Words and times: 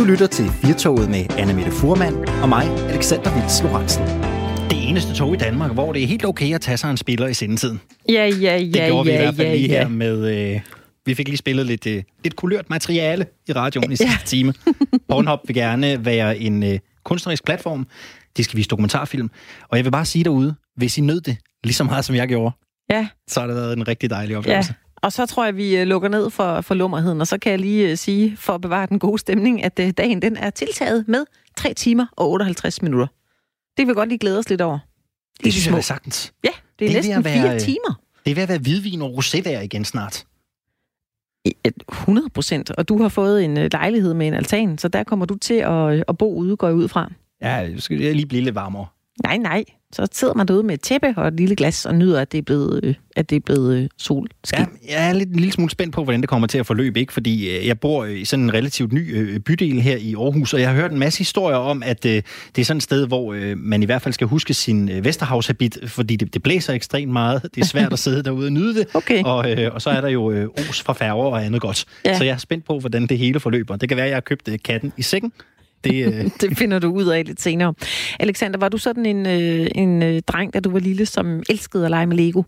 Du 0.00 0.04
lytter 0.04 0.26
til 0.26 0.44
Firtoget 0.50 1.10
med 1.10 1.24
Anna 1.38 1.54
Mette 1.54 1.70
Furman 1.70 2.28
og 2.42 2.48
mig, 2.48 2.64
Alexander 2.64 3.34
Vils 3.34 3.62
Lorentzen. 3.62 4.02
Det 4.70 4.88
eneste 4.88 5.14
tog 5.14 5.34
i 5.34 5.36
Danmark, 5.36 5.72
hvor 5.72 5.92
det 5.92 6.02
er 6.02 6.06
helt 6.06 6.24
okay 6.24 6.54
at 6.54 6.60
tage 6.60 6.76
sig 6.76 6.90
en 6.90 6.96
spiller 6.96 7.26
i 7.26 7.34
sendetiden. 7.34 7.80
Ja, 8.08 8.26
ja, 8.26 8.56
ja, 8.56 8.58
Det 8.58 8.86
gjorde 8.86 9.04
vi 9.04 9.10
ja, 9.10 9.18
i 9.18 9.22
hvert 9.22 9.34
fald 9.34 9.48
ja, 9.48 9.54
lige 9.54 9.68
ja. 9.68 9.78
her 9.82 9.88
med... 9.88 10.52
Øh, 10.54 10.60
vi 11.06 11.14
fik 11.14 11.28
lige 11.28 11.36
spillet 11.36 11.66
lidt, 11.66 11.86
øh, 11.86 12.02
lidt 12.24 12.36
kulørt 12.36 12.70
materiale 12.70 13.26
i 13.48 13.52
radioen 13.52 13.92
i 13.92 13.96
sidste 13.96 14.14
Ja. 14.20 14.24
time. 14.24 14.54
Pornhub 15.08 15.38
vil 15.46 15.54
gerne 15.54 16.04
være 16.04 16.38
en 16.38 16.62
øh, 16.62 16.78
kunstnerisk 17.04 17.44
platform. 17.44 17.86
De 18.36 18.44
skal 18.44 18.56
vise 18.56 18.68
dokumentarfilm. 18.68 19.30
Og 19.68 19.76
jeg 19.76 19.84
vil 19.84 19.90
bare 19.90 20.04
sige 20.04 20.24
derude, 20.24 20.54
hvis 20.76 20.98
I 20.98 21.00
nød 21.00 21.20
det 21.20 21.36
lige 21.64 21.74
så 21.74 21.84
meget, 21.84 22.04
som 22.04 22.16
jeg 22.16 22.28
gjorde, 22.28 22.54
Ja, 22.90 23.08
så 23.28 23.40
har 23.40 23.46
det 23.46 23.56
været 23.56 23.76
en 23.76 23.88
rigtig 23.88 24.10
dejlig 24.10 24.46
ja. 24.46 24.62
Og 25.02 25.12
så 25.12 25.26
tror 25.26 25.44
jeg, 25.44 25.56
vi 25.56 25.76
øh, 25.76 25.86
lukker 25.86 26.08
ned 26.08 26.30
for, 26.30 26.60
for 26.60 26.74
lummerheden, 26.74 27.20
og 27.20 27.26
så 27.26 27.38
kan 27.38 27.50
jeg 27.50 27.58
lige 27.58 27.90
øh, 27.90 27.96
sige, 27.96 28.36
for 28.36 28.52
at 28.54 28.60
bevare 28.60 28.86
den 28.86 28.98
gode 28.98 29.18
stemning, 29.18 29.64
at 29.64 29.78
øh, 29.80 29.90
dagen 29.90 30.22
den 30.22 30.36
er 30.36 30.50
tiltaget 30.50 31.08
med 31.08 31.24
3 31.56 31.74
timer 31.74 32.06
og 32.16 32.30
58 32.30 32.82
minutter. 32.82 33.06
Det 33.76 33.86
vil 33.86 33.88
vi 33.88 33.94
godt 33.94 34.08
lige 34.08 34.18
glæde 34.18 34.38
os 34.38 34.48
lidt 34.50 34.60
over. 34.60 34.78
Det, 35.36 35.44
de 35.44 35.52
synes 35.52 35.66
jeg 35.66 35.70
små. 35.70 35.76
er 35.78 35.82
sagtens. 35.82 36.32
Ja, 36.44 36.48
det 36.48 36.54
er, 36.54 36.76
Det 36.78 36.90
er 36.90 36.92
næsten 36.92 37.24
være, 37.24 37.34
fire 37.42 37.54
øh, 37.54 37.60
timer. 37.60 38.00
Det 38.24 38.30
er 38.30 38.34
ved 38.34 38.42
at 38.42 38.48
være 38.48 38.58
hvidvin 38.58 39.02
og 39.02 39.10
rosévejr 39.18 39.60
igen 39.60 39.84
snart. 39.84 40.24
I- 41.44 41.52
et 41.64 41.74
100 41.92 42.28
procent. 42.30 42.70
Og 42.70 42.88
du 42.88 43.02
har 43.02 43.08
fået 43.08 43.44
en 43.44 43.54
lejlighed 43.54 44.14
med 44.14 44.26
en 44.28 44.34
altan, 44.34 44.78
så 44.78 44.88
der 44.88 45.04
kommer 45.04 45.26
du 45.26 45.34
til 45.38 45.54
at, 45.54 46.04
at 46.08 46.18
bo 46.18 46.34
ude, 46.34 46.56
går 46.56 46.66
jeg 46.66 46.76
ud 46.76 46.88
fra. 46.88 47.10
Ja, 47.42 47.68
nu 47.68 47.80
skal 47.80 48.00
jeg 48.00 48.14
lige 48.14 48.26
blive 48.26 48.42
lidt 48.44 48.54
varmere. 48.54 48.86
Nej, 49.22 49.36
nej. 49.36 49.64
Så 49.92 50.06
sidder 50.12 50.34
man 50.34 50.48
derude 50.48 50.62
med 50.62 50.74
et 50.74 50.80
tæppe 50.80 51.14
og 51.16 51.28
et 51.28 51.34
lille 51.34 51.56
glas 51.56 51.86
og 51.86 51.94
nyder, 51.94 52.20
at 52.20 52.32
det 52.32 52.38
er 52.38 52.42
blevet, 52.42 52.80
øh, 52.82 52.94
at 53.16 53.30
det 53.30 53.36
er 53.36 53.40
blevet 53.40 53.76
øh, 53.76 53.88
solskin. 53.96 54.58
Ja, 54.58 54.66
jeg 54.88 55.08
er 55.08 55.12
lidt, 55.12 55.28
en 55.28 55.36
lille 55.36 55.52
smule 55.52 55.70
spændt 55.70 55.94
på, 55.94 56.04
hvordan 56.04 56.20
det 56.20 56.28
kommer 56.28 56.48
til 56.48 56.58
at 56.58 56.66
forløbe, 56.66 57.00
ikke? 57.00 57.12
Fordi 57.12 57.50
øh, 57.50 57.66
jeg 57.66 57.80
bor 57.80 58.04
i 58.04 58.24
sådan 58.24 58.44
en 58.44 58.54
relativt 58.54 58.92
ny 58.92 59.16
øh, 59.16 59.40
bydel 59.40 59.80
her 59.80 59.96
i 59.96 60.14
Aarhus, 60.14 60.54
og 60.54 60.60
jeg 60.60 60.68
har 60.68 60.76
hørt 60.76 60.92
en 60.92 60.98
masse 60.98 61.18
historier 61.18 61.56
om, 61.56 61.82
at 61.82 62.06
øh, 62.06 62.22
det 62.56 62.60
er 62.60 62.64
sådan 62.64 62.76
et 62.76 62.82
sted, 62.82 63.06
hvor 63.06 63.32
øh, 63.32 63.58
man 63.58 63.82
i 63.82 63.86
hvert 63.86 64.02
fald 64.02 64.14
skal 64.14 64.26
huske 64.26 64.54
sin 64.54 64.88
øh, 64.88 65.04
Vesterhavshabit, 65.04 65.78
fordi 65.86 66.16
det, 66.16 66.34
det 66.34 66.42
blæser 66.42 66.72
ekstremt 66.72 67.12
meget. 67.12 67.42
Det 67.54 67.60
er 67.60 67.66
svært 67.66 67.92
at 67.92 67.98
sidde 67.98 68.22
derude 68.22 68.46
og 68.46 68.52
nyde 68.52 68.74
det. 68.74 68.86
Okay. 69.00 69.22
Og, 69.24 69.50
øh, 69.50 69.74
og 69.74 69.82
så 69.82 69.90
er 69.90 70.00
der 70.00 70.08
jo 70.08 70.30
øh, 70.30 70.48
os 70.68 70.82
fra 70.82 70.92
færger 70.92 71.24
og 71.24 71.44
andet 71.44 71.60
godt. 71.60 71.84
Ja. 72.04 72.18
Så 72.18 72.24
jeg 72.24 72.32
er 72.32 72.36
spændt 72.36 72.64
på, 72.64 72.78
hvordan 72.78 73.06
det 73.06 73.18
hele 73.18 73.40
forløber. 73.40 73.76
Det 73.76 73.88
kan 73.88 73.96
være, 73.96 74.06
at 74.06 74.10
jeg 74.10 74.16
har 74.16 74.20
købt 74.20 74.48
øh, 74.48 74.58
katten 74.64 74.92
i 74.96 75.02
sækken. 75.02 75.32
Det, 75.84 76.06
øh, 76.14 76.24
Det 76.40 76.58
finder 76.58 76.78
du 76.78 76.92
ud 76.92 77.04
af 77.06 77.24
lidt 77.26 77.40
senere. 77.40 77.74
Alexander, 78.20 78.58
var 78.58 78.68
du 78.68 78.78
sådan 78.78 79.06
en, 79.06 79.26
øh, 79.26 79.66
en 79.74 80.02
øh, 80.02 80.20
dreng, 80.26 80.54
da 80.54 80.60
du 80.60 80.70
var 80.70 80.78
lille, 80.78 81.06
som 81.06 81.42
elskede 81.50 81.84
at 81.84 81.90
lege 81.90 82.06
med 82.06 82.16
Lego? 82.16 82.42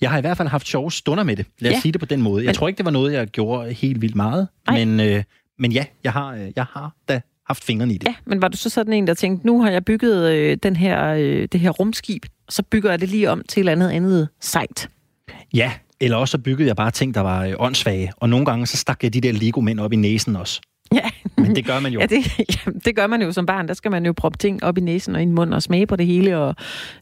Jeg 0.00 0.10
har 0.10 0.18
i 0.18 0.20
hvert 0.20 0.36
fald 0.36 0.48
haft 0.48 0.66
sjove 0.68 0.92
stunder 0.92 1.24
med 1.24 1.36
det. 1.36 1.46
Lad 1.58 1.70
os 1.70 1.74
Ja. 1.74 1.80
sige 1.80 1.92
det 1.92 2.00
på 2.00 2.06
den 2.06 2.22
måde. 2.22 2.42
Jeg 2.44 2.48
Men- 2.48 2.54
tror 2.54 2.68
ikke, 2.68 2.78
det 2.78 2.84
var 2.84 2.90
noget, 2.90 3.12
jeg 3.12 3.26
gjorde 3.26 3.72
helt 3.72 4.02
vildt 4.02 4.16
meget. 4.16 4.48
Nej. 4.70 4.84
Men, 4.84 5.00
øh, 5.00 5.22
men 5.58 5.72
ja, 5.72 5.84
jeg 6.04 6.12
har, 6.12 6.34
øh, 6.34 6.48
jeg 6.56 6.64
har 6.72 6.92
da 7.08 7.20
haft 7.46 7.64
fingrene 7.64 7.94
i 7.94 7.98
det. 7.98 8.08
Ja, 8.08 8.14
men 8.26 8.42
var 8.42 8.48
du 8.48 8.56
så 8.56 8.68
sådan 8.68 8.92
en, 8.92 9.06
der 9.06 9.14
tænkte, 9.14 9.46
nu 9.46 9.62
har 9.62 9.70
jeg 9.70 9.84
bygget 9.84 10.30
øh, 10.32 10.56
den 10.62 10.76
her, 10.76 11.06
øh, 11.08 11.48
det 11.52 11.60
her 11.60 11.70
rumskib, 11.70 12.26
så 12.48 12.62
bygger 12.62 12.90
jeg 12.90 13.00
det 13.00 13.08
lige 13.08 13.30
om 13.30 13.42
til 13.48 13.60
et 13.60 13.62
eller 13.62 13.72
andet 13.72 13.90
andet 13.90 14.28
sejt. 14.40 14.88
Ja, 15.54 15.72
eller 16.00 16.16
også 16.16 16.32
så 16.32 16.38
byggede 16.38 16.68
jeg 16.68 16.76
bare 16.76 16.90
ting, 16.90 17.14
der 17.14 17.20
var 17.20 17.44
øh, 17.46 17.54
åndssvage. 17.58 18.12
Og 18.16 18.28
nogle 18.28 18.46
gange 18.46 18.66
så 18.66 18.76
stak 18.76 19.02
jeg 19.04 19.14
de 19.14 19.20
der 19.20 19.32
Lego-mænd 19.32 19.80
op 19.80 19.92
i 19.92 19.96
næsen 19.96 20.36
også. 20.36 20.60
Ja, 20.94 21.10
Men 21.36 21.56
det 21.56 21.66
gør 21.66 21.80
man 21.80 21.92
jo. 21.92 22.00
ja, 22.02 22.06
det, 22.06 22.38
ja, 22.38 22.70
det 22.84 22.96
gør 22.96 23.06
man 23.06 23.22
jo 23.22 23.32
som 23.32 23.46
barn. 23.46 23.68
Der 23.68 23.74
skal 23.74 23.90
man 23.90 24.06
jo 24.06 24.12
proppe 24.12 24.38
ting 24.38 24.64
op 24.64 24.78
i 24.78 24.80
næsen 24.80 25.14
og 25.16 25.22
i 25.22 25.26
munden 25.26 25.52
og 25.52 25.62
smage 25.62 25.86
på 25.86 25.96
det 25.96 26.06
hele, 26.06 26.38
og 26.38 26.54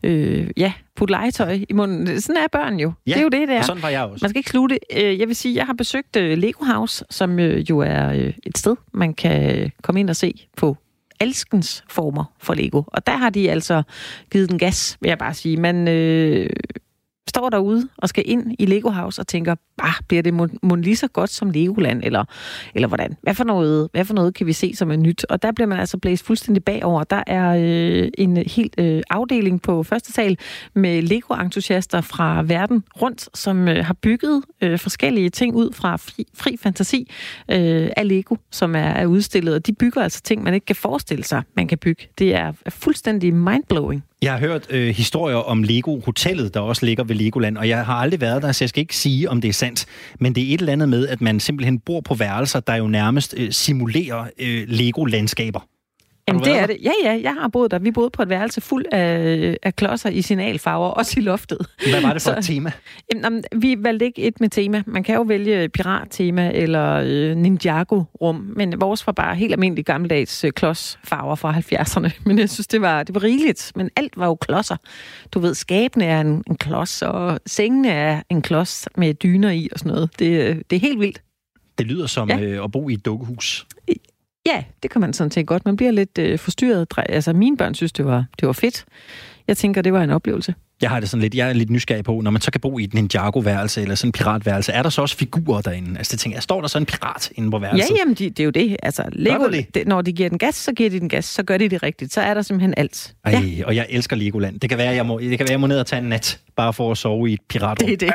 øh, 0.03 0.51
ja, 0.57 0.73
putte 0.97 1.13
legetøj 1.13 1.59
i 1.69 1.73
munden. 1.73 2.21
Sådan 2.21 2.43
er 2.43 2.47
børn 2.53 2.81
jo. 2.81 2.93
ja, 3.07 3.13
Det 3.13 3.19
er 3.19 3.23
jo 3.23 3.29
det, 3.29 3.49
det 3.49 3.55
er. 3.55 3.59
Og 3.59 3.65
sådan 3.65 3.83
var 3.83 3.89
jeg 3.89 4.03
også. 4.03 4.25
Man 4.25 4.29
skal 4.31 4.39
ikke 4.39 4.51
sluge 4.51 4.69
det. 4.69 4.79
Øh, 4.97 5.19
Jeg 5.21 5.29
vil 5.29 5.37
sige, 5.37 5.55
jeg 5.57 5.67
har 5.67 5.73
besøgt 5.75 6.17
øh, 6.17 6.39
Lego 6.39 6.65
House, 6.65 7.05
som 7.11 7.39
øh, 7.39 7.71
jo 7.71 7.79
er 7.79 8.31
et 8.47 8.59
sted, 8.59 8.77
man 8.93 9.15
kan 9.15 9.71
komme 9.83 10.01
ind 10.01 10.11
og 10.11 10.17
se 10.17 10.47
på 10.57 10.77
alskens 11.21 11.85
former 11.91 12.25
for 12.39 12.55
Lego. 12.55 12.83
Og 12.87 13.07
der 13.07 13.17
har 13.17 13.31
de 13.31 13.51
altså 13.51 13.83
givet 14.33 14.51
den 14.51 14.59
gas, 14.59 14.99
vil 15.01 15.09
jeg 15.09 15.19
bare 15.19 15.35
sige. 15.35 15.57
Man 15.57 15.89
øh, 15.89 16.51
står 17.31 17.51
derude 17.51 17.89
og 17.97 18.09
skal 18.09 18.25
ind 18.27 18.57
i 18.59 18.67
Lego 18.67 18.91
House 18.91 19.23
og 19.23 19.27
tænker, 19.27 19.55
bah, 19.77 19.95
bliver 20.09 20.23
det 20.23 20.35
mon, 20.35 20.51
mon 20.63 20.81
lige 20.81 20.97
så 20.97 21.09
godt 21.09 21.31
som 21.31 21.51
Legoland, 21.51 22.01
eller, 22.05 22.25
eller 22.75 22.89
hvordan? 22.89 23.17
Hvad 23.23 23.35
for, 23.35 23.45
noget, 23.45 23.89
hvad 23.93 24.05
for 24.05 24.15
noget 24.15 24.35
kan 24.35 24.47
vi 24.47 24.53
se 24.53 24.77
som 24.77 24.91
er 24.91 24.97
nyt? 24.97 25.25
Og 25.29 25.43
der 25.43 25.53
bliver 25.53 25.69
man 25.69 25.79
altså 25.79 25.99
blæst 25.99 26.27
fuldstændig 26.27 26.65
bagover. 26.65 27.05
Der 27.05 27.23
er 27.27 27.57
øh, 27.61 28.09
en 28.19 28.37
helt 28.37 28.75
øh, 28.79 29.03
afdeling 29.11 29.63
på 29.63 29.83
første 29.83 30.13
sal 30.13 30.39
med 30.75 31.03
Lego-entusiaster 31.03 32.01
fra 32.01 32.43
verden 32.43 32.85
rundt, 33.03 33.29
som 33.35 33.69
øh, 33.69 33.85
har 33.85 33.95
bygget 33.95 34.43
øh, 34.61 34.79
forskellige 34.79 35.31
ting 35.31 35.55
ud 35.55 35.73
fra 35.73 35.97
fri, 35.97 36.27
fri 36.35 36.57
fantasi 36.57 37.11
øh, 37.51 37.91
af 37.97 38.09
Lego, 38.09 38.37
som 38.51 38.75
er, 38.75 38.79
er 38.79 39.07
udstillet. 39.07 39.55
Og 39.55 39.67
de 39.67 39.73
bygger 39.73 40.03
altså 40.03 40.21
ting, 40.23 40.43
man 40.43 40.55
ikke 40.55 40.67
kan 40.67 40.77
forestille 40.77 41.25
sig, 41.25 41.43
man 41.57 41.69
kan 41.69 41.79
bygge. 41.79 42.09
Det 42.19 42.35
er 42.35 42.51
er 42.67 42.71
fuldstændig 42.71 43.35
mindblowing. 43.35 44.05
Jeg 44.23 44.33
har 44.33 44.39
hørt 44.39 44.67
øh, 44.71 44.95
historier 44.95 45.37
om 45.37 45.63
Lego-hotellet, 45.63 46.55
der 46.55 46.61
også 46.61 46.87
ligger 46.87 47.05
ved 47.05 47.15
Legoland, 47.15 47.59
og 47.59 47.69
jeg 47.69 47.87
har 47.87 47.95
aldrig 47.95 48.21
været 48.21 48.43
der, 48.43 48.53
så 48.53 48.65
jeg 48.65 48.69
skal 48.69 48.81
ikke 48.81 48.97
sige, 48.97 49.31
om 49.31 49.41
det 49.41 49.49
er 49.49 49.53
sandt. 49.53 49.87
Men 50.19 50.35
det 50.35 50.51
er 50.51 50.55
et 50.55 50.61
eller 50.61 50.73
andet 50.73 50.89
med, 50.89 51.09
at 51.09 51.21
man 51.21 51.41
simpelthen 51.41 51.79
bor 51.79 52.01
på 52.01 52.15
værelser, 52.15 52.61
der 52.61 52.75
jo 52.75 52.87
nærmest 52.87 53.35
øh, 53.37 53.53
simulerer 53.53 54.25
øh, 54.39 54.65
Lego-landskaber. 54.69 55.70
Jamen, 56.31 56.45
det 56.45 56.53
er 56.57 56.61
der? 56.61 56.67
det. 56.67 56.77
Ja, 56.85 56.91
ja, 57.05 57.21
jeg 57.23 57.35
har 57.41 57.49
boet 57.49 57.71
der. 57.71 57.79
Vi 57.79 57.91
boede 57.91 58.11
på 58.11 58.23
et 58.23 58.29
værelse 58.29 58.61
fuld 58.61 58.85
af, 58.93 59.57
af 59.63 59.77
klodser 59.77 60.11
i 60.11 60.23
signalfarver, 60.23 60.89
også 61.01 61.21
i 61.21 61.23
loftet. 61.23 61.59
Hvad 61.91 62.03
var 62.03 62.13
det 62.13 62.23
for 62.23 62.31
Så- 62.31 62.39
et 62.39 62.45
tema? 62.45 62.73
Jamen, 63.15 63.45
vi 63.57 63.77
valgte 63.79 64.05
ikke 64.07 64.23
et 64.23 64.41
med 64.41 64.49
tema. 64.49 64.83
Man 64.87 65.03
kan 65.03 65.15
jo 65.15 65.23
vælge 65.23 65.69
pirattema 65.69 66.51
eller 66.55 67.03
øh, 67.07 67.37
Ninjago-rum, 67.37 68.53
men 68.57 68.81
vores 68.81 69.07
var 69.07 69.13
bare 69.13 69.35
helt 69.37 69.53
almindelig 69.53 69.85
gammeldags 69.85 70.45
øh, 70.45 70.53
klodsfarver 70.53 71.35
fra 71.35 71.53
70'erne. 71.59 72.11
Men 72.27 72.39
jeg 72.39 72.51
synes, 72.51 72.67
det 72.67 72.81
var, 72.81 73.03
det 73.03 73.15
var 73.15 73.23
rigeligt. 73.23 73.73
Men 73.77 73.91
alt 73.97 74.17
var 74.17 74.27
jo 74.27 74.35
klodser. 74.35 74.77
Du 75.33 75.41
ved, 75.41 75.55
skabene 75.55 76.05
er 76.05 76.21
en, 76.21 76.45
en 76.51 76.57
klods, 76.57 77.03
og 77.03 77.41
sengene 77.47 77.89
er 77.91 78.23
en 78.31 78.43
klods 78.43 78.89
med 78.97 79.15
dyner 79.15 79.51
i 79.51 79.69
og 79.73 79.79
sådan 79.79 79.93
noget. 79.93 80.11
Det, 80.19 80.27
øh, 80.49 80.57
det 80.71 80.77
er 80.77 80.81
helt 80.81 81.01
vildt. 81.01 81.23
Det 81.79 81.87
lyder 81.87 82.07
som 82.07 82.29
Ja. 82.31 82.41
øh, 82.41 82.65
at 82.65 82.73
bo 82.73 82.89
i 82.89 82.93
et 82.93 83.05
dukkehus. 83.05 83.67
Ja, 84.55 84.65
det 84.83 84.91
kan 84.91 85.01
man 85.01 85.13
sådan 85.13 85.31
set 85.31 85.47
godt. 85.47 85.65
Man 85.65 85.77
bliver 85.77 85.93
lidt 85.93 86.19
øh, 86.19 86.39
forstyrret. 86.39 86.87
Altså, 86.97 87.33
mine 87.33 87.57
børn 87.57 87.75
synes, 87.75 87.93
det 87.93 88.05
var, 88.05 88.25
det 88.41 88.47
var 88.47 88.53
fedt. 88.53 88.85
Jeg 89.49 89.57
tænker, 89.57 89.83
det 89.83 89.93
var 89.93 90.03
en 90.03 90.11
oplevelse. 90.11 90.55
Jeg 90.83 90.91
har 90.91 91.01
det 91.01 91.09
sådan 91.09 91.23
lidt, 91.23 91.35
jeg 91.35 91.49
er 91.49 91.53
lidt 91.53 91.71
nysgerrig 91.71 92.05
på, 92.05 92.21
når 92.21 92.31
man 92.31 92.41
så 92.43 92.51
kan 92.51 92.61
bo 92.61 92.79
i 92.79 92.85
et 92.85 92.95
Ninjago-værelse 92.95 93.83
eller 93.83 93.95
sådan 93.95 94.09
en 94.09 94.13
piratværelse, 94.13 94.73
er 94.73 94.83
der 94.83 94.91
så 94.91 95.03
også 95.03 95.17
figurer 95.17 95.61
derinde? 95.61 95.99
Altså 95.99 96.13
det 96.13 96.21
tænker 96.21 96.37
jeg, 96.37 96.43
står 96.43 96.61
der 96.61 96.69
så 96.69 96.79
en 96.79 96.87
pirat 96.87 97.33
inde 97.35 97.51
på 97.51 97.57
Ja, 97.57 97.61
værelset? 97.61 97.97
jamen, 98.01 98.15
de, 98.15 98.31
det 98.31 98.41
er 98.41 98.45
jo 98.45 98.51
det. 98.51 98.77
Altså, 98.83 99.05
Lego, 99.13 99.49
det? 99.49 99.75
det, 99.75 99.87
når 99.87 100.03
de 100.03 100.13
giver 100.13 100.29
den 100.29 100.39
gas, 100.39 100.55
så 100.55 100.73
giver 100.73 100.91
de 100.91 101.01
den 101.01 101.09
gas. 101.09 101.25
Så 101.25 101.43
gør 101.43 101.57
de 101.59 101.69
det 101.69 101.83
rigtigt. 101.83 102.13
Så 102.13 102.21
er 102.21 102.35
der 102.35 102.43
simpelthen 102.43 102.75
alt. 102.77 103.15
Ej, 103.25 103.33
Ja, 103.33 103.67
og 103.67 103.77
jeg 103.77 103.87
elsker 103.91 104.17
Legoland. 104.17 104.61
Det 104.61 104.71
kan 104.71 104.79
være, 104.79 104.95
jeg 104.95 105.07
må, 105.07 105.19
det 105.19 105.39
kan 105.39 105.47
være, 105.49 105.51
jeg 105.53 105.61
må 105.61 105.67
ned 105.67 105.79
og 105.81 105.87
tage 105.87 106.03
en 106.03 106.09
nat, 106.09 106.41
bare 106.57 106.73
for 106.73 106.91
at 106.91 106.99
sove 106.99 107.31
i 107.31 107.33
et 107.33 107.41
piratrum. 107.49 107.89
det 107.89 108.03
er 108.03 108.09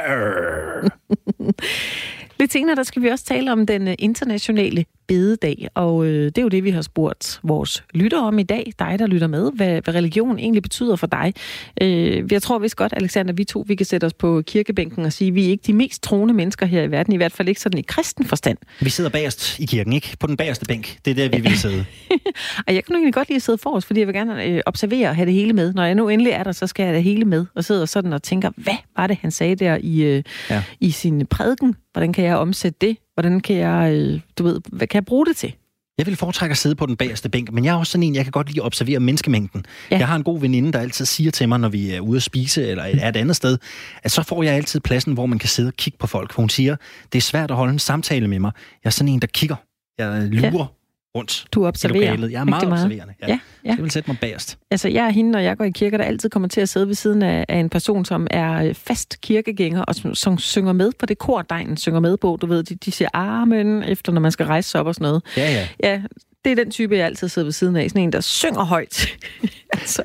det. 0.81 0.91
Lidt 2.39 2.53
senere, 2.53 2.75
der 2.75 2.83
skal 2.83 3.01
vi 3.01 3.07
også 3.07 3.25
tale 3.25 3.51
om 3.51 3.65
den 3.65 3.87
øh, 3.87 3.95
internationale 3.99 4.85
bededag, 5.07 5.67
og 5.75 6.05
øh, 6.05 6.25
det 6.25 6.37
er 6.37 6.41
jo 6.41 6.47
det, 6.47 6.63
vi 6.63 6.69
har 6.69 6.81
spurgt 6.81 7.39
vores 7.43 7.83
lytter 7.93 8.19
om 8.21 8.39
i 8.39 8.43
dag, 8.43 8.73
dig 8.79 8.95
der 8.99 9.07
lytter 9.07 9.27
med, 9.27 9.51
hvad, 9.55 9.81
hvad 9.81 9.93
religion 9.95 10.39
egentlig 10.39 10.61
betyder 10.63 10.95
for 10.95 11.07
dig. 11.07 11.33
Øh, 11.81 12.23
jeg 12.31 12.41
tror 12.41 12.59
vist 12.59 12.75
godt, 12.75 12.93
Alexander, 12.97 13.33
vi 13.33 13.43
to 13.43 13.63
vi 13.67 13.75
kan 13.75 13.85
sætte 13.85 14.05
os 14.05 14.13
på 14.13 14.41
kirkebænken 14.47 15.05
og 15.05 15.13
sige, 15.13 15.27
at 15.27 15.35
vi 15.35 15.45
er 15.45 15.49
ikke 15.49 15.63
de 15.67 15.73
mest 15.73 16.03
troende 16.03 16.33
mennesker 16.33 16.65
her 16.65 16.83
i 16.83 16.91
verden, 16.91 17.13
i 17.13 17.17
hvert 17.17 17.31
fald 17.31 17.47
ikke 17.47 17.61
sådan 17.61 17.79
i 17.79 17.81
kristen 17.81 18.25
forstand. 18.25 18.57
Vi 18.81 18.89
sidder 18.89 19.09
bagerst 19.09 19.59
i 19.59 19.65
kirken, 19.65 19.93
ikke? 19.93 20.17
På 20.19 20.27
den 20.27 20.37
bagerste 20.37 20.65
bænk. 20.65 20.97
Det 21.05 21.11
er 21.11 21.15
der, 21.15 21.37
vi 21.37 21.41
vil 21.41 21.57
sidde. 21.57 21.85
Og 22.67 22.75
jeg 22.75 22.83
kan 22.83 22.93
nu 22.93 22.95
egentlig 22.97 23.13
godt 23.13 23.29
lide 23.29 23.35
at 23.35 23.41
sidde 23.41 23.57
forrest, 23.57 23.87
fordi 23.87 23.99
jeg 23.99 24.07
vil 24.07 24.15
gerne 24.15 24.43
øh, 24.45 24.61
observere 24.65 25.09
og 25.09 25.15
have 25.15 25.25
det 25.25 25.33
hele 25.33 25.53
med. 25.53 25.73
Når 25.73 25.83
jeg 25.85 25.95
nu 25.95 26.09
endelig 26.09 26.31
er 26.31 26.43
der, 26.43 26.51
så 26.51 26.67
skal 26.67 26.83
jeg 26.83 26.87
have 26.89 26.95
det 26.95 27.03
hele 27.03 27.25
med, 27.25 27.45
og 27.55 27.63
sidder 27.63 27.85
sådan 27.85 28.13
og 28.13 28.23
tænker, 28.23 28.51
hvad 28.57 28.73
var 28.97 29.07
det, 29.07 29.17
han 29.21 29.31
sagde 29.31 29.55
der 29.55 29.77
i, 29.81 30.01
øh, 30.03 30.23
Ja. 30.49 30.63
i 30.79 30.91
sin 30.91 31.25
prædiken? 31.25 31.75
Hvordan 31.93 32.13
kan 32.13 32.25
jeg 32.25 32.35
omsætte 32.37 32.77
det? 32.81 32.97
Hvordan 33.15 33.39
kan 33.39 33.55
jeg, 33.55 33.93
øh, 33.93 34.19
du 34.37 34.43
ved, 34.43 34.61
hvad 34.71 34.87
kan 34.87 34.95
jeg 34.95 35.05
bruge 35.05 35.25
det 35.25 35.37
til? 35.37 35.53
Jeg 35.97 36.05
vil 36.05 36.15
foretrække 36.15 36.51
at 36.51 36.57
sidde 36.57 36.75
på 36.75 36.85
den 36.85 36.97
bagerste 36.97 37.29
bænk, 37.29 37.51
men 37.51 37.65
jeg 37.65 37.71
er 37.71 37.77
også 37.77 37.91
sådan 37.91 38.03
en, 38.03 38.15
jeg 38.15 38.25
kan 38.25 38.31
godt 38.31 38.47
lide 38.47 38.61
at 38.61 38.65
observere 38.65 38.99
menneskemængden. 38.99 39.65
Ja. 39.91 39.97
Jeg 39.97 40.07
har 40.07 40.15
en 40.15 40.23
god 40.23 40.39
veninde, 40.39 40.73
der 40.73 40.79
altid 40.79 41.05
siger 41.05 41.31
til 41.31 41.49
mig, 41.49 41.59
når 41.59 41.69
vi 41.69 41.91
er 41.91 41.99
ude 41.99 42.17
at 42.17 42.23
spise 42.23 42.67
eller 42.67 42.83
er 42.83 43.09
et 43.09 43.15
andet 43.15 43.35
sted, 43.35 43.57
at 44.03 44.11
så 44.11 44.23
får 44.23 44.43
jeg 44.43 44.53
altid 44.53 44.79
pladsen, 44.79 45.13
hvor 45.13 45.25
man 45.25 45.39
kan 45.39 45.49
sidde 45.49 45.67
og 45.67 45.73
kigge 45.73 45.97
på 45.99 46.07
folk. 46.07 46.33
For 46.33 46.41
hun 46.41 46.49
siger, 46.49 46.75
det 47.13 47.17
er 47.17 47.21
svært 47.21 47.51
at 47.51 47.57
holde 47.57 47.73
en 47.73 47.79
samtale 47.79 48.27
med 48.27 48.39
mig. 48.39 48.51
Jeg 48.83 48.89
er 48.89 48.91
sådan 48.91 49.13
en, 49.13 49.19
der 49.19 49.27
kigger. 49.27 49.55
Jeg 49.97 50.27
lurer. 50.31 50.74
Rundt 51.15 51.45
Du 51.51 51.65
i 51.65 51.67
observerer 51.67 52.11
lokalet. 52.11 52.31
Jeg 52.31 52.39
er 52.39 52.43
meget 52.43 52.67
meget. 52.69 52.83
observerende. 52.85 53.13
Ja. 53.21 53.27
Ja, 53.27 53.39
ja. 53.65 53.71
Så 53.71 53.75
jeg 53.77 53.83
vil 53.83 53.91
sætte 53.91 54.09
mig 54.09 54.17
bagerst. 54.21 54.57
Altså, 54.71 54.89
jeg 54.89 55.05
er 55.05 55.09
hende, 55.09 55.31
når 55.31 55.39
jeg 55.39 55.57
går 55.57 55.65
i 55.65 55.69
kirke, 55.69 55.97
der 55.97 56.03
altid 56.03 56.29
kommer 56.29 56.47
til 56.49 56.61
at 56.61 56.69
sidde 56.69 56.87
ved 56.87 56.95
siden 56.95 57.23
af, 57.23 57.45
af 57.49 57.57
en 57.57 57.69
person, 57.69 58.05
som 58.05 58.27
er 58.31 58.63
øh, 58.63 58.73
fast 58.75 59.21
kirkegænger, 59.21 59.81
og 59.81 59.95
som, 59.95 60.15
som 60.15 60.37
synger 60.37 60.73
med 60.73 60.91
på 60.99 61.05
det 61.05 61.17
kor, 61.17 61.41
degnen 61.41 61.77
synger 61.77 61.99
med 61.99 62.17
på. 62.17 62.37
Du 62.41 62.47
ved, 62.47 62.63
de, 62.63 62.75
de 62.75 62.91
siger 62.91 63.09
amen, 63.13 63.83
efter 63.83 64.11
når 64.11 64.21
man 64.21 64.31
skal 64.31 64.45
rejse 64.45 64.69
sig 64.69 64.81
op 64.81 64.87
og 64.87 64.95
sådan 64.95 65.05
noget. 65.05 65.23
Ja, 65.37 65.51
ja. 65.51 65.67
Ja, 65.83 66.01
det 66.45 66.51
er 66.51 66.55
den 66.55 66.71
type, 66.71 66.97
jeg 66.97 67.05
altid 67.05 67.29
sidder 67.29 67.45
ved 67.45 67.51
siden 67.53 67.75
af. 67.75 67.89
Sådan 67.89 68.01
en, 68.03 68.13
der 68.13 68.21
synger 68.21 68.63
højt. 68.63 69.07
altså, 69.73 70.03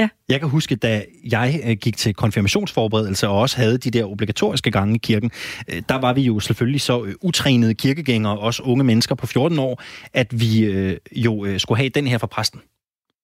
Ja. 0.00 0.08
Jeg 0.28 0.40
kan 0.40 0.48
huske, 0.48 0.76
da 0.76 1.04
jeg 1.30 1.60
øh, 1.64 1.76
gik 1.76 1.96
til 1.96 2.14
konfirmationsforberedelse 2.14 3.28
og 3.28 3.38
også 3.38 3.56
havde 3.56 3.78
de 3.78 3.90
der 3.90 4.04
obligatoriske 4.04 4.70
gange 4.70 4.94
i 4.94 4.98
kirken, 4.98 5.30
øh, 5.68 5.82
der 5.88 5.94
var 5.94 6.12
vi 6.12 6.22
jo 6.22 6.40
selvfølgelig 6.40 6.80
så 6.80 7.04
øh, 7.04 7.14
utrænede 7.20 7.74
kirkegængere, 7.74 8.38
også 8.38 8.62
unge 8.62 8.84
mennesker 8.84 9.14
på 9.14 9.26
14 9.26 9.58
år, 9.58 9.82
at 10.12 10.40
vi 10.40 10.70
jo 11.12 11.58
skulle 11.58 11.78
have 11.78 11.88
den 11.88 12.06
her 12.06 12.18
fra 12.18 12.26
præsten. 12.26 12.60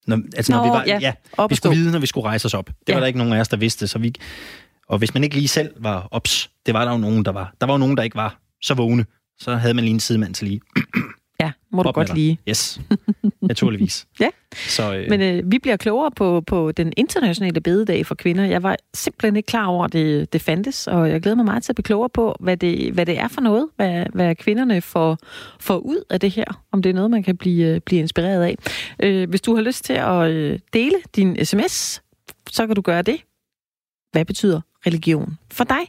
Når, 0.06 0.20
altså, 0.36 0.52
Nå, 0.52 0.58
når 0.58 0.64
vi 0.64 0.70
var, 0.70 0.84
ja, 0.86 0.98
ja 1.00 1.12
vi 1.48 1.54
skulle 1.54 1.76
vide, 1.76 1.92
når 1.92 1.98
vi 1.98 2.06
skulle 2.06 2.26
rejse 2.26 2.46
os 2.46 2.54
op. 2.54 2.66
Det 2.66 2.74
ja. 2.88 2.94
var 2.94 3.00
der 3.00 3.06
ikke 3.06 3.18
nogen 3.18 3.32
af 3.32 3.40
os, 3.40 3.48
der 3.48 3.56
vidste, 3.56 3.88
så 3.88 3.98
vi... 3.98 4.14
Og 4.88 4.98
hvis 4.98 5.14
man 5.14 5.24
ikke 5.24 5.36
lige 5.36 5.48
selv 5.48 5.70
var 5.80 6.08
ops, 6.10 6.50
det 6.66 6.74
var 6.74 6.84
der 6.84 6.92
jo 6.92 6.98
nogen, 6.98 7.24
der 7.24 7.32
var. 7.32 7.54
Der 7.60 7.66
var 7.66 7.74
jo 7.74 7.78
nogen, 7.78 7.96
der 7.96 8.02
ikke 8.02 8.16
var 8.16 8.40
så 8.62 8.74
vågne. 8.74 9.04
Så 9.38 9.56
havde 9.56 9.74
man 9.74 9.84
lige 9.84 9.94
en 9.94 10.00
sidemand 10.00 10.34
til 10.34 10.48
lige 10.48 10.60
Ja, 11.40 11.52
må 11.70 11.82
du 11.82 11.90
godt 11.90 12.14
lide. 12.14 12.36
Yes, 12.48 12.80
naturligvis. 13.42 14.06
ja, 14.20 14.28
så, 14.54 14.94
øh... 14.94 15.10
men 15.10 15.20
øh, 15.20 15.52
vi 15.52 15.58
bliver 15.58 15.76
klogere 15.76 16.10
på, 16.10 16.40
på 16.40 16.72
den 16.72 16.92
internationale 16.96 17.60
bededag 17.60 18.06
for 18.06 18.14
kvinder. 18.14 18.44
Jeg 18.44 18.62
var 18.62 18.76
simpelthen 18.94 19.36
ikke 19.36 19.46
klar 19.46 19.66
over, 19.66 19.84
at 19.84 19.92
det, 19.92 20.32
det 20.32 20.42
fandtes, 20.42 20.86
og 20.86 21.10
jeg 21.10 21.20
glæder 21.20 21.36
mig 21.36 21.44
meget 21.44 21.62
til 21.62 21.72
at 21.72 21.76
blive 21.76 21.84
klogere 21.84 22.08
på, 22.08 22.36
hvad 22.40 22.56
det, 22.56 22.92
hvad 22.92 23.06
det 23.06 23.18
er 23.18 23.28
for 23.28 23.40
noget, 23.40 23.68
hvad, 23.76 24.06
hvad 24.14 24.34
kvinderne 24.34 24.80
får, 24.80 25.18
får 25.60 25.78
ud 25.78 26.04
af 26.10 26.20
det 26.20 26.30
her, 26.30 26.64
om 26.72 26.82
det 26.82 26.90
er 26.90 26.94
noget, 26.94 27.10
man 27.10 27.22
kan 27.22 27.36
blive, 27.36 27.66
øh, 27.66 27.80
blive 27.80 28.00
inspireret 28.00 28.42
af. 28.42 28.56
Øh, 29.02 29.28
hvis 29.28 29.40
du 29.40 29.54
har 29.54 29.62
lyst 29.62 29.84
til 29.84 29.92
at 29.92 30.30
øh, 30.30 30.58
dele 30.72 30.96
din 31.16 31.44
sms, 31.44 32.02
så 32.50 32.66
kan 32.66 32.76
du 32.76 32.82
gøre 32.82 33.02
det. 33.02 33.20
Hvad 34.12 34.24
betyder 34.24 34.60
religion 34.86 35.38
for 35.52 35.64
dig. 35.64 35.80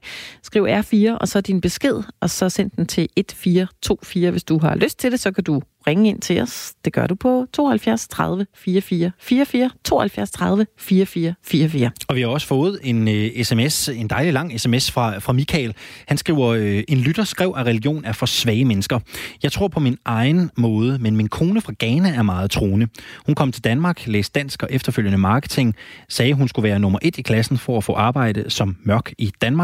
Skriv 0.43 0.67
R4, 0.69 1.17
og 1.17 1.27
så 1.27 1.41
din 1.41 1.61
besked, 1.61 2.03
og 2.21 2.29
så 2.29 2.49
send 2.49 2.71
den 2.71 2.85
til 2.85 3.09
1424. 3.15 4.31
Hvis 4.31 4.43
du 4.43 4.59
har 4.59 4.75
lyst 4.75 4.99
til 4.99 5.11
det, 5.11 5.19
så 5.19 5.31
kan 5.31 5.43
du 5.43 5.61
ringe 5.87 6.09
ind 6.09 6.21
til 6.21 6.41
os. 6.41 6.73
Det 6.85 6.93
gør 6.93 7.07
du 7.07 7.15
på 7.15 7.45
72 7.53 8.07
30 8.07 8.45
44 8.55 9.11
44, 9.19 9.69
72 9.83 10.31
30 10.31 10.65
44 10.77 11.33
44. 11.43 11.91
Og 12.07 12.15
vi 12.15 12.21
har 12.21 12.27
også 12.27 12.47
fået 12.47 12.79
en 12.83 13.07
øh, 13.07 13.31
uh, 13.35 13.43
sms, 13.43 13.89
en 13.89 14.07
dejlig 14.07 14.33
lang 14.33 14.59
sms 14.59 14.91
fra, 14.91 15.19
fra 15.19 15.33
Michael. 15.33 15.73
Han 16.07 16.17
skriver, 16.17 16.47
øh, 16.47 16.83
en 16.87 16.97
lytter 16.97 17.23
skrev, 17.23 17.53
at 17.57 17.65
religion 17.65 18.05
er 18.05 18.11
for 18.11 18.25
svage 18.25 18.65
mennesker. 18.65 18.99
Jeg 19.43 19.51
tror 19.51 19.67
på 19.67 19.79
min 19.79 19.97
egen 20.05 20.51
måde, 20.57 20.99
men 20.99 21.17
min 21.17 21.29
kone 21.29 21.61
fra 21.61 21.73
Ghana 21.79 22.09
er 22.09 22.23
meget 22.23 22.51
troende. 22.51 22.87
Hun 23.25 23.35
kom 23.35 23.51
til 23.51 23.63
Danmark, 23.63 24.07
læste 24.07 24.39
dansk 24.39 24.63
og 24.63 24.69
efterfølgende 24.71 25.17
marketing, 25.17 25.75
sagde, 26.09 26.33
hun 26.33 26.47
skulle 26.47 26.69
være 26.69 26.79
nummer 26.79 26.99
et 27.01 27.17
i 27.17 27.21
klassen 27.21 27.57
for 27.57 27.77
at 27.77 27.83
få 27.83 27.93
arbejde 27.93 28.49
som 28.49 28.77
mørk 28.83 29.13
i 29.17 29.31
Danmark. 29.41 29.56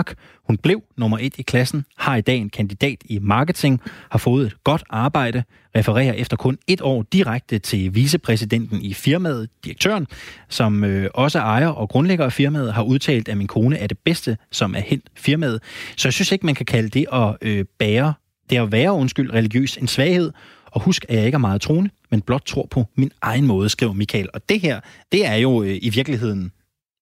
Hun 0.48 0.58
blev 0.58 0.84
nummer 0.98 1.18
et 1.22 1.34
i 1.38 1.42
klassen, 1.42 1.86
har 1.98 2.16
i 2.16 2.22
dag 2.22 2.38
en 2.38 2.50
kandidat 2.50 2.98
i 3.06 3.20
marketing, 3.20 3.82
har 4.12 4.20
fået 4.20 4.48
et 4.48 4.64
godt 4.64 4.84
arbejde, 4.90 5.44
refererer 5.76 6.14
efter 6.14 6.38
kun 6.38 6.58
et 6.68 6.82
år 6.82 7.04
direkte 7.04 7.60
til 7.60 7.96
vicepræsidenten 7.96 8.82
i 8.82 8.94
firmaet, 8.94 9.50
direktøren, 9.66 10.08
som 10.50 10.84
øh, 10.84 11.10
også 11.14 11.40
ejer 11.40 11.68
og 11.68 11.90
grundlægger 11.90 12.26
af 12.26 12.34
firmaet, 12.34 12.74
har 12.74 12.84
udtalt, 12.84 13.30
at 13.30 13.38
min 13.38 13.48
kone 13.48 13.78
er 13.78 13.88
det 13.88 13.98
bedste, 13.98 14.38
som 14.52 14.76
er 14.76 14.80
hent 14.80 15.10
firmaet. 15.16 15.64
Så 15.98 16.08
jeg 16.08 16.14
synes 16.14 16.32
ikke, 16.32 16.46
man 16.46 16.56
kan 16.56 16.66
kalde 16.66 16.90
det 16.90 17.06
at 17.14 17.36
øh, 17.42 17.66
bære, 17.80 18.14
det 18.50 18.58
at 18.58 18.72
være, 18.72 18.94
undskyld, 18.94 19.34
religiøs 19.34 19.78
en 19.78 19.88
svaghed, 19.88 20.32
og 20.66 20.82
husk, 20.82 21.06
at 21.10 21.16
jeg 21.16 21.26
ikke 21.26 21.36
er 21.36 21.40
meget 21.40 21.62
troende, 21.62 21.90
men 22.12 22.22
blot 22.22 22.46
tror 22.46 22.68
på 22.72 22.86
min 22.96 23.12
egen 23.22 23.48
måde, 23.48 23.70
skriver 23.70 23.94
Michael. 23.94 24.30
Og 24.34 24.50
det 24.50 24.60
her, 24.60 24.80
det 25.12 25.26
er 25.26 25.36
jo 25.36 25.64
øh, 25.64 25.80
i 25.82 25.90
virkeligheden 25.90 26.52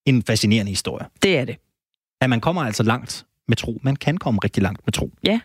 en 0.06 0.24
fascinerende 0.24 0.70
historie. 0.70 1.06
Det 1.24 1.38
er 1.38 1.46
det. 1.46 1.56
At 2.22 2.30
man 2.30 2.42
kommer 2.42 2.62
altså 2.62 2.84
langt 2.84 3.26
med 3.48 3.58
tro. 3.58 3.80
Man 3.84 3.96
kan 3.96 4.18
komme 4.18 4.40
rigtig 4.44 4.64
langt 4.64 4.82
med 4.86 4.94
tro. 4.94 5.12
Ja, 5.24 5.40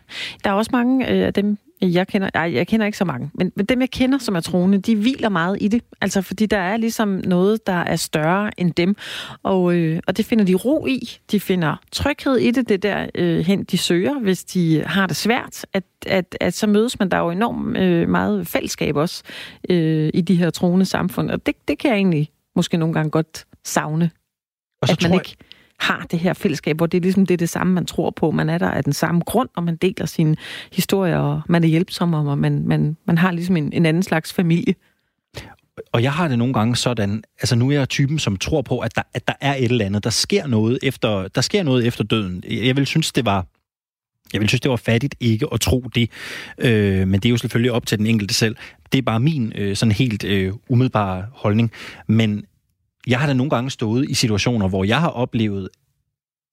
der 0.44 0.50
er 0.50 0.54
også 0.54 0.70
mange 0.72 1.10
øh, 1.10 1.26
af 1.26 1.34
dem, 1.34 1.58
jeg 1.82 2.08
kender, 2.08 2.30
ej, 2.34 2.52
jeg 2.54 2.66
kender 2.66 2.86
ikke 2.86 2.98
så 2.98 3.04
mange, 3.04 3.30
men, 3.34 3.52
men 3.56 3.66
dem, 3.66 3.80
jeg 3.80 3.90
kender, 3.90 4.18
som 4.18 4.36
er 4.36 4.40
troende, 4.40 4.78
de 4.78 4.96
hviler 4.96 5.28
meget 5.28 5.58
i 5.60 5.68
det. 5.68 5.82
Altså, 6.00 6.22
fordi 6.22 6.46
der 6.46 6.58
er 6.58 6.76
ligesom 6.76 7.08
noget, 7.08 7.66
der 7.66 7.72
er 7.72 7.96
større 7.96 8.60
end 8.60 8.72
dem. 8.72 8.96
Og, 9.42 9.74
øh, 9.74 10.00
og 10.06 10.16
det 10.16 10.24
finder 10.24 10.44
de 10.44 10.54
ro 10.54 10.86
i. 10.86 11.18
De 11.30 11.40
finder 11.40 11.76
tryghed 11.92 12.36
i 12.36 12.50
det, 12.50 12.68
det 12.68 12.82
der 12.82 13.06
øh, 13.14 13.38
hen, 13.38 13.64
de 13.64 13.78
søger, 13.78 14.18
hvis 14.18 14.44
de 14.44 14.84
har 14.86 15.06
det 15.06 15.16
svært. 15.16 15.66
At, 15.72 15.84
at, 16.06 16.36
at 16.40 16.54
så 16.54 16.66
mødes 16.66 16.98
man, 16.98 17.08
der 17.10 17.18
jo 17.18 17.30
enormt 17.30 17.76
øh, 17.76 18.08
meget 18.08 18.48
fællesskab 18.48 18.96
også 18.96 19.22
øh, 19.70 20.10
i 20.14 20.20
de 20.20 20.36
her 20.36 20.50
troende 20.50 20.86
samfund. 20.86 21.30
Og 21.30 21.46
det, 21.46 21.54
det 21.68 21.78
kan 21.78 21.90
jeg 21.90 21.96
egentlig 21.96 22.28
måske 22.56 22.76
nogle 22.76 22.94
gange 22.94 23.10
godt 23.10 23.46
savne. 23.64 24.10
Og 24.82 24.88
så 24.88 24.92
at 24.92 25.02
man 25.02 25.12
jeg... 25.12 25.20
ikke 25.20 25.36
har 25.78 26.06
det 26.10 26.18
her 26.18 26.34
fællesskab, 26.34 26.76
hvor 26.76 26.86
det 26.86 26.98
er 26.98 27.02
ligesom 27.02 27.26
det, 27.26 27.34
er 27.34 27.38
det 27.38 27.48
samme, 27.48 27.72
man 27.72 27.86
tror 27.86 28.10
på. 28.10 28.30
Man 28.30 28.48
er 28.48 28.58
der 28.58 28.70
af 28.70 28.84
den 28.84 28.92
samme 28.92 29.20
grund, 29.20 29.48
og 29.56 29.62
man 29.62 29.76
deler 29.76 30.06
sine 30.06 30.36
historier, 30.72 31.18
og 31.18 31.42
man 31.48 31.64
er 31.64 31.68
hjælpsom, 31.68 32.14
og 32.14 32.38
man, 32.38 32.62
man, 32.66 32.96
man 33.04 33.18
har 33.18 33.32
ligesom 33.32 33.56
en, 33.56 33.72
en 33.72 33.86
anden 33.86 34.02
slags 34.02 34.32
familie. 34.32 34.74
Og 35.92 36.02
jeg 36.02 36.12
har 36.12 36.28
det 36.28 36.38
nogle 36.38 36.54
gange 36.54 36.76
sådan, 36.76 37.24
altså 37.40 37.56
nu 37.56 37.68
er 37.68 37.72
jeg 37.72 37.88
typen, 37.88 38.18
som 38.18 38.36
tror 38.36 38.62
på, 38.62 38.78
at 38.78 38.96
der, 38.96 39.02
at 39.14 39.28
der 39.28 39.34
er 39.40 39.54
et 39.54 39.64
eller 39.64 39.84
andet, 39.84 40.04
der 40.04 40.10
sker 40.10 40.46
noget 40.46 40.78
efter, 40.82 41.28
der 41.28 41.40
sker 41.40 41.62
noget 41.62 41.86
efter 41.86 42.04
døden. 42.04 42.42
Jeg 42.48 42.76
vil 42.76 42.86
synes, 42.86 43.12
det 43.12 43.24
var 43.24 43.46
jeg 44.32 44.40
vil 44.40 44.48
synes, 44.48 44.60
det 44.60 44.70
var 44.70 44.76
fattigt 44.76 45.14
ikke 45.20 45.46
at 45.52 45.60
tro 45.60 45.84
det, 45.94 46.10
øh, 46.58 47.08
men 47.08 47.20
det 47.20 47.24
er 47.24 47.30
jo 47.30 47.36
selvfølgelig 47.36 47.72
op 47.72 47.86
til 47.86 47.98
den 47.98 48.06
enkelte 48.06 48.34
selv. 48.34 48.56
Det 48.92 48.98
er 48.98 49.02
bare 49.02 49.20
min 49.20 49.52
øh, 49.54 49.76
sådan 49.76 49.92
helt 49.92 50.24
øh, 50.24 50.52
umiddelbare 50.68 51.26
holdning. 51.32 51.72
Men 52.06 52.44
jeg 53.06 53.20
har 53.20 53.26
da 53.26 53.32
nogle 53.32 53.50
gange 53.50 53.70
stået 53.70 54.10
i 54.10 54.14
situationer, 54.14 54.68
hvor 54.68 54.84
jeg 54.84 55.00
har 55.00 55.08
oplevet, 55.08 55.68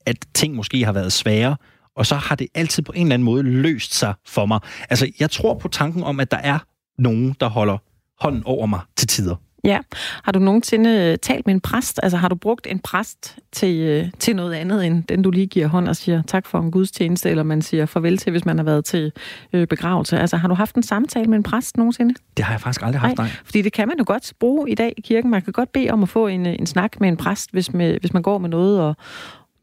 at 0.06 0.26
ting 0.34 0.56
måske 0.56 0.86
har 0.86 0.92
været 0.92 1.14
svære, 1.14 1.58
og 1.96 2.06
så 2.06 2.16
har 2.16 2.36
det 2.36 2.48
altid 2.54 2.84
på 2.84 2.92
en 2.92 3.02
eller 3.02 3.14
anden 3.14 3.26
måde 3.26 3.44
løst 3.44 3.94
sig 3.94 4.14
for 4.28 4.46
mig. 4.46 4.60
Altså, 4.90 5.12
jeg 5.20 5.32
tror 5.32 5.54
på 5.54 5.68
tanken 5.68 6.04
om, 6.04 6.20
at 6.20 6.32
der 6.32 6.38
er 6.38 6.60
nogen, 6.98 7.36
der 7.40 7.48
holder 7.48 7.78
hånden 8.24 8.44
over 8.46 8.66
mig 8.66 8.80
til 8.96 9.08
tider. 9.08 9.36
Ja. 9.64 9.80
Har 10.24 10.32
du 10.32 10.40
nogensinde 10.40 10.90
øh, 10.90 11.18
talt 11.18 11.46
med 11.46 11.54
en 11.54 11.62
præst? 11.62 12.00
Altså 12.04 12.18
har 12.18 12.30
du 12.30 12.36
brugt 12.36 12.68
en 12.68 12.80
præst 12.80 13.38
til, 13.52 13.80
øh, 13.80 14.12
til 14.20 14.36
noget 14.36 14.54
andet, 14.54 14.86
end 14.86 15.04
den 15.04 15.22
du 15.22 15.32
lige 15.32 15.48
giver 15.48 15.68
hånd 15.68 15.88
og 15.88 15.96
siger 15.96 16.22
tak 16.28 16.46
for 16.46 16.60
en 16.60 16.72
gudstjeneste, 16.72 17.30
eller 17.30 17.44
man 17.44 17.62
siger 17.62 17.86
farvel 17.86 18.18
til, 18.18 18.32
hvis 18.32 18.46
man 18.46 18.58
har 18.58 18.64
været 18.64 18.86
til 18.86 19.12
øh, 19.54 19.68
begravelse? 19.68 20.20
Altså 20.20 20.38
har 20.38 20.48
du 20.48 20.54
haft 20.54 20.76
en 20.76 20.84
samtale 20.84 21.26
med 21.28 21.38
en 21.38 21.44
præst 21.44 21.78
nogensinde? 21.78 22.14
Det 22.38 22.46
har 22.46 22.54
jeg 22.54 22.62
faktisk 22.62 22.86
aldrig 22.86 23.02
haft, 23.02 23.18
nej. 23.18 23.28
nej. 23.28 23.36
Fordi 23.46 23.62
det 23.62 23.74
kan 23.74 23.88
man 23.88 23.98
jo 23.98 24.04
godt 24.08 24.34
bruge 24.40 24.70
i 24.70 24.76
dag 24.76 24.94
i 24.98 25.02
kirken. 25.02 25.32
Man 25.32 25.42
kan 25.42 25.54
godt 25.54 25.72
bede 25.72 25.90
om 25.90 26.04
at 26.04 26.10
få 26.10 26.28
en, 26.28 26.46
en 26.46 26.66
snak 26.66 27.00
med 27.00 27.10
en 27.10 27.18
præst, 27.18 27.52
hvis, 27.52 27.74
med, 27.74 28.00
hvis 28.00 28.14
man 28.14 28.22
går 28.24 28.38
med 28.38 28.50
noget, 28.50 28.82
og 28.82 28.96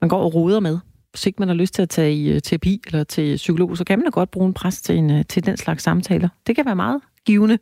man 0.00 0.08
går 0.08 0.22
og 0.22 0.34
roder 0.34 0.60
med 0.60 0.78
hvis 1.12 1.26
ikke 1.26 1.36
man 1.38 1.48
har 1.48 1.54
lyst 1.54 1.74
til 1.74 1.82
at 1.82 1.88
tage 1.88 2.14
i 2.14 2.40
terapi 2.40 2.82
eller 2.86 3.04
til 3.04 3.36
psykolog, 3.36 3.76
så 3.76 3.84
kan 3.84 3.98
man 3.98 4.04
da 4.04 4.10
godt 4.10 4.30
bruge 4.30 4.46
en 4.46 4.54
præst 4.54 4.84
til, 4.84 4.96
en, 4.96 5.24
til 5.24 5.46
den 5.46 5.56
slags 5.56 5.82
samtaler. 5.82 6.28
Det 6.46 6.56
kan 6.56 6.64
være 6.64 6.76
meget 6.76 7.00
givende. 7.26 7.58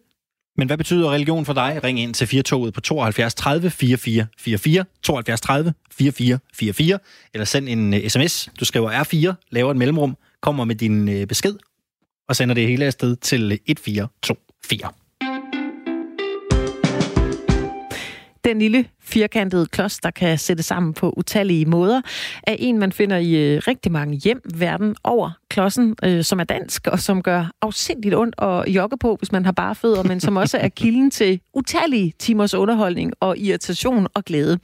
Men 0.59 0.67
hvad 0.67 0.79
betyder 0.79 1.11
religion 1.13 1.45
for 1.45 1.53
dig? 1.53 1.81
Ring 1.85 2.01
ind 2.01 2.15
til 2.15 2.27
4-toget 2.27 2.75
på 2.75 2.81
72 2.81 3.35
30 3.35 3.71
44 3.71 4.27
44, 4.39 4.85
72 5.03 5.41
30 5.41 5.75
44 5.93 6.39
44, 6.55 6.99
eller 7.35 7.45
send 7.45 7.69
en 7.69 7.95
uh, 7.95 8.01
sms. 8.09 8.49
Du 8.61 8.65
skriver 8.65 9.05
R4, 9.05 9.35
laver 9.51 9.71
et 9.71 9.77
mellemrum, 9.77 10.17
kommer 10.41 10.65
med 10.65 10.75
din 10.75 11.09
uh, 11.09 11.25
besked, 11.25 11.55
og 12.29 12.37
sender 12.37 12.55
det 12.55 12.67
hele 12.67 12.85
afsted 12.85 13.17
til 13.17 13.53
1424. 13.53 14.89
Den 18.45 18.59
lille 18.59 18.85
firkantet 19.09 19.71
klods, 19.71 19.99
der 19.99 20.11
kan 20.11 20.39
sættes 20.39 20.67
sammen 20.67 20.95
på 20.95 21.15
utallige 21.17 21.67
måder, 21.67 22.01
er 22.43 22.57
en, 22.59 22.79
man 22.79 22.93
finder 22.93 23.17
i 23.17 23.35
øh, 23.35 23.63
rigtig 23.69 23.93
mange 23.93 24.17
hjem 24.17 24.41
verden 24.55 24.97
over. 25.05 25.31
Klodsen, 25.49 25.97
øh, 26.05 26.25
som 26.25 26.41
er 26.41 26.45
dansk, 26.45 26.87
og 26.87 26.99
som 27.01 27.23
gør 27.23 27.51
afsindigt 27.63 28.15
ondt 28.15 28.35
at 28.43 28.69
jogge 28.69 28.97
på, 28.97 29.17
hvis 29.19 29.33
man 29.33 29.45
har 29.45 29.53
bare 29.53 29.75
fødder, 29.75 30.03
men 30.03 30.21
som 30.21 30.37
også 30.37 30.59
er 30.59 30.69
kilden 30.69 31.11
til 31.11 31.41
utallige 31.55 32.15
timers 32.19 32.55
underholdning 32.55 33.13
og 33.21 33.39
irritation 33.39 34.07
og 34.15 34.25
glæde. 34.25 34.59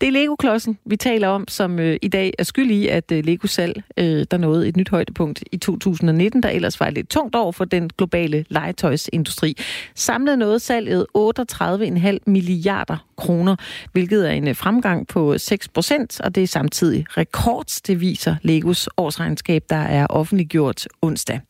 Det 0.00 0.06
er 0.06 0.12
Lego-klodsen, 0.12 0.78
vi 0.84 0.96
taler 0.96 1.28
om, 1.28 1.48
som 1.48 1.78
øh, 1.78 1.96
i 2.02 2.08
dag 2.08 2.32
er 2.38 2.44
skyld 2.44 2.70
i, 2.70 2.88
at 2.88 3.12
øh, 3.12 3.24
Lego-salg, 3.24 3.82
øh, 3.96 4.26
der 4.30 4.36
nåede 4.36 4.68
et 4.68 4.76
nyt 4.76 4.88
højdepunkt 4.88 5.44
i 5.52 5.56
2019, 5.56 6.42
der 6.42 6.48
ellers 6.48 6.80
var 6.80 6.86
et 6.86 6.94
lidt 6.94 7.10
tungt 7.10 7.36
år 7.36 7.52
for 7.52 7.64
den 7.64 7.90
globale 7.98 8.44
legetøjsindustri. 8.48 9.56
Samlet 9.94 10.38
nåede 10.38 10.58
salget 10.58 11.06
38,5 11.18 12.18
milliarder 12.26 12.96
kroner 13.16 13.56
hvilket 13.92 14.28
er 14.28 14.32
en 14.32 14.48
øh, 14.48 14.56
fremgang 14.56 15.08
på 15.08 15.38
6 15.38 15.68
procent, 15.68 16.20
og 16.20 16.34
det 16.34 16.42
er 16.42 16.46
samtidig 16.46 17.06
rekord, 17.08 17.80
det 17.86 18.00
viser 18.00 18.36
Legos 18.42 18.88
årsregnskab, 18.96 19.62
der 19.70 19.76
er 19.76 20.06
offentliggjort 20.06 20.88
onsdag. 21.02 21.40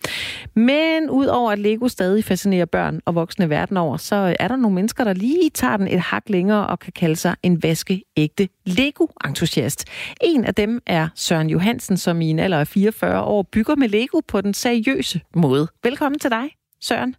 Men 0.54 1.10
udover 1.10 1.52
at 1.52 1.58
Lego 1.58 1.88
stadig 1.88 2.24
fascinerer 2.24 2.64
børn 2.64 3.00
og 3.06 3.14
voksne 3.14 3.50
verden 3.50 3.76
over, 3.76 3.96
så 3.96 4.16
øh, 4.16 4.34
er 4.40 4.48
der 4.48 4.56
nogle 4.56 4.74
mennesker, 4.74 5.04
der 5.04 5.12
lige 5.12 5.50
tager 5.50 5.76
den 5.76 5.88
et 5.88 6.00
hak 6.00 6.22
længere 6.26 6.66
og 6.66 6.78
kan 6.78 6.92
kalde 6.92 7.16
sig 7.16 7.36
en 7.42 7.62
vaskeægte 7.62 8.48
Lego-entusiast. 8.66 9.84
En 10.20 10.44
af 10.44 10.54
dem 10.54 10.80
er 10.86 11.08
Søren 11.14 11.50
Johansen, 11.50 11.96
som 11.96 12.20
i 12.20 12.30
en 12.30 12.38
alder 12.38 12.60
af 12.60 12.66
44 12.66 13.22
år 13.22 13.42
bygger 13.42 13.76
med 13.76 13.88
Lego 13.88 14.20
på 14.28 14.40
den 14.40 14.54
seriøse 14.54 15.20
måde. 15.34 15.68
Velkommen 15.84 16.18
til 16.18 16.30
dig, 16.30 16.50
Søren. 16.80 17.14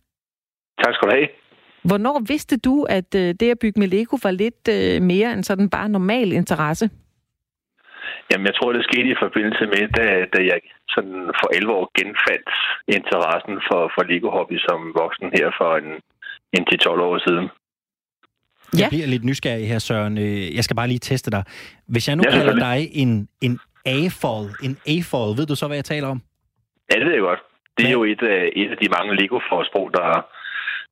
Tak 0.83 0.93
skal 0.93 1.09
du 1.09 1.15
have. 1.15 1.48
Hvornår 1.89 2.17
vidste 2.27 2.57
du, 2.57 2.83
at 2.97 3.09
øh, 3.15 3.29
det 3.39 3.51
at 3.51 3.59
bygge 3.63 3.79
med 3.79 3.87
Lego 3.87 4.17
var 4.23 4.31
lidt 4.43 4.63
øh, 4.77 5.01
mere 5.01 5.33
end 5.33 5.43
sådan 5.43 5.69
bare 5.69 5.89
normal 5.89 6.31
interesse? 6.31 6.89
Jamen, 8.31 8.45
jeg 8.49 8.55
tror, 8.55 8.73
det 8.73 8.83
skete 8.89 9.09
i 9.09 9.15
forbindelse 9.23 9.63
med, 9.73 9.83
da, 9.97 10.05
da 10.35 10.39
jeg 10.51 10.59
sådan 10.95 11.19
for 11.39 11.47
11 11.57 11.73
år 11.73 11.85
genfandt 11.99 12.49
interessen 12.97 13.55
for, 13.67 13.81
for 13.95 14.01
Lego-hobby 14.11 14.57
som 14.67 14.79
voksen 15.01 15.27
her 15.37 15.47
for 15.59 15.71
en, 15.81 15.89
en 16.57 16.63
10-12 16.73 16.89
år 17.09 17.17
siden. 17.27 17.45
Jeg 18.81 18.87
bliver 18.89 19.07
lidt 19.07 19.23
nysgerrig 19.25 19.67
her, 19.67 19.79
Søren. 19.79 20.17
Øh, 20.17 20.55
jeg 20.55 20.63
skal 20.63 20.75
bare 20.75 20.87
lige 20.87 20.99
teste 20.99 21.31
dig. 21.31 21.43
Hvis 21.87 22.07
jeg 22.07 22.15
nu 22.15 22.23
Ja, 22.25 22.31
kalder 22.31 22.55
dig 22.67 22.79
en, 23.01 23.27
en 23.41 23.59
A-fall, 23.85 24.45
en 24.67 24.73
A-fall, 24.93 25.29
ved 25.37 25.45
du 25.45 25.55
så, 25.55 25.67
hvad 25.67 25.77
jeg 25.77 25.85
taler 25.85 26.07
om? 26.07 26.21
Ja, 26.91 26.95
det 26.99 27.05
ved 27.05 27.13
jeg 27.13 27.21
godt. 27.29 27.39
Det 27.77 27.83
er 27.83 27.87
Men- 27.89 27.97
jo 27.97 28.03
et 28.03 28.21
af, 28.35 28.41
et 28.61 28.69
af 28.73 28.77
de 28.81 28.87
mange 28.97 29.11
Lego-forsprog, 29.21 29.85
der, 29.93 30.07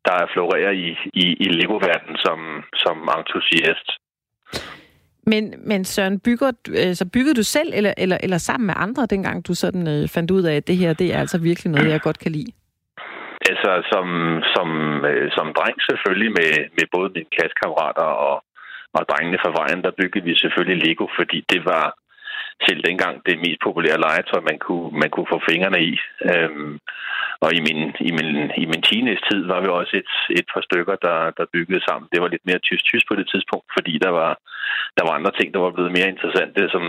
der 0.08 0.18
florerer 0.34 0.74
i, 0.86 0.88
i, 1.24 1.26
i 1.46 1.48
Lego-verdenen 1.60 2.18
som, 2.26 2.40
som 2.84 2.98
entusiast. 3.18 3.88
Men, 5.32 5.44
men 5.70 5.86
Søren, 5.86 6.20
bygger, 6.20 6.52
øh, 6.80 6.94
så 7.00 7.06
byggede 7.14 7.36
du 7.42 7.44
selv 7.44 7.70
eller, 7.74 7.94
eller, 7.98 8.18
eller 8.26 8.38
sammen 8.38 8.68
med 8.68 8.76
andre, 8.78 9.06
dengang 9.06 9.48
du 9.48 9.54
sådan 9.54 9.88
øh, 9.94 10.04
fandt 10.16 10.32
ud 10.32 10.44
af, 10.44 10.56
at 10.56 10.68
det 10.68 10.78
her 10.78 10.94
det 10.94 11.08
er 11.14 11.20
altså 11.20 11.38
virkelig 11.50 11.72
noget, 11.72 11.90
jeg 11.92 12.02
godt 12.02 12.20
kan 12.20 12.32
lide? 12.32 12.52
Altså, 13.52 13.72
som, 13.92 14.08
som, 14.56 14.70
øh, 15.12 15.28
som 15.38 15.48
dreng 15.58 15.78
selvfølgelig 15.90 16.32
med, 16.40 16.52
med 16.78 16.86
både 16.96 17.10
mine 17.16 17.32
klassekammerater 17.36 18.08
og, 18.28 18.36
og 18.98 19.02
drengene 19.10 19.40
fra 19.44 19.52
vejen, 19.60 19.84
der 19.86 19.98
byggede 20.00 20.26
vi 20.30 20.34
selvfølgelig 20.44 20.78
Lego, 20.86 21.06
fordi 21.20 21.38
det 21.54 21.62
var 21.72 21.86
selv 22.68 22.80
dengang 22.90 23.16
det 23.26 23.36
mest 23.46 23.60
populære 23.68 24.00
legetøj, 24.06 24.40
man 24.50 24.60
kunne, 24.66 24.88
man 25.02 25.10
kunne 25.14 25.30
få 25.34 25.40
fingrene 25.50 25.80
i. 25.92 25.94
Øhm, 26.30 26.74
og 27.46 27.50
i 27.58 27.60
min, 27.68 27.80
i 28.10 28.12
min, 28.18 28.30
i 28.64 28.66
min 28.72 28.82
teenage-tid 28.90 29.42
var 29.52 29.60
vi 29.62 29.68
også 29.68 29.94
et, 30.02 30.12
et 30.40 30.46
par 30.54 30.62
stykker, 30.68 30.96
der, 31.08 31.18
der 31.38 31.46
byggede 31.54 31.82
sammen. 31.88 32.10
Det 32.14 32.22
var 32.22 32.28
lidt 32.28 32.46
mere 32.46 32.60
tysk-tysk 32.68 33.06
på 33.08 33.16
det 33.20 33.28
tidspunkt, 33.34 33.68
fordi 33.78 33.94
der 34.06 34.10
var, 34.20 34.32
der 34.98 35.04
var 35.08 35.14
andre 35.20 35.32
ting, 35.40 35.54
der 35.54 35.60
var 35.66 35.72
blevet 35.72 35.92
mere 35.98 36.10
interessante, 36.14 36.62
som 36.74 36.84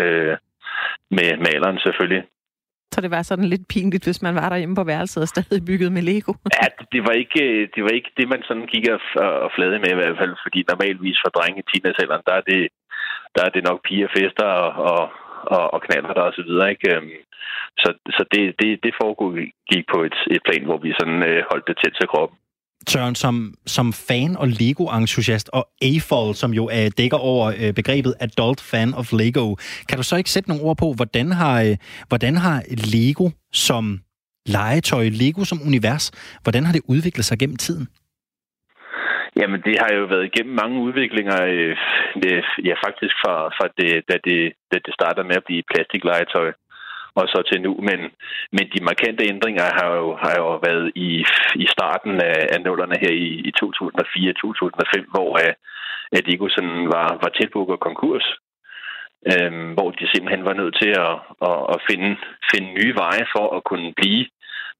øh, 0.00 0.34
med 1.16 1.28
maleren 1.46 1.78
selvfølgelig. 1.86 2.22
Så 2.94 3.00
det 3.00 3.10
var 3.10 3.22
sådan 3.22 3.44
lidt 3.52 3.68
pinligt, 3.74 4.04
hvis 4.04 4.22
man 4.22 4.34
var 4.34 4.48
derhjemme 4.48 4.76
på 4.76 4.84
værelset 4.84 5.22
og 5.22 5.28
stadig 5.28 5.64
byggede 5.68 5.90
med 5.96 6.02
Lego. 6.02 6.32
Ja, 6.60 6.66
det- 6.78 6.88
det 6.94 7.02
var 7.06 7.14
ikke 7.22 7.42
det, 7.74 7.82
var 7.86 7.92
ikke 7.98 8.10
det 8.18 8.28
man 8.28 8.42
sådan 8.48 8.66
gik 8.72 8.84
og, 8.94 9.00
og 9.44 9.50
flade 9.56 9.78
med 9.78 9.90
i 9.92 9.98
hvert 10.00 10.18
fald, 10.20 10.34
fordi 10.44 10.60
normalvis 10.70 11.18
for 11.24 11.30
drenge 11.36 11.60
i 11.62 11.66
teenagealderen, 11.70 12.22
der 12.28 12.34
er 12.40 12.44
det, 12.52 12.60
der 13.34 13.42
er 13.44 13.52
det 13.54 13.62
nok 13.68 13.80
piger, 13.86 14.08
fester 14.16 14.48
og, 14.64 14.70
og, 14.90 15.02
og, 15.54 15.64
og 15.74 15.80
knaller 15.86 16.12
der 16.18 16.24
og 16.30 16.34
så 16.38 16.42
videre, 16.48 16.70
ikke? 16.70 16.96
Øhm, 16.96 17.18
så, 17.82 17.88
så 18.16 18.22
det, 18.32 18.42
det, 18.60 18.70
det 18.84 18.92
foregik 19.02 19.84
på 19.92 19.98
et, 20.08 20.16
et 20.34 20.42
plan, 20.46 20.64
hvor 20.68 20.78
vi 20.84 20.90
sådan 21.00 21.20
øh, 21.30 21.40
holdt 21.50 21.68
det 21.68 21.76
tæt 21.82 21.94
til 22.00 22.08
kroppen. 22.14 22.38
Søren, 22.88 23.14
som, 23.14 23.54
som 23.66 23.92
fan 23.92 24.36
og 24.36 24.48
Lego-entusiast, 24.48 25.50
og 25.52 25.68
AFOL, 25.82 26.34
som 26.34 26.50
jo 26.54 26.70
øh, 26.70 26.90
dækker 26.98 27.16
over 27.16 27.46
øh, 27.60 27.72
begrebet 27.74 28.14
Adult 28.20 28.60
Fan 28.60 28.94
of 28.94 29.12
Lego, 29.12 29.54
kan 29.88 29.96
du 29.98 30.02
så 30.02 30.16
ikke 30.16 30.30
sætte 30.30 30.48
nogle 30.48 30.64
ord 30.64 30.76
på, 30.76 30.92
hvordan 30.92 31.32
har, 31.32 31.62
øh, 31.62 31.76
hvordan 32.08 32.36
har 32.36 32.62
Lego 32.94 33.30
som 33.52 34.00
legetøj, 34.46 35.08
Lego 35.12 35.44
som 35.44 35.58
univers, 35.66 36.04
hvordan 36.42 36.64
har 36.64 36.72
det 36.72 36.82
udviklet 36.88 37.24
sig 37.24 37.38
gennem 37.38 37.56
tiden? 37.56 37.88
Jamen, 39.40 39.60
det 39.66 39.76
har 39.82 39.90
jo 39.94 40.04
været 40.04 40.24
igennem 40.24 40.54
mange 40.54 40.80
udviklinger, 40.80 41.38
øh, 41.42 41.76
det, 42.22 42.44
ja 42.68 42.74
faktisk 42.86 43.14
fra, 43.22 43.34
fra 43.56 43.66
det, 43.78 43.90
da, 44.08 44.16
det, 44.28 44.52
da 44.72 44.76
det 44.86 44.94
startede 44.94 45.26
med 45.26 45.36
at 45.36 45.44
blive 45.44 45.62
plastiklegetøj 45.70 46.52
og 47.14 47.24
så 47.28 47.42
til 47.50 47.60
nu. 47.62 47.72
Men, 47.88 48.00
men 48.56 48.64
de 48.74 48.84
markante 48.84 49.28
ændringer 49.32 49.66
har 49.78 49.90
jo, 50.00 50.16
har 50.24 50.34
jo 50.40 50.46
været 50.68 50.92
i, 50.94 51.24
i 51.64 51.66
starten 51.74 52.20
af, 52.20 52.38
af 52.54 52.60
nullerne 52.60 52.96
her 53.00 53.12
i, 53.26 53.28
i 53.48 53.50
2004-2005, 53.62 55.10
hvor 55.14 55.30
øh, 55.44 55.54
at 56.12 56.24
Ego 56.32 56.48
sådan 56.48 56.88
var, 56.96 57.08
var 57.22 57.30
tæt 57.36 57.50
på 57.52 57.60
at 57.60 57.66
gå 57.66 57.76
konkurs. 57.76 58.26
Øhm, 59.32 59.72
hvor 59.76 59.90
de 59.90 60.06
simpelthen 60.12 60.44
var 60.44 60.52
nødt 60.60 60.76
til 60.82 60.92
at, 61.06 61.14
at, 61.50 61.60
at 61.74 61.78
finde, 61.88 62.10
finde 62.52 62.68
nye 62.78 62.94
veje 63.02 63.24
for 63.34 63.56
at 63.56 63.64
kunne 63.64 63.92
blive 64.00 64.26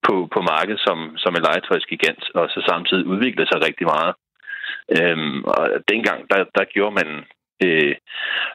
på, 0.07 0.15
på 0.35 0.41
markedet 0.53 0.81
som, 0.87 0.99
som 1.23 1.35
en 1.35 1.43
legetøjsgigant, 1.49 2.23
og 2.35 2.45
så 2.49 2.61
samtidig 2.69 3.07
udvikle 3.07 3.47
sig 3.47 3.59
rigtig 3.67 3.87
meget. 3.95 4.15
Øhm, 4.99 5.45
og 5.45 5.69
dengang, 5.89 6.31
der, 6.31 6.45
der 6.57 6.65
gjorde 6.65 6.95
man 6.95 7.25
øh, 7.65 7.95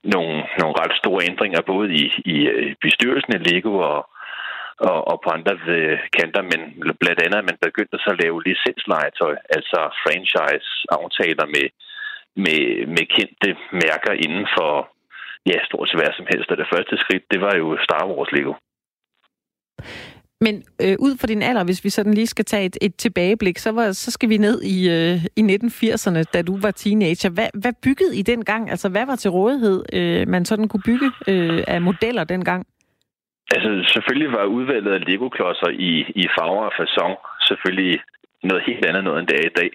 nogle, 0.03 0.36
nogle 0.59 0.75
ret 0.81 0.95
store 1.01 1.25
ændringer, 1.29 1.62
både 1.62 1.93
i, 1.93 2.03
i 2.25 2.38
øh, 2.48 2.75
bestyrelsen 2.81 3.33
af 3.33 3.43
Lego 3.48 3.74
og, 3.91 4.09
og, 4.89 5.07
og 5.12 5.21
på 5.24 5.29
andre 5.29 5.55
øh, 5.77 6.00
kanter, 6.17 6.41
men 6.41 6.62
blandt 7.01 7.21
andet, 7.24 7.39
at 7.39 7.50
man 7.50 7.57
begyndte 7.62 7.98
så 7.98 8.09
at 8.13 8.21
lave 8.24 8.43
licenslegetøj, 8.48 9.36
altså 9.57 9.79
franchise-aftaler 10.03 11.45
med, 11.55 11.67
med, 12.43 12.62
med 12.95 13.05
kendte 13.15 13.50
mærker 13.71 14.13
inden 14.25 14.48
for 14.57 14.71
ja, 15.45 15.57
stort 15.65 15.89
set 15.89 16.00
hvad 16.00 16.13
som 16.17 16.27
helst. 16.31 16.51
Og 16.51 16.57
det 16.57 16.71
første 16.74 16.98
skridt, 16.98 17.25
det 17.31 17.41
var 17.41 17.53
jo 17.62 17.77
Star 17.86 18.03
Wars 18.07 18.31
Lego. 18.31 18.53
Men 20.41 20.55
øh, 20.84 20.96
ud 21.00 21.17
fra 21.19 21.27
din 21.27 21.41
alder, 21.41 21.63
hvis 21.63 21.84
vi 21.84 21.89
sådan 21.89 22.13
lige 22.13 22.27
skal 22.27 22.46
tage 22.46 22.65
et, 22.65 22.77
et 22.81 22.96
tilbageblik, 22.96 23.58
så, 23.58 23.72
var, 23.72 23.91
så 23.91 24.12
skal 24.12 24.29
vi 24.29 24.38
ned 24.38 24.62
i, 24.62 24.77
øh, 24.98 25.17
i 25.39 25.41
1980'erne, 25.55 26.24
da 26.34 26.41
du 26.41 26.58
var 26.62 26.72
teenager. 26.72 27.29
Hvad, 27.29 27.50
hvad 27.62 27.74
byggede 27.84 28.17
I 28.19 28.22
dengang? 28.22 28.69
Altså, 28.69 28.89
hvad 28.89 29.05
var 29.05 29.15
til 29.15 29.31
rådighed, 29.31 29.77
øh, 29.93 30.27
man 30.27 30.46
sådan 30.46 30.67
kunne 30.67 30.86
bygge 30.86 31.12
øh, 31.27 31.63
af 31.67 31.81
modeller 31.81 32.24
dengang? 32.24 32.65
Altså, 33.55 33.69
selvfølgelig 33.93 34.31
var 34.31 34.46
udvalget 34.46 34.93
af 34.93 35.05
Lego-klodser 35.08 35.69
i, 35.89 35.93
i 36.22 36.25
farver 36.38 36.65
og 36.69 36.74
fasong 36.79 37.17
selvfølgelig 37.50 38.00
noget 38.43 38.63
helt 38.67 38.86
andet 38.86 39.03
noget, 39.03 39.19
end 39.19 39.27
det 39.27 39.38
er 39.39 39.48
i 39.50 39.58
dag. 39.62 39.72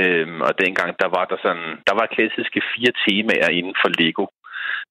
Øhm, 0.00 0.40
og 0.40 0.52
dengang, 0.64 0.90
der 1.02 1.08
var 1.16 1.24
der 1.30 1.38
sådan, 1.44 1.68
der 1.88 1.94
var 2.00 2.14
klassiske 2.14 2.62
fire 2.72 2.92
temaer 3.06 3.48
inden 3.58 3.74
for 3.82 3.90
Lego. 4.00 4.26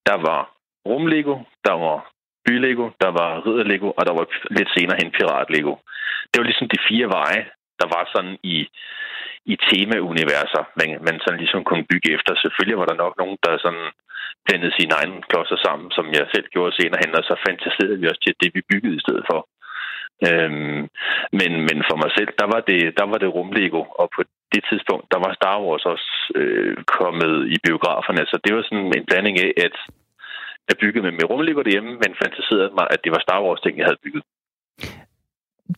Der 0.07 0.17
var 0.27 0.41
rum-Lego, 0.89 1.35
der 1.67 1.75
var 1.85 1.97
bylego, 2.45 2.85
der 3.03 3.11
var 3.19 3.31
ridderlego, 3.45 3.87
og 3.97 4.03
der 4.07 4.13
var 4.19 4.25
lidt 4.57 4.69
senere 4.75 4.99
hen 5.01 5.11
piratlego. 5.17 5.73
Det 6.29 6.37
var 6.37 6.47
ligesom 6.47 6.69
de 6.73 6.85
fire 6.89 7.07
veje, 7.17 7.43
der 7.81 7.87
var 7.95 8.03
sådan 8.13 8.35
i, 8.43 8.57
i 9.53 9.55
temauniverser, 9.69 10.63
man, 10.79 10.89
man 11.07 11.17
sådan 11.23 11.41
ligesom 11.43 11.63
kunne 11.63 11.85
bygge 11.91 12.09
efter. 12.15 12.31
Selvfølgelig 12.35 12.77
var 12.81 12.87
der 12.89 13.03
nok 13.03 13.13
nogen, 13.17 13.37
der 13.45 13.63
sådan 13.65 13.87
blandede 14.45 14.73
sine 14.79 14.93
egne 14.99 15.21
klodser 15.29 15.59
sammen, 15.65 15.87
som 15.97 16.05
jeg 16.17 16.25
selv 16.33 16.47
gjorde 16.53 16.77
senere 16.79 17.01
hen, 17.03 17.17
og 17.19 17.23
så 17.29 17.35
fantaserede 17.47 17.99
vi 17.99 18.07
også 18.07 18.21
til 18.23 18.35
det, 18.41 18.49
vi 18.55 18.61
byggede 18.69 18.95
i 18.97 19.05
stedet 19.05 19.25
for. 19.31 19.39
Øhm, 20.27 20.81
men, 21.39 21.51
men 21.67 21.77
for 21.89 21.97
mig 22.03 22.11
selv, 22.17 22.31
der 22.41 22.47
var 22.53 22.61
det, 22.71 22.81
der 22.99 23.05
var 23.11 23.17
det 23.23 23.33
rumlego, 23.35 23.81
og 24.01 24.07
på 24.15 24.21
det 24.53 24.63
tidspunkt, 24.69 25.05
der 25.13 25.19
var 25.25 25.33
Star 25.33 25.57
Wars 25.65 25.85
også 25.93 26.09
øh, 26.39 26.75
kommet 26.97 27.33
i 27.55 27.57
biograferne, 27.65 28.23
så 28.31 28.35
det 28.43 28.51
var 28.55 28.63
sådan 28.63 28.93
en 28.97 29.05
blanding 29.09 29.37
af, 29.45 29.51
at 29.65 29.75
jeg 30.69 30.77
byggede 30.81 31.03
med, 31.05 31.11
med 31.11 31.25
rumlego 31.29 31.61
derhjemme, 31.61 31.91
men 32.03 32.11
fantaserede 32.23 32.71
mig, 32.79 32.87
at 32.93 32.99
det 33.03 33.11
var 33.11 33.21
Star 33.25 33.39
Wars 33.45 33.61
ting, 33.61 33.77
jeg 33.77 33.85
havde 33.89 34.01
bygget. 34.05 34.23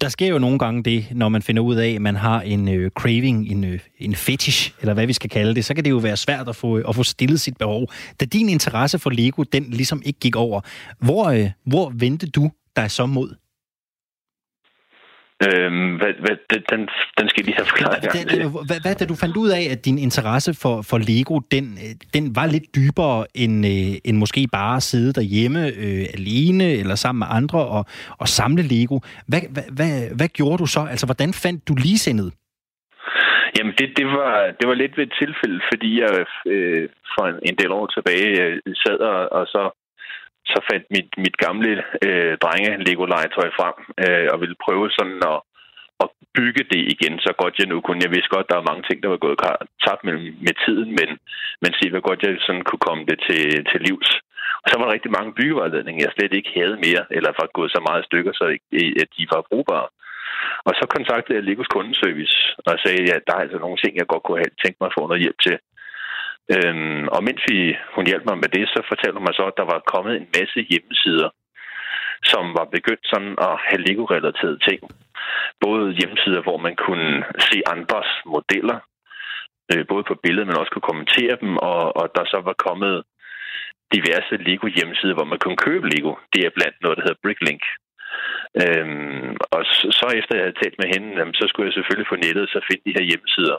Der 0.02 0.10
sker 0.10 0.28
jo 0.28 0.40
nogle 0.40 0.60
gange 0.60 0.84
det, 0.84 1.00
når 1.12 1.30
man 1.30 1.42
finder 1.42 1.62
ud 1.62 1.76
af, 1.76 1.90
at 1.90 2.02
man 2.02 2.16
har 2.16 2.42
en 2.42 2.70
øh, 2.76 2.92
craving, 2.92 3.48
en, 3.52 3.64
øh, 3.64 3.80
en 3.98 4.16
fetish, 4.16 4.74
eller 4.82 4.94
hvad 4.94 5.08
vi 5.08 5.14
skal 5.14 5.30
kalde 5.30 5.56
det, 5.56 5.66
så 5.66 5.74
kan 5.76 5.84
det 5.84 5.90
jo 5.90 5.98
være 5.98 6.18
svært 6.18 6.50
at 6.50 6.56
få, 6.56 6.76
at 6.76 6.96
få 6.96 7.04
stillet 7.04 7.40
sit 7.42 7.58
behov. 7.58 7.88
Da 8.20 8.26
din 8.26 8.50
interesse 8.50 9.00
for 9.00 9.10
Lego, 9.10 9.44
den 9.44 9.64
ligesom 9.64 10.02
ikke 10.06 10.20
gik 10.20 10.36
over, 10.36 10.62
hvor, 11.06 11.30
øh, 11.30 11.50
hvor 11.66 11.92
vendte 12.00 12.30
du 12.30 12.52
dig 12.76 12.92
så 12.92 13.06
mod? 13.06 13.36
Øhm, 15.48 15.96
hvad, 16.00 16.14
hvad, 16.24 16.36
den- 16.72 16.90
den, 17.18 17.30
skal 17.30 17.44
lige 17.46 17.56
have 17.56 17.66
forklaret 17.66 17.98
øh, 18.38 18.66
hvad, 18.70 18.80
hvad, 18.82 18.96
da 18.96 19.06
du 19.06 19.16
fandt 19.16 19.38
ud 19.38 19.50
af, 19.50 19.64
at 19.72 19.86
din 19.86 19.98
interesse 19.98 20.54
for, 20.62 20.82
for 20.82 20.98
Lego, 20.98 21.40
den, 21.56 21.66
øh, 21.84 21.94
den 22.14 22.36
var 22.36 22.46
lidt 22.46 22.76
dybere 22.76 23.26
end, 23.36 23.66
øh, 23.66 23.94
end 24.06 24.18
måske 24.18 24.48
bare 24.52 24.76
at 24.76 24.84
sidde 24.84 25.14
derhjemme 25.14 25.68
øh, 25.68 26.06
alene 26.18 26.68
eller 26.82 26.96
sammen 26.96 27.20
med 27.20 27.28
andre 27.30 27.60
og, 27.60 27.86
og 28.18 28.28
samle 28.28 28.64
Lego. 28.64 29.00
Hvad, 29.28 29.42
hvad, 29.54 29.64
hvad, 29.78 30.16
hvad 30.18 30.28
gjorde 30.28 30.58
du 30.58 30.66
så? 30.66 30.82
Altså, 30.92 31.06
hvordan 31.06 31.34
fandt 31.34 31.68
du 31.68 31.74
ligesindet? 31.76 32.34
Jamen, 33.58 33.74
det, 33.80 33.88
det, 33.98 34.06
var, 34.06 34.34
det 34.60 34.66
var 34.70 34.74
lidt 34.74 34.98
ved 34.98 35.04
et 35.08 35.14
tilfælde, 35.22 35.60
fordi 35.72 36.02
jeg 36.02 36.26
øh, 36.54 36.90
for 37.14 37.24
en, 37.28 37.36
en 37.50 37.56
del 37.56 37.72
år 37.72 37.86
tilbage 37.96 38.30
øh, 38.44 38.60
sad 38.84 39.00
og, 39.12 39.32
og 39.38 39.44
så, 39.48 39.62
så 40.56 40.60
fandt 40.70 40.86
mit, 40.96 41.10
mit 41.24 41.38
gamle 41.46 41.72
øh, 42.06 42.34
drenge 42.44 42.72
Lego-legetøj 42.86 43.48
frem 43.58 43.78
øh, 44.04 44.28
og 44.34 44.38
ville 44.44 44.62
prøve 44.66 44.86
sådan 44.98 45.22
at, 45.34 45.40
at 46.04 46.08
bygge 46.38 46.64
det 46.72 46.82
igen, 46.94 47.16
så 47.26 47.32
godt 47.42 47.56
jeg 47.60 47.68
nu 47.70 47.78
kunne. 47.82 48.04
Jeg 48.06 48.14
vidste 48.16 48.34
godt, 48.36 48.50
der 48.50 48.60
var 48.60 48.70
mange 48.72 48.84
ting, 48.86 48.98
der 49.04 49.10
var 49.14 49.22
gået 49.26 49.40
tabt 49.86 50.04
med, 50.08 50.16
med 50.48 50.56
tiden, 50.66 50.90
men, 51.00 51.10
men 51.62 51.72
se, 51.80 51.86
hvor 51.92 52.04
godt 52.10 52.24
jeg 52.24 52.34
sådan 52.48 52.66
kunne 52.68 52.86
komme 52.88 53.04
det 53.12 53.18
til, 53.28 53.44
til 53.72 53.80
livs. 53.88 54.12
Og 54.64 54.68
så 54.70 54.76
var 54.78 54.86
der 54.86 54.96
rigtig 54.96 55.12
mange 55.18 55.36
byggevejledninger, 55.40 56.04
jeg 56.06 56.14
slet 56.16 56.34
ikke 56.40 56.52
havde 56.60 56.76
mere, 56.88 57.04
eller 57.16 57.40
var 57.40 57.50
gået 57.58 57.72
så 57.76 57.82
meget 57.90 58.06
stykker, 58.10 58.34
så 58.40 58.46
ikke- 58.56 59.02
at 59.04 59.10
de 59.18 59.24
var 59.34 59.42
brugbare. 59.52 59.88
Og 60.68 60.74
så 60.80 60.86
kontaktede 60.96 61.38
jeg 61.38 61.44
Legos 61.44 61.74
kundeservice 61.76 62.38
og 62.68 62.74
sagde, 62.86 63.14
at 63.18 63.24
der 63.28 63.34
er 63.36 63.44
altså 63.46 63.60
nogle 63.62 63.78
ting, 63.84 63.92
jeg 63.96 64.08
godt 64.08 64.24
kunne 64.24 64.42
have 64.44 64.56
tænkt 64.64 64.78
mig 64.80 64.88
at 64.90 64.96
få 64.98 65.04
noget 65.08 65.24
hjælp 65.26 65.40
til. 65.46 65.56
Øhm, 66.56 67.08
og 67.16 67.24
mens 67.24 67.42
vi, 67.50 67.60
hun 67.96 68.08
hjalp 68.08 68.26
mig 68.26 68.38
med 68.38 68.50
det, 68.58 68.66
så 68.68 68.80
fortalte 68.90 69.18
hun 69.18 69.28
mig 69.28 69.36
så, 69.36 69.46
at 69.48 69.60
der 69.62 69.68
var 69.74 69.90
kommet 69.94 70.14
en 70.16 70.30
masse 70.38 70.60
hjemmesider, 70.72 71.30
som 72.32 72.44
var 72.58 72.66
begyndt 72.76 73.06
sådan 73.12 73.36
at 73.48 73.54
have 73.68 73.84
Lego-relaterede 73.86 74.60
ting. 74.68 74.80
Både 75.66 75.96
hjemmesider, 76.00 76.42
hvor 76.42 76.58
man 76.58 76.76
kunne 76.76 77.24
se 77.50 77.58
andres 77.76 78.12
modeller, 78.34 78.80
øh, 79.72 79.84
både 79.92 80.04
på 80.10 80.16
billedet, 80.24 80.48
men 80.48 80.58
også 80.58 80.72
kunne 80.72 80.92
kommentere 80.92 81.36
dem, 81.42 81.52
og, 81.58 81.82
og 82.00 82.06
der 82.16 82.26
så 82.26 82.40
var 82.50 82.64
kommet 82.68 82.96
diverse 83.96 84.36
Lego-hjemmesider, 84.48 85.16
hvor 85.18 85.30
man 85.32 85.40
kunne 85.40 85.64
købe 85.68 85.90
Lego. 85.90 86.14
Det 86.34 86.42
er 86.46 86.56
blandt 86.58 86.78
noget, 86.82 86.98
der 86.98 87.06
hedder 87.06 87.24
Bricklink. 87.24 87.64
Øhm, 88.62 89.32
og 89.54 89.62
så, 89.66 89.86
så 90.00 90.06
efter 90.20 90.34
jeg 90.36 90.46
havde 90.46 90.62
talt 90.64 90.78
med 90.82 90.88
hende, 90.94 91.10
jamen, 91.18 91.34
så 91.40 91.46
skulle 91.48 91.68
jeg 91.68 91.74
selvfølgelig 91.76 92.12
få 92.12 92.18
nettet 92.26 92.50
så 92.50 92.60
finde 92.68 92.84
de 92.86 92.96
her 92.98 93.06
hjemmesider. 93.10 93.58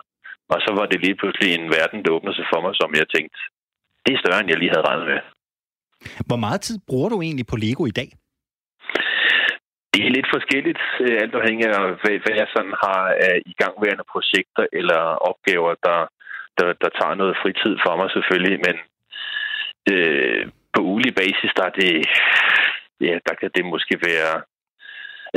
Og 0.53 0.59
så 0.65 0.71
var 0.79 0.87
det 0.87 0.99
lige 1.05 1.19
pludselig 1.21 1.49
en 1.53 1.69
verden, 1.77 1.99
der 2.05 2.15
åbnede 2.17 2.37
sig 2.37 2.47
for 2.53 2.61
mig, 2.65 2.73
som 2.81 2.91
jeg 3.01 3.07
tænkte, 3.15 3.39
det 4.05 4.13
er 4.13 4.23
større, 4.23 4.41
end 4.41 4.51
jeg 4.51 4.59
lige 4.61 4.73
havde 4.75 4.89
regnet 4.89 5.07
med. 5.13 5.21
Hvor 6.29 6.41
meget 6.45 6.61
tid 6.61 6.77
bruger 6.89 7.09
du 7.11 7.19
egentlig 7.23 7.47
på 7.49 7.57
Lego 7.65 7.83
i 7.87 7.99
dag? 8.01 8.11
Det 9.93 10.03
er 10.07 10.17
lidt 10.17 10.29
forskelligt, 10.37 10.83
øh, 11.05 11.17
alt 11.23 11.35
afhængig 11.41 11.67
af, 11.67 11.81
hvad, 12.03 12.35
jeg 12.43 12.49
sådan 12.55 12.75
har 12.85 13.03
af 13.29 13.37
igangværende 13.53 14.07
projekter 14.13 14.65
eller 14.79 15.01
opgaver, 15.31 15.73
der, 15.87 16.01
der, 16.59 16.69
der 16.83 16.91
tager 16.99 17.15
noget 17.15 17.37
fritid 17.43 17.75
for 17.85 17.95
mig 17.97 18.09
selvfølgelig, 18.11 18.57
men 18.67 18.77
øh, 19.93 20.43
på 20.75 20.81
ulig 20.95 21.15
basis, 21.23 21.53
der 21.59 21.65
er 21.71 21.75
det, 21.83 21.93
ja, 23.09 23.15
der 23.29 23.35
kan 23.41 23.51
det 23.57 23.65
måske 23.65 23.95
være 24.11 24.35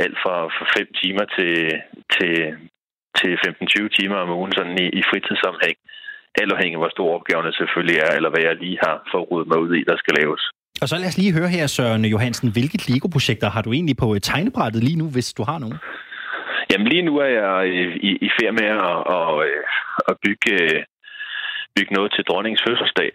alt 0.04 0.18
fra, 0.22 0.36
fra 0.56 0.66
5 0.78 0.86
timer 1.00 1.24
til, 1.36 1.54
til, 2.14 2.32
til 3.20 3.32
15-20 3.46 3.88
timer 3.98 4.16
om 4.24 4.30
ugen 4.38 4.52
sådan 4.58 4.76
i, 4.84 4.86
i 5.00 5.02
fritidssammenhæng. 5.10 5.76
Alt 6.40 6.52
afhængig 6.54 6.76
af, 6.76 6.82
hvor 6.82 6.92
store 6.96 7.14
opgaverne 7.18 7.52
selvfølgelig 7.60 7.98
er, 8.06 8.12
eller 8.18 8.30
hvad 8.32 8.42
jeg 8.48 8.54
lige 8.64 8.78
har 8.86 8.96
forrudet 9.12 9.48
mig 9.50 9.58
ud 9.64 9.72
i, 9.80 9.82
der 9.90 9.96
skal 10.02 10.14
laves. 10.20 10.42
Og 10.82 10.86
så 10.88 10.96
lad 10.96 11.08
os 11.12 11.18
lige 11.22 11.36
høre 11.38 11.50
her, 11.56 11.66
Søren 11.66 12.04
Johansen. 12.04 12.52
Hvilke 12.56 12.78
Lego-projekter 12.90 13.48
har 13.54 13.62
du 13.62 13.70
egentlig 13.72 13.96
på 13.96 14.08
tegnebrættet 14.28 14.82
lige 14.84 15.00
nu, 15.02 15.06
hvis 15.14 15.28
du 15.38 15.42
har 15.50 15.58
nogen? 15.64 15.78
Jamen 16.70 16.88
lige 16.92 17.06
nu 17.08 17.14
er 17.26 17.30
jeg 17.40 17.56
i, 18.08 18.10
i 18.26 18.28
færd 18.36 18.54
med 18.60 18.68
at, 18.90 18.98
at, 19.18 19.28
at 20.10 20.14
bygge, 20.24 20.54
bygge 21.76 21.94
noget 21.94 22.10
til 22.12 22.24
dronningens 22.24 22.64
fødselsdag 22.68 23.10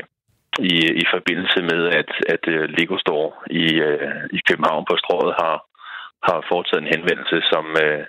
i, 0.59 0.75
i 1.03 1.05
forbindelse 1.13 1.59
med, 1.71 1.81
at, 1.99 2.11
at 2.33 2.43
øh, 2.55 2.63
Lego 2.77 2.97
Store 3.05 3.31
i, 3.63 3.65
øh, 3.89 4.23
i 4.37 4.39
København 4.47 4.85
på 4.89 4.95
strået 5.03 5.33
har, 5.41 5.57
har 6.27 6.39
foretaget 6.51 6.81
en 6.81 6.93
henvendelse, 6.95 7.37
som, 7.51 7.65
øh, 7.85 8.03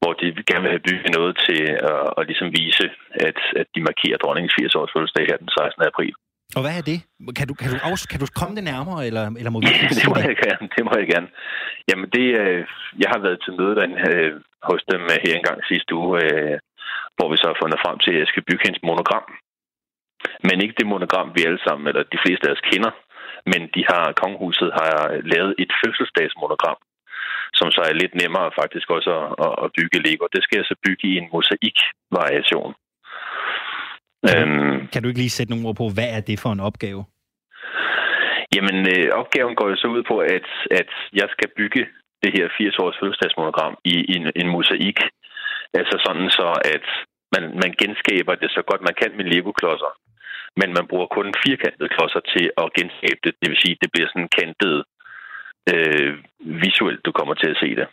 hvor 0.00 0.12
de 0.20 0.26
gerne 0.50 0.64
vil 0.64 0.74
have 0.76 0.86
bygget 0.90 1.10
noget 1.18 1.32
til 1.46 1.60
at, 1.92 2.02
at 2.18 2.22
ligesom 2.30 2.48
vise, 2.60 2.86
at, 3.28 3.40
at 3.60 3.66
de 3.74 3.80
markerer 3.88 4.18
dronningens 4.22 4.54
80-års 4.60 4.92
fødselsdag 4.94 5.24
her 5.30 5.36
den 5.42 5.50
16. 5.58 5.82
april. 5.92 6.14
Og 6.56 6.60
hvad 6.64 6.74
er 6.80 6.84
det? 6.92 6.98
Kan 7.38 7.46
du, 7.48 7.54
kan 7.60 7.68
du, 7.72 7.76
også, 7.90 8.04
kan 8.12 8.20
du 8.20 8.26
komme 8.40 8.54
det 8.58 8.64
nærmere, 8.72 9.00
eller, 9.08 9.24
eller 9.38 9.50
må 9.52 9.58
vi 9.60 9.66
det 10.00 10.08
må 10.12 10.18
jeg 10.30 10.36
gerne. 10.46 10.66
Det 10.76 10.82
må 10.88 10.92
jeg 11.00 11.08
gerne. 11.14 11.28
Jamen, 11.88 12.08
det, 12.16 12.26
jeg 13.02 13.08
har 13.14 13.20
været 13.26 13.38
til 13.44 13.52
møde 13.58 13.74
derinde, 13.76 13.98
hos 14.68 14.82
dem 14.92 15.02
her 15.24 15.34
engang 15.34 15.58
sidste 15.72 15.90
uge, 16.00 16.18
hvor 17.16 17.28
vi 17.30 17.36
så 17.40 17.46
har 17.50 17.58
fundet 17.62 17.82
frem 17.84 17.96
til, 18.04 18.12
at 18.14 18.20
jeg 18.22 18.30
skal 18.32 18.46
bygge 18.48 18.64
hendes 18.66 18.82
monogram. 18.90 19.26
Men 20.46 20.56
ikke 20.64 20.78
det 20.80 20.92
monogram, 20.94 21.28
vi 21.36 21.40
alle 21.48 21.62
sammen, 21.66 21.84
eller 21.88 22.02
de 22.14 22.22
fleste 22.24 22.44
af 22.48 22.54
os 22.56 22.66
kender. 22.70 22.92
Men 23.52 23.60
de 23.74 23.82
har, 23.90 24.04
kongehuset 24.22 24.70
har 24.80 24.94
lavet 25.34 25.52
et 25.62 25.72
fødselsdagsmonogram, 25.80 26.78
som 27.60 27.68
så 27.76 27.80
er 27.88 28.00
lidt 28.02 28.14
nemmere 28.22 28.50
faktisk 28.60 28.86
også 28.96 29.10
at, 29.46 29.52
at 29.64 29.68
bygge 29.78 30.02
Lego. 30.06 30.24
Det 30.34 30.42
skal 30.42 30.56
jeg 30.58 30.66
så 30.70 30.76
bygge 30.86 31.04
i 31.10 31.14
en 31.20 31.28
mosaik-variation. 31.32 32.72
Kan, 34.26 34.48
øhm, 34.48 34.88
kan 34.92 35.00
du 35.02 35.08
ikke 35.08 35.22
lige 35.22 35.36
sætte 35.36 35.50
nogle 35.52 35.68
ord 35.68 35.76
på, 35.82 35.86
hvad 35.96 36.08
er 36.16 36.22
det 36.28 36.36
for 36.42 36.50
en 36.52 36.66
opgave? 36.68 37.02
Jamen, 38.54 38.78
øh, 38.94 39.08
opgaven 39.20 39.54
går 39.58 39.68
jo 39.72 39.76
så 39.76 39.88
ud 39.96 40.02
på, 40.10 40.16
at, 40.18 40.48
at 40.80 40.90
jeg 41.20 41.28
skal 41.34 41.48
bygge 41.58 41.82
det 42.22 42.30
her 42.36 42.46
80-års 42.58 42.98
fødselsdagsmonogram 43.00 43.74
i, 43.84 43.94
i 44.10 44.12
en, 44.18 44.24
en 44.40 44.48
mosaik. 44.54 44.98
Altså 45.80 45.96
sådan 46.06 46.28
så, 46.38 46.48
at 46.74 46.86
man, 47.34 47.44
man 47.62 47.72
genskaber 47.82 48.34
det 48.42 48.50
så 48.56 48.62
godt 48.68 48.82
man 48.88 48.98
kan 49.00 49.12
med 49.16 49.24
Lego-klodser. 49.32 49.92
Men 50.60 50.68
man 50.76 50.86
bruger 50.90 51.08
kun 51.16 51.28
firkantede 51.46 51.92
klodser 51.94 52.22
til 52.34 52.44
at 52.62 52.72
genskabe 52.78 53.20
det. 53.24 53.32
Det 53.40 53.48
vil 53.50 53.62
sige, 53.62 53.74
at 53.76 53.82
det 53.82 53.92
bliver 53.92 54.08
sådan 54.08 54.34
kantet 54.40 54.76
øh, 55.74 56.14
visuelt, 56.62 57.00
du 57.04 57.12
kommer 57.12 57.34
til 57.34 57.50
at 57.50 57.56
se 57.62 57.76
det. 57.76 57.86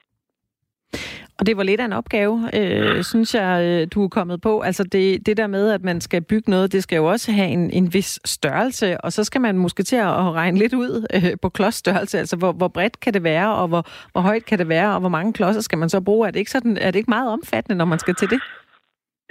Og 1.40 1.46
det 1.46 1.58
var 1.58 1.64
lidt 1.64 1.82
af 1.82 1.86
en 1.86 1.94
opgave, 1.94 2.50
øh, 2.60 3.04
synes 3.04 3.36
jeg, 3.36 3.52
øh, 3.66 3.88
du 3.94 4.04
er 4.04 4.10
kommet 4.10 4.42
på. 4.42 4.62
Altså 4.62 4.84
det, 4.84 5.26
det 5.26 5.38
der 5.38 5.48
med, 5.48 5.72
at 5.72 5.84
man 5.84 6.02
skal 6.02 6.22
bygge 6.22 6.52
noget, 6.52 6.72
det 6.72 6.84
skal 6.84 6.96
jo 6.96 7.06
også 7.06 7.32
have 7.32 7.48
en, 7.48 7.72
en 7.72 7.94
vis 7.94 8.20
størrelse, 8.26 9.02
og 9.02 9.12
så 9.12 9.24
skal 9.24 9.42
man 9.42 9.58
måske 9.58 9.84
til 9.84 9.96
at 9.96 10.34
regne 10.42 10.58
lidt 10.58 10.74
ud 10.74 11.06
øh, 11.16 11.38
på 11.42 11.50
klodsstørrelse. 11.50 12.20
Altså 12.20 12.38
hvor, 12.38 12.52
hvor 12.52 12.68
bredt 12.68 13.00
kan 13.00 13.14
det 13.14 13.24
være, 13.24 13.56
og 13.56 13.68
hvor, 13.68 13.84
hvor 14.12 14.22
højt 14.22 14.46
kan 14.46 14.60
det 14.60 14.70
være, 14.70 14.94
og 14.94 15.00
hvor 15.00 15.10
mange 15.10 15.34
klodser 15.34 15.62
skal 15.62 15.78
man 15.78 15.90
så 15.90 16.02
bruge? 16.02 16.28
Er 16.28 16.32
det 16.32 16.40
ikke, 16.40 16.52
sådan, 16.52 16.78
er 16.78 16.92
det 16.92 17.00
ikke 17.00 17.16
meget 17.18 17.32
omfattende, 17.32 17.78
når 17.78 17.86
man 17.86 18.00
skal 18.00 18.16
til 18.16 18.30
det? 18.30 18.42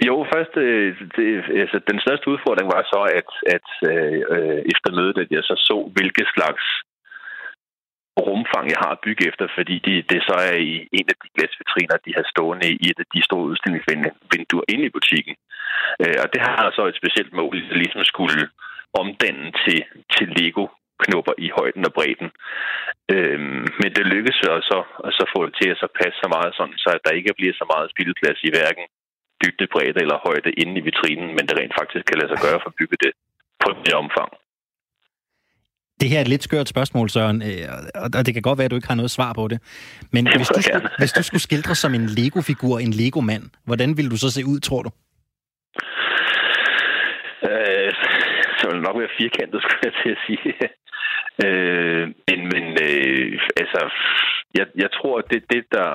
Jo, 0.07 0.25
først, 0.33 0.57
øh, 0.57 0.95
det, 1.15 1.27
altså, 1.63 1.77
den 1.91 1.99
største 1.99 2.27
udfordring 2.33 2.67
var 2.75 2.83
så, 2.93 3.01
at, 3.19 3.29
at 3.55 3.67
øh, 3.91 4.59
efter 4.73 4.89
mødet, 4.97 5.17
at 5.17 5.27
jeg 5.31 5.43
så 5.43 5.55
så, 5.69 5.91
hvilke 5.95 6.25
slags 6.35 6.63
rumfang, 8.27 8.65
jeg 8.73 8.79
har 8.83 8.91
at 8.93 9.03
bygge 9.05 9.27
efter, 9.29 9.45
fordi 9.57 9.75
de, 9.85 9.93
det 10.11 10.19
så 10.29 10.35
er 10.51 10.57
i 10.71 10.73
en 10.99 11.07
af 11.11 11.17
de 11.21 11.29
glasvitriner, 11.35 11.97
de 12.05 12.11
har 12.17 12.25
stående 12.33 12.69
i 12.83 12.85
et 12.91 12.99
af 13.03 13.07
de 13.15 13.21
store 13.27 13.47
udstillingsvinduer 13.51 14.65
inde 14.73 14.85
i 14.85 14.95
butikken. 14.97 15.35
Øh, 16.03 16.17
og 16.23 16.27
det 16.33 16.41
har 16.47 16.71
så 16.77 16.83
et 16.85 16.99
specielt 17.01 17.33
mål, 17.41 17.55
at 17.71 17.77
ligesom 17.77 18.03
skulle 18.03 18.41
omdanne 19.01 19.51
til, 19.63 19.79
til 20.15 20.27
Lego 20.37 20.65
knopper 21.03 21.33
i 21.45 21.47
højden 21.57 21.83
og 21.89 21.93
bredden. 21.97 22.29
Øhm, 23.13 23.65
men 23.81 23.89
det 23.95 24.11
lykkedes 24.13 24.39
så 24.71 24.79
at 25.07 25.13
så 25.19 25.25
få 25.33 25.39
det 25.45 25.55
til 25.59 25.69
at 25.73 25.81
så 25.83 25.87
passe 25.99 26.17
så 26.23 26.27
meget 26.35 26.51
sådan, 26.57 26.77
så 26.83 26.89
at 26.95 27.03
der 27.05 27.17
ikke 27.19 27.37
bliver 27.39 27.55
så 27.61 27.65
meget 27.73 27.91
spildplads 27.93 28.39
i 28.43 28.53
hverken 28.55 28.85
dybde, 29.41 29.67
bredde 29.73 30.01
eller 30.03 30.25
højde 30.27 30.51
inde 30.61 30.73
i 30.79 30.85
vitrinen, 30.87 31.29
men 31.35 31.43
det 31.47 31.57
rent 31.59 31.77
faktisk 31.79 32.05
kan 32.05 32.17
lade 32.19 32.31
sig 32.31 32.39
gøre 32.45 32.59
for 32.61 32.69
at 32.71 32.77
bygge 32.79 32.97
det 33.05 33.11
på 33.63 33.67
det 33.85 33.93
omfang. 34.03 34.31
Det 36.01 36.09
her 36.09 36.17
er 36.17 36.21
et 36.21 36.27
lidt 36.27 36.43
skørt 36.43 36.67
spørgsmål, 36.67 37.09
Søren, 37.09 37.41
øh, 37.41 37.67
og 38.17 38.25
det 38.25 38.33
kan 38.33 38.41
godt 38.41 38.57
være, 38.57 38.65
at 38.65 38.71
du 38.71 38.75
ikke 38.75 38.87
har 38.87 39.01
noget 39.01 39.11
svar 39.11 39.33
på 39.33 39.47
det. 39.47 39.59
Men 40.11 40.23
hvis 40.37 40.47
du, 40.47 40.61
skulle, 40.61 40.89
hvis 40.97 41.11
du 41.11 41.23
skulle 41.23 41.41
skildre 41.41 41.75
som 41.75 41.93
en 41.93 42.05
Lego-figur, 42.17 42.79
en 42.79 42.93
Lego-mand, 43.01 43.43
hvordan 43.65 43.97
ville 43.97 44.11
du 44.11 44.17
så 44.17 44.29
se 44.31 44.41
ud, 44.45 44.59
tror 44.59 44.81
du? 44.87 44.91
Øh, 47.49 47.91
så 48.57 48.63
ville 48.69 48.83
nok 48.87 48.97
være 49.01 49.17
firkantet, 49.21 49.59
skulle 49.63 49.85
jeg 49.87 49.95
til 50.01 50.11
at 50.15 50.21
sige. 50.27 50.53
øh, 51.45 52.03
men 52.27 52.39
men 52.53 52.65
øh, 52.87 53.39
altså, 53.61 53.81
jeg, 54.57 54.65
jeg 54.83 54.89
tror, 54.97 55.21
det 55.21 55.43
det, 55.53 55.63
der... 55.71 55.89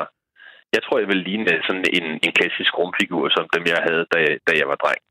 Jeg 0.76 0.82
tror, 0.82 0.98
jeg 0.98 1.08
vil 1.08 1.24
ligne 1.28 1.52
sådan 1.68 1.84
en, 1.98 2.06
en 2.26 2.32
klassisk 2.38 2.72
rumfigur, 2.78 3.28
som 3.36 3.46
dem, 3.54 3.64
jeg 3.72 3.80
havde, 3.88 4.04
da, 4.12 4.18
da 4.46 4.52
jeg 4.60 4.68
var 4.72 4.78
dreng. 4.84 5.02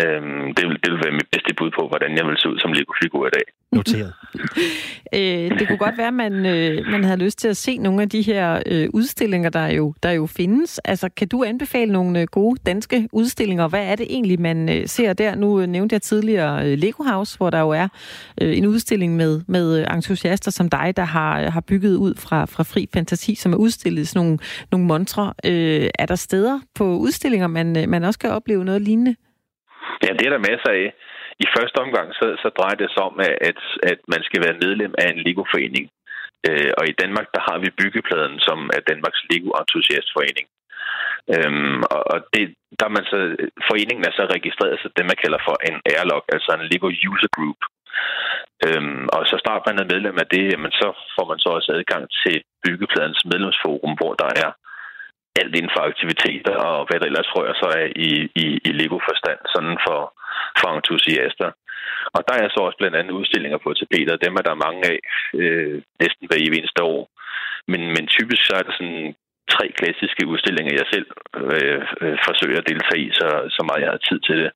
Øhm, 0.00 0.54
det, 0.54 0.64
vil, 0.68 0.76
det 0.82 0.92
vil 0.92 1.00
være 1.04 1.12
mit 1.12 1.28
bedste 1.32 1.54
bud 1.58 1.70
på, 1.78 1.88
hvordan 1.88 2.16
jeg 2.16 2.26
vil 2.26 2.36
se 2.38 2.48
ud 2.48 2.58
som 2.58 2.72
Lego-figur 2.72 3.26
i 3.26 3.30
dag. 3.30 3.42
Noteret. 3.78 4.12
øh, 5.16 5.58
det 5.58 5.68
kunne 5.68 5.78
godt 5.78 5.98
være, 5.98 6.06
at 6.06 6.14
man, 6.14 6.46
øh, 6.46 6.86
man 6.86 7.04
havde 7.04 7.24
lyst 7.24 7.38
til 7.38 7.48
at 7.48 7.56
se 7.56 7.78
nogle 7.78 8.02
af 8.02 8.08
de 8.08 8.22
her 8.22 8.62
øh, 8.66 8.88
udstillinger, 8.94 9.50
der 9.50 9.66
jo, 9.66 9.94
der 10.02 10.10
jo 10.10 10.26
findes. 10.26 10.78
Altså, 10.78 11.08
kan 11.08 11.28
du 11.28 11.44
anbefale 11.44 11.92
nogle 11.92 12.20
øh, 12.20 12.26
gode 12.26 12.60
danske 12.66 13.08
udstillinger? 13.12 13.68
Hvad 13.68 13.84
er 13.86 13.96
det 13.96 14.06
egentlig, 14.10 14.40
man 14.40 14.68
øh, 14.68 14.86
ser 14.86 15.12
der? 15.12 15.34
Nu 15.34 15.60
øh, 15.60 15.66
nævnte 15.66 15.94
jeg 15.94 16.02
tidligere 16.02 16.66
øh, 16.66 16.78
Lego 16.78 17.02
House, 17.02 17.36
hvor 17.36 17.50
der 17.50 17.60
jo 17.60 17.70
er 17.70 17.88
øh, 18.40 18.58
en 18.58 18.66
udstilling 18.66 19.16
med, 19.16 19.40
med 19.46 19.80
øh, 19.80 19.94
entusiaster 19.94 20.50
som 20.50 20.68
dig, 20.68 20.92
der 20.96 21.04
har, 21.04 21.50
har 21.50 21.60
bygget 21.60 21.96
ud 21.96 22.14
fra, 22.14 22.44
fra 22.44 22.62
fri 22.62 22.88
fantasi, 22.94 23.34
som 23.34 23.52
er 23.52 23.56
udstillet 23.56 24.08
sådan 24.08 24.26
nogle, 24.26 24.38
nogle 24.70 24.86
montre. 24.86 25.32
Øh, 25.46 25.90
er 25.98 26.06
der 26.06 26.16
steder 26.16 26.60
på 26.74 26.96
udstillinger, 26.96 27.46
man, 27.46 27.76
øh, 27.76 27.88
man 27.88 28.04
også 28.04 28.18
kan 28.18 28.30
opleve 28.30 28.64
noget 28.64 28.82
lignende? 28.82 29.16
Ja, 30.04 30.10
det 30.18 30.24
er 30.26 30.32
der 30.34 30.48
masser 30.50 30.70
af. 30.82 30.86
I 31.44 31.46
første 31.56 31.78
omgang 31.84 32.08
så, 32.18 32.26
så 32.42 32.48
drejer 32.58 32.76
det 32.82 32.90
sig 32.90 33.02
om, 33.10 33.16
at, 33.50 33.60
at 33.92 34.00
man 34.14 34.22
skal 34.28 34.40
være 34.44 34.60
medlem 34.64 34.94
af 35.02 35.06
en 35.10 35.22
Lego-forening. 35.26 35.84
Øh, 36.48 36.70
og 36.78 36.84
i 36.88 36.98
Danmark, 37.02 37.26
der 37.34 37.42
har 37.48 37.58
vi 37.58 37.78
byggepladen, 37.80 38.36
som 38.46 38.58
er 38.76 38.80
Danmarks 38.90 39.22
Lego-entusiastforening. 39.30 40.46
Øhm, 41.34 41.78
og 41.94 42.02
og 42.12 42.18
det, 42.34 42.44
der 42.80 42.88
man 42.96 43.04
så, 43.12 43.18
foreningen 43.68 44.04
er 44.08 44.12
så 44.14 44.24
registreret 44.36 44.80
så 44.82 44.88
det, 44.96 45.04
man 45.10 45.22
kalder 45.22 45.40
for 45.48 45.56
en 45.68 45.76
airlock, 45.92 46.24
altså 46.34 46.50
en 46.52 46.68
Lego 46.72 46.88
User 47.10 47.30
Group. 47.36 47.60
Øhm, 48.66 49.04
og 49.16 49.22
så 49.30 49.36
starter 49.42 49.68
man 49.68 49.82
er 49.82 49.92
medlem 49.94 50.16
af 50.22 50.26
det, 50.34 50.44
jamen 50.52 50.72
så 50.80 50.88
får 51.14 51.26
man 51.30 51.38
så 51.38 51.48
også 51.56 51.70
adgang 51.78 52.04
til 52.22 52.36
byggepladens 52.64 53.22
medlemsforum, 53.30 53.92
hvor 54.00 54.12
der 54.22 54.30
er 54.44 54.50
alt 55.40 55.54
inden 55.58 55.74
for 55.74 55.82
aktiviteter 55.90 56.54
og 56.54 56.86
hvad 56.86 57.00
der 57.00 57.06
ellers 57.06 57.34
rører 57.36 57.56
sig 57.62 57.70
af 57.82 57.88
i, 58.08 58.10
i, 58.44 58.46
i 58.68 58.70
Lego-forstand, 58.80 59.40
sådan 59.54 59.76
for, 59.86 60.00
for 60.58 60.68
entusiaster. 60.76 61.50
Og 62.16 62.20
der 62.28 62.34
er 62.42 62.48
så 62.48 62.60
også 62.66 62.78
blandt 62.78 62.96
andet 62.96 63.18
udstillinger 63.20 63.58
på 63.58 63.70
tapeter, 63.74 64.16
dem 64.16 64.34
er 64.40 64.44
der 64.46 64.62
mange 64.66 64.82
af, 64.92 64.98
øh, 65.40 65.76
næsten 66.02 66.24
hver 66.28 66.40
eneste 66.40 66.82
år. 66.82 67.02
Men, 67.70 67.82
men 67.94 68.04
typisk 68.06 68.42
så 68.46 68.52
er 68.58 68.64
der 68.66 68.74
sådan 68.78 69.14
tre 69.54 69.66
klassiske 69.78 70.26
udstillinger, 70.32 70.72
jeg 70.80 70.86
selv 70.94 71.08
øh, 71.36 71.82
øh, 72.02 72.18
forsøger 72.26 72.58
at 72.58 72.68
deltage 72.70 73.02
i, 73.06 73.10
så, 73.20 73.28
så 73.56 73.60
meget 73.68 73.82
jeg 73.84 73.90
har 73.90 74.02
tid 74.08 74.20
til 74.28 74.36
det. 74.42 74.52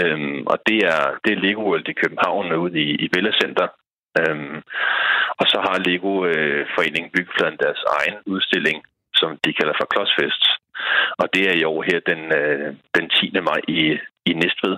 Øhm, 0.00 0.40
og 0.52 0.58
det 0.68 0.78
er, 0.94 1.02
det 1.24 1.30
er 1.32 1.42
Lego 1.44 1.62
World 1.68 1.88
i 1.88 2.00
København 2.02 2.52
ude 2.52 2.80
i, 2.80 2.88
i 3.04 3.06
Villa 3.14 3.32
Center. 3.42 3.66
Øhm, 4.20 4.56
og 5.40 5.46
så 5.52 5.58
har 5.66 5.84
Lego 5.88 6.12
øh, 6.26 6.66
Foreningen 6.74 7.10
deres 7.64 7.82
egen 7.98 8.16
udstilling, 8.26 8.78
som 9.24 9.32
de 9.44 9.52
kalder 9.58 9.74
for 9.78 9.86
Klodsfest. 9.92 10.42
Og 11.20 11.26
det 11.34 11.42
er 11.50 11.54
i 11.60 11.64
år 11.72 11.80
her 11.88 11.98
den, 12.10 12.22
øh, 12.40 12.68
den 12.96 13.06
10. 13.10 13.40
maj 13.50 13.60
i, 13.78 13.80
i 14.30 14.32
Næstved. 14.42 14.76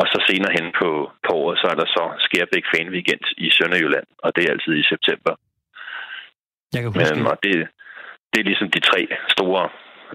Og 0.00 0.06
så 0.12 0.18
senere 0.28 0.52
hen 0.58 0.68
på, 0.80 0.90
på 1.26 1.32
året, 1.42 1.56
så 1.62 1.66
er 1.72 1.76
der 1.82 1.88
så 1.96 2.04
Skærbæk 2.24 2.64
Fan 2.72 2.88
Weekend 2.94 3.24
i 3.46 3.48
Sønderjylland, 3.56 4.06
og 4.24 4.30
det 4.34 4.42
er 4.42 4.52
altid 4.54 4.74
i 4.82 4.90
september. 4.92 5.32
Jeg 6.74 6.80
kan 6.82 6.90
huske 6.92 7.14
Men, 7.14 7.26
og 7.32 7.36
det, 7.44 7.54
det 8.30 8.38
er 8.40 8.48
ligesom 8.50 8.70
de 8.76 8.80
tre 8.90 9.00
store 9.34 9.62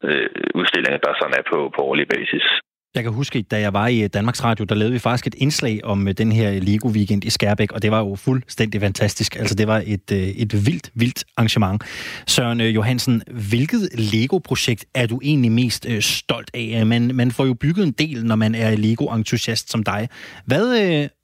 øh, 0.08 0.30
udstillinger, 0.60 1.00
der 1.06 1.13
sådan 1.19 1.38
er 1.39 1.45
på, 1.52 1.58
på 1.76 1.82
årlig 1.89 2.08
basis. 2.15 2.45
Jeg 2.97 3.03
kan 3.03 3.13
huske, 3.13 3.41
da 3.41 3.60
jeg 3.60 3.73
var 3.73 3.88
i 3.88 4.03
øh, 4.03 4.10
Danmarks 4.13 4.43
Radio, 4.43 4.65
der 4.65 4.75
lavede 4.75 4.93
vi 4.93 4.99
faktisk 4.99 5.27
et 5.27 5.36
indslag 5.36 5.79
om 5.83 6.07
øh, 6.07 6.13
den 6.13 6.31
her 6.31 6.49
Lego-weekend 6.69 7.21
i 7.25 7.29
Skærbæk, 7.29 7.71
og 7.71 7.81
det 7.81 7.91
var 7.91 7.99
jo 7.99 8.15
fuldstændig 8.15 8.81
fantastisk. 8.81 9.36
Altså, 9.36 9.55
det 9.55 9.67
var 9.67 9.83
et, 9.95 10.12
øh, 10.12 10.17
et 10.43 10.53
vildt, 10.67 10.91
vildt 10.95 11.23
arrangement. 11.38 11.83
Søren 12.27 12.62
Johansen, 12.62 13.21
hvilket 13.51 13.81
Lego-projekt 14.13 14.86
er 14.95 15.07
du 15.07 15.19
egentlig 15.23 15.51
mest 15.51 15.88
stolt 15.99 16.49
af? 16.53 16.86
Man, 16.86 17.12
man 17.15 17.31
får 17.31 17.45
jo 17.45 17.53
bygget 17.53 17.83
en 17.86 17.91
del, 17.91 18.25
når 18.25 18.36
man 18.36 18.55
er 18.55 18.75
Lego-entusiast 18.75 19.71
som 19.71 19.83
dig. 19.83 20.10
Hvad, 20.45 20.63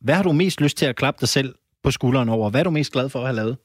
hvad 0.02 0.16
har 0.16 0.24
du 0.24 0.32
mest 0.32 0.62
lyst 0.62 0.78
til 0.78 0.86
at 0.86 0.96
klappe 0.96 1.18
dig 1.22 1.30
selv 1.30 1.56
på 1.84 1.92
skulderen 1.92 2.30
over? 2.30 2.50
Hvad 2.50 2.60
er 2.60 2.64
du 2.64 2.72
mest 2.80 2.94
glad 2.94 3.10
for 3.10 3.20
at 3.20 3.26
have 3.26 3.36
lavet? 3.36 3.58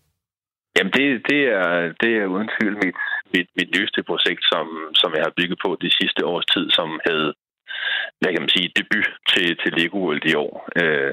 Jamen, 0.76 0.92
det, 0.98 1.06
det, 1.30 1.40
er, 1.60 1.72
det 2.02 2.12
er 2.20 2.26
uden 2.34 2.48
tvivl 2.54 2.74
mit, 2.84 2.98
mit, 3.34 3.48
mit 3.58 3.70
nyeste 3.76 4.00
projekt, 4.10 4.42
som, 4.52 4.66
som 5.00 5.10
jeg 5.16 5.22
har 5.26 5.32
bygget 5.36 5.58
på 5.64 5.70
de 5.84 5.90
sidste 5.98 6.20
års 6.30 6.46
tid, 6.54 6.70
som 6.70 6.88
hed 7.06 7.32
hvad 8.20 8.30
kan 8.32 8.42
man 8.42 8.54
sige, 8.56 8.74
debut 8.78 9.08
til, 9.30 9.46
til 9.62 9.72
Lego 9.78 9.98
World 10.04 10.24
i 10.32 10.34
år. 10.34 10.52
Øh, 10.80 11.12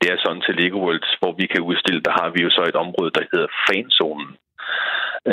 det 0.00 0.06
er 0.10 0.18
sådan 0.24 0.42
til 0.44 0.54
Lego 0.60 0.78
World, 0.84 1.06
hvor 1.20 1.32
vi 1.40 1.46
kan 1.46 1.66
udstille, 1.68 2.00
der 2.08 2.12
har 2.20 2.28
vi 2.34 2.40
jo 2.42 2.50
så 2.50 2.62
et 2.68 2.80
område, 2.84 3.10
der 3.16 3.24
hedder 3.32 3.48
fanzonen. 3.66 4.30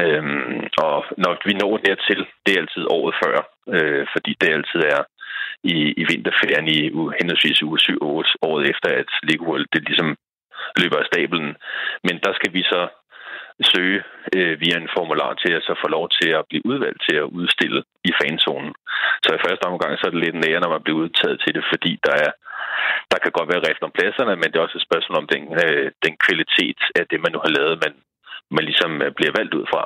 Øhm, 0.01 0.59
og 0.85 0.97
når 1.23 1.33
vi 1.47 1.53
når 1.53 1.77
dertil, 1.77 2.21
det 2.43 2.51
er 2.53 2.61
altid 2.61 2.83
året 2.97 3.15
før, 3.23 3.35
øh, 3.75 4.03
fordi 4.13 4.31
det 4.41 4.49
altid 4.57 4.81
er 4.95 5.01
i, 5.63 5.75
i 6.01 6.03
vinterferien 6.11 6.67
i 6.77 6.79
henholdsvis 7.19 7.63
uge 7.63 7.79
7 7.79 7.97
8, 8.01 8.29
året 8.41 8.63
efter, 8.71 8.89
at 9.01 9.09
Lego 9.27 9.43
World 9.49 9.67
det 9.73 9.83
ligesom 9.89 10.09
løber 10.81 10.97
af 10.99 11.09
stablen. 11.11 11.55
Men 12.03 12.15
der 12.25 12.33
skal 12.33 12.53
vi 12.53 12.63
så 12.63 12.81
søge 13.71 14.03
øh, 14.35 14.53
via 14.61 14.75
en 14.77 14.93
formular 14.97 15.33
til 15.33 15.51
at 15.57 15.63
så 15.67 15.73
få 15.81 15.87
lov 15.87 16.05
til 16.19 16.29
at 16.39 16.43
blive 16.49 16.65
udvalgt 16.65 17.01
til 17.07 17.15
at 17.15 17.31
udstille 17.39 17.83
i 18.09 18.11
fanzonen. 18.19 18.73
Så 19.23 19.29
i 19.33 19.43
første 19.45 19.65
omgang 19.71 19.91
så 19.97 20.03
er 20.07 20.13
det 20.13 20.23
lidt 20.25 20.39
nære, 20.43 20.59
når 20.61 20.71
man 20.75 20.83
bliver 20.83 20.99
udtaget 21.03 21.37
til 21.43 21.51
det, 21.55 21.63
fordi 21.71 21.91
der 22.07 22.15
er 22.25 22.31
der 23.11 23.17
kan 23.23 23.31
godt 23.37 23.51
være 23.51 23.65
rift 23.67 23.83
om 23.87 23.95
pladserne, 23.97 24.35
men 24.35 24.47
det 24.47 24.57
er 24.57 24.65
også 24.65 24.77
et 24.77 24.87
spørgsmål 24.89 25.17
om 25.21 25.27
den, 25.33 25.43
øh, 25.63 25.87
den 26.05 26.13
kvalitet 26.25 26.79
af 26.99 27.03
det, 27.11 27.19
man 27.23 27.31
nu 27.33 27.39
har 27.45 27.53
lavet, 27.57 27.83
man, 27.85 27.93
man 28.55 28.63
ligesom 28.69 28.91
øh, 29.05 29.11
bliver 29.17 29.33
valgt 29.39 29.53
ud 29.59 29.65
fra. 29.73 29.83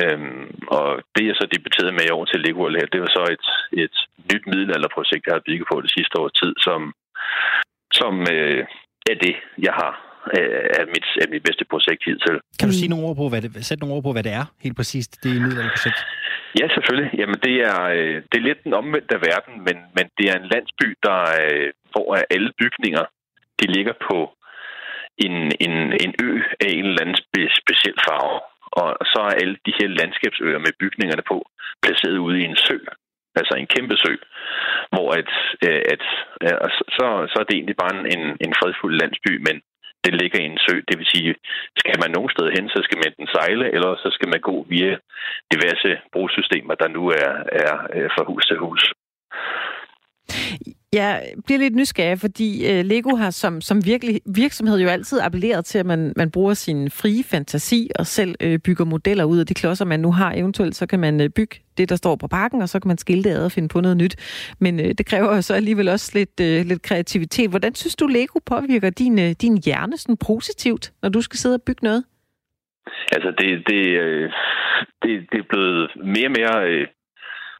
Øhm, 0.00 0.46
og 0.78 0.88
det, 1.14 1.24
jeg 1.26 1.36
så 1.36 1.46
debuteret 1.54 1.94
med 1.94 2.04
i 2.06 2.14
år 2.16 2.24
til 2.24 2.40
Lego 2.40 2.62
her, 2.68 2.92
det 2.92 3.00
var 3.04 3.10
så 3.16 3.24
et, 3.36 3.46
et 3.84 3.96
nyt 4.30 4.44
middelalderprojekt, 4.50 5.26
jeg 5.26 5.34
har 5.34 5.46
bygget 5.48 5.68
på 5.72 5.80
det 5.80 5.90
sidste 5.96 6.14
års 6.20 6.38
tid, 6.40 6.52
som, 6.66 6.80
som 7.98 8.14
øh, 8.34 8.62
er 9.10 9.16
det, 9.24 9.34
jeg 9.66 9.74
har 9.82 9.92
er 10.80 10.86
mit, 10.94 11.06
er 11.22 11.28
mit 11.34 11.42
bedste 11.42 11.64
projekt 11.72 12.02
hidtil. 12.04 12.36
Kan 12.58 12.68
du 12.68 12.74
sige 12.74 12.92
nogle 12.92 13.06
ord 13.08 13.16
på, 13.16 13.28
hvad 13.28 13.42
det, 13.42 13.50
sætte 13.66 13.80
nogle 13.82 13.96
ord 13.96 14.02
på, 14.02 14.12
hvad 14.12 14.22
det 14.22 14.32
er 14.40 14.46
helt 14.64 14.76
præcist, 14.76 15.10
det 15.22 15.30
middelalderprojekt? 15.42 16.00
Ja, 16.60 16.66
selvfølgelig. 16.74 17.10
Jamen, 17.20 17.38
det 17.46 17.56
er, 17.70 17.80
øh, 17.96 18.16
det 18.30 18.36
er 18.38 18.48
lidt 18.48 18.64
den 18.64 18.74
omvendte 18.80 19.16
verden, 19.30 19.54
men, 19.66 19.76
men 19.96 20.06
det 20.18 20.26
er 20.30 20.36
en 20.38 20.50
landsby, 20.54 20.88
der, 21.06 21.20
øh, 21.42 21.68
hvor 21.92 22.06
alle 22.34 22.50
bygninger 22.60 23.04
de 23.60 23.66
ligger 23.76 23.94
på 24.08 24.18
en, 25.26 25.36
en, 25.64 25.74
en 26.04 26.12
ø 26.28 26.30
af 26.64 26.70
en 26.76 26.84
eller 26.86 27.02
anden 27.02 27.20
spe, 27.24 27.42
speciel 27.62 27.98
farve. 28.08 28.40
Og 28.80 28.88
så 29.12 29.18
er 29.28 29.40
alle 29.42 29.56
de 29.66 29.76
her 29.78 29.88
landskabsøer 30.00 30.58
med 30.58 30.72
bygningerne 30.80 31.24
på 31.30 31.36
placeret 31.82 32.18
ude 32.26 32.40
i 32.40 32.44
en 32.44 32.56
sø, 32.66 32.78
altså 33.40 33.54
en 33.56 33.72
kæmpe 33.74 33.96
sø, 34.04 34.12
hvor 34.92 35.08
at, 35.20 35.30
øh, 35.66 35.82
at, 35.94 36.02
at 36.64 36.70
så, 36.96 37.06
så 37.30 37.36
er 37.40 37.46
det 37.46 37.56
egentlig 37.56 37.78
bare 37.82 37.94
en, 38.14 38.24
en 38.44 38.52
fredfuld 38.60 38.94
landsby, 39.02 39.32
men 39.46 39.56
det 40.04 40.14
ligger 40.20 40.38
i 40.40 40.50
en 40.52 40.58
sø. 40.66 40.74
Det 40.88 40.96
vil 40.98 41.12
sige, 41.14 41.34
skal 41.80 41.96
man 42.02 42.10
nogen 42.10 42.30
sted 42.34 42.46
hen, 42.56 42.68
så 42.68 42.80
skal 42.84 42.98
man 42.98 43.08
enten 43.08 43.28
sejle, 43.36 43.66
eller 43.74 43.90
så 44.04 44.08
skal 44.16 44.28
man 44.28 44.40
gå 44.40 44.56
via 44.68 44.92
diverse 45.52 45.90
brugssystemer, 46.12 46.74
der 46.74 46.88
nu 46.88 47.02
er, 47.22 47.30
er 47.64 47.74
øh, 47.96 48.08
fra 48.14 48.24
hus 48.30 48.46
til 48.46 48.58
hus. 48.64 48.82
Jeg 50.94 51.32
bliver 51.46 51.58
lidt 51.58 51.76
nysgerrig, 51.76 52.18
fordi 52.18 52.70
øh, 52.70 52.84
Lego 52.84 53.16
har 53.16 53.30
som, 53.30 53.60
som 53.60 53.84
virkelig, 53.84 54.20
virksomhed 54.26 54.80
jo 54.80 54.88
altid 54.88 55.20
appelleret 55.20 55.64
til, 55.64 55.78
at 55.78 55.86
man, 55.86 56.12
man 56.16 56.30
bruger 56.30 56.54
sin 56.54 56.90
frie 56.90 57.24
fantasi 57.24 57.90
og 57.98 58.06
selv 58.06 58.34
øh, 58.42 58.58
bygger 58.58 58.84
modeller 58.84 59.24
ud 59.24 59.38
af 59.38 59.46
de 59.46 59.54
klodser, 59.54 59.84
man 59.84 60.00
nu 60.00 60.12
har. 60.12 60.32
Eventuelt 60.32 60.76
så 60.76 60.86
kan 60.86 61.00
man 61.00 61.20
øh, 61.20 61.28
bygge 61.28 61.56
det, 61.78 61.88
der 61.88 61.96
står 61.96 62.16
på 62.16 62.28
pakken, 62.28 62.62
og 62.62 62.68
så 62.68 62.80
kan 62.80 62.88
man 62.88 62.98
skilte 62.98 63.30
ad 63.30 63.44
og 63.44 63.52
finde 63.52 63.68
på 63.68 63.80
noget 63.80 63.96
nyt. 63.96 64.16
Men 64.60 64.80
øh, 64.80 64.86
det 64.98 65.06
kræver 65.06 65.34
jo 65.34 65.42
så 65.42 65.54
alligevel 65.54 65.88
også 65.88 66.10
lidt, 66.14 66.40
øh, 66.40 66.66
lidt 66.66 66.82
kreativitet. 66.82 67.50
Hvordan 67.50 67.74
synes 67.74 67.96
du, 67.96 68.06
Lego 68.06 68.38
påvirker 68.46 68.90
din, 68.90 69.18
øh, 69.18 69.30
din 69.30 69.62
hjerne 69.64 69.96
sådan 69.96 70.16
positivt, 70.16 70.92
når 71.02 71.08
du 71.08 71.20
skal 71.20 71.38
sidde 71.38 71.54
og 71.54 71.62
bygge 71.62 71.84
noget? 71.84 72.04
Altså, 73.12 73.30
det, 73.38 73.66
det, 73.66 73.86
øh, 73.86 74.30
det, 75.02 75.10
det 75.32 75.38
er 75.38 75.48
blevet 75.48 75.90
mere 76.04 76.26
og 76.26 76.34
mere 76.38 76.68
øh, 76.70 76.86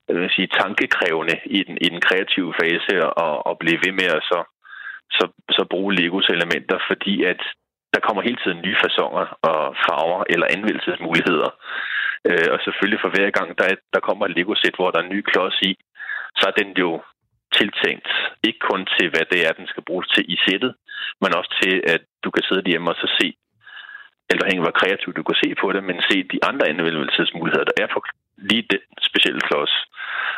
vil 0.09 0.31
sige, 0.37 0.55
tankekrævende 0.61 1.37
i 1.59 1.61
den, 1.67 1.77
i 1.87 1.89
den 1.93 2.01
kreative 2.01 2.55
fase 2.61 2.95
og, 3.25 3.47
og 3.47 3.59
blive 3.59 3.81
ved 3.85 3.93
med 4.01 4.09
at 4.17 4.23
så, 4.31 4.41
så, 5.17 5.25
så 5.57 5.63
bruge 5.71 5.95
Legos 5.95 6.29
elementer, 6.29 6.79
fordi 6.89 7.25
at 7.25 7.41
der 7.95 8.01
kommer 8.07 8.23
hele 8.23 8.41
tiden 8.45 8.61
nye 8.67 8.81
fasonger 8.85 9.27
og 9.51 9.61
farver 9.85 10.23
eller 10.33 10.47
anvendelsesmuligheder. 10.57 11.51
Øh, 12.29 12.49
og 12.55 12.59
selvfølgelig 12.65 13.01
for 13.03 13.11
hver 13.15 13.31
gang, 13.39 13.49
der, 13.59 13.69
der 13.95 14.01
kommer 14.07 14.25
et 14.25 14.37
Lego-sæt, 14.37 14.77
hvor 14.77 14.91
der 14.91 14.99
er 14.99 15.07
en 15.07 15.15
ny 15.17 15.21
klods 15.31 15.59
i, 15.71 15.73
så 16.39 16.45
er 16.51 16.55
den 16.61 16.71
jo 16.83 16.91
tiltænkt 17.59 18.09
ikke 18.47 18.63
kun 18.71 18.83
til, 18.95 19.07
hvad 19.13 19.25
det 19.33 19.41
er, 19.47 19.53
den 19.61 19.67
skal 19.73 19.87
bruges 19.89 20.09
til 20.15 20.25
i 20.35 20.37
sættet, 20.47 20.73
men 21.23 21.31
også 21.39 21.53
til, 21.63 21.75
at 21.95 22.03
du 22.25 22.31
kan 22.31 22.45
sidde 22.49 22.71
hjemme 22.71 22.91
og 22.93 22.97
så 23.03 23.09
se, 23.19 23.29
eller 24.31 24.43
afhængig 24.45 24.67
hvor 24.67 24.81
kreativt 24.81 25.17
du 25.17 25.25
kan 25.29 25.39
se 25.43 25.49
på 25.61 25.67
det, 25.75 25.83
men 25.89 25.99
se 26.09 26.17
de 26.35 26.39
andre 26.49 26.69
anvendelsesmuligheder, 26.73 27.67
der 27.71 27.77
er 27.85 27.89
på 27.95 28.01
lige 28.37 28.67
den 28.71 28.83
specielle 29.09 29.41
klods. 29.49 29.75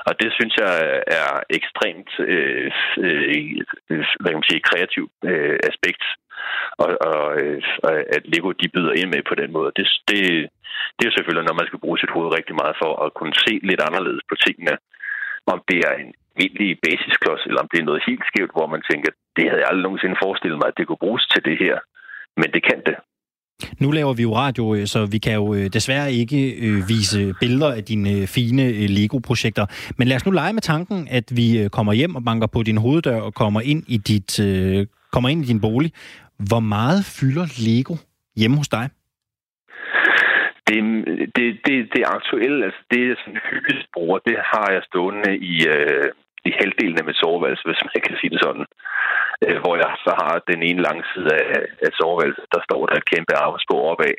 Og 0.08 0.12
det 0.20 0.30
synes 0.32 0.54
jeg 0.62 1.02
er 1.20 1.30
ekstremt 1.58 2.10
øh, 2.18 2.70
øh, 3.04 4.04
hvad 4.20 4.30
kan 4.30 4.40
man 4.40 4.50
sige, 4.50 4.68
kreativ 4.70 5.04
øh, 5.30 5.58
aspekt, 5.70 6.04
og, 6.82 6.88
og, 7.10 7.22
øh, 7.40 7.62
at 8.16 8.22
Lego 8.32 8.50
de 8.52 8.68
byder 8.74 8.92
ind 9.00 9.10
med 9.14 9.22
på 9.28 9.34
den 9.34 9.50
måde. 9.52 9.70
Det, 9.76 9.86
det, 10.10 10.20
det 10.94 11.02
er 11.02 11.10
jo 11.10 11.16
selvfølgelig, 11.16 11.46
når 11.48 11.60
man 11.60 11.68
skal 11.68 11.82
bruge 11.84 11.98
sit 11.98 12.14
hoved 12.14 12.30
rigtig 12.38 12.54
meget 12.62 12.76
for 12.82 12.92
at 13.04 13.14
kunne 13.18 13.36
se 13.46 13.52
lidt 13.70 13.82
anderledes 13.88 14.24
på 14.30 14.36
tingene, 14.46 14.74
om 15.52 15.58
det 15.68 15.78
er 15.88 15.94
en 16.02 16.12
almindelig 16.36 16.78
basisklods, 16.86 17.42
eller 17.46 17.60
om 17.62 17.68
det 17.72 17.78
er 17.80 17.88
noget 17.90 18.06
helt 18.08 18.24
skævt, 18.30 18.56
hvor 18.56 18.66
man 18.74 18.82
tænker, 18.90 19.10
det 19.36 19.44
havde 19.48 19.62
jeg 19.62 19.68
aldrig 19.70 19.86
nogensinde 19.86 20.22
forestillet 20.24 20.58
mig, 20.58 20.68
at 20.68 20.78
det 20.78 20.86
kunne 20.86 21.04
bruges 21.04 21.26
til 21.32 21.42
det 21.48 21.56
her. 21.64 21.76
Men 22.40 22.48
det 22.54 22.62
kan 22.68 22.80
det. 22.88 22.96
Nu 23.80 23.90
laver 23.90 24.14
vi 24.14 24.22
jo 24.22 24.36
radio, 24.36 24.74
øh, 24.74 24.86
så 24.86 25.06
vi 25.06 25.18
kan 25.18 25.34
jo 25.34 25.54
øh, 25.54 25.66
desværre 25.76 26.12
ikke 26.12 26.40
øh, 26.66 26.88
vise 26.88 27.34
billeder 27.40 27.72
af 27.72 27.84
dine 27.84 28.10
øh, 28.10 28.26
fine 28.26 28.86
Lego-projekter. 28.86 29.66
Men 29.98 30.08
lad 30.08 30.16
os 30.16 30.26
nu 30.26 30.32
lege 30.32 30.52
med 30.52 30.62
tanken, 30.62 31.08
at 31.10 31.24
vi 31.36 31.68
kommer 31.72 31.92
hjem 31.92 32.16
og 32.16 32.24
banker 32.24 32.46
på 32.46 32.62
din 32.62 32.76
hoveddør 32.76 33.20
og 33.20 33.34
kommer 33.34 33.60
ind 33.60 33.82
i, 33.88 33.96
dit, 33.96 34.40
kommer 35.12 35.28
ind 35.28 35.44
i 35.44 35.46
din 35.46 35.60
bolig. 35.60 35.92
Hvor 36.48 36.60
meget 36.60 37.00
fylder 37.18 37.46
Lego 37.66 37.94
hjemme 38.36 38.56
hos 38.56 38.68
dig? 38.68 38.88
Det, 40.68 40.80
det, 41.36 41.46
det, 41.66 41.76
det 41.94 42.02
aktuelle, 42.16 42.64
altså 42.64 42.82
det 42.90 43.00
er 43.10 43.14
sådan 43.22 43.40
hyppigst 43.50 43.88
bruger, 43.94 44.18
det 44.28 44.36
har 44.52 44.68
jeg 44.74 44.82
stående 44.90 45.30
i, 45.52 45.54
øh, 45.76 46.08
i 46.48 46.50
halvdelen 46.60 46.98
af 47.00 47.04
mit 47.08 47.20
soveværelse, 47.22 47.64
hvis 47.66 47.82
man 47.84 48.02
kan 48.06 48.16
sige 48.20 48.32
det 48.34 48.40
sådan 48.46 48.66
øh, 49.44 49.58
hvor 49.62 49.74
jeg 49.82 49.92
så 50.06 50.12
har 50.20 50.34
den 50.50 50.60
ene 50.68 50.84
lange 50.86 51.04
side 51.12 51.30
af, 51.42 51.62
af 51.86 51.90
soveværelset, 51.98 52.46
der 52.54 52.60
står 52.68 52.80
der 52.86 52.96
et 52.96 53.10
kæmpe 53.12 53.34
arbejdsbord 53.44 53.84
opad. 53.92 54.16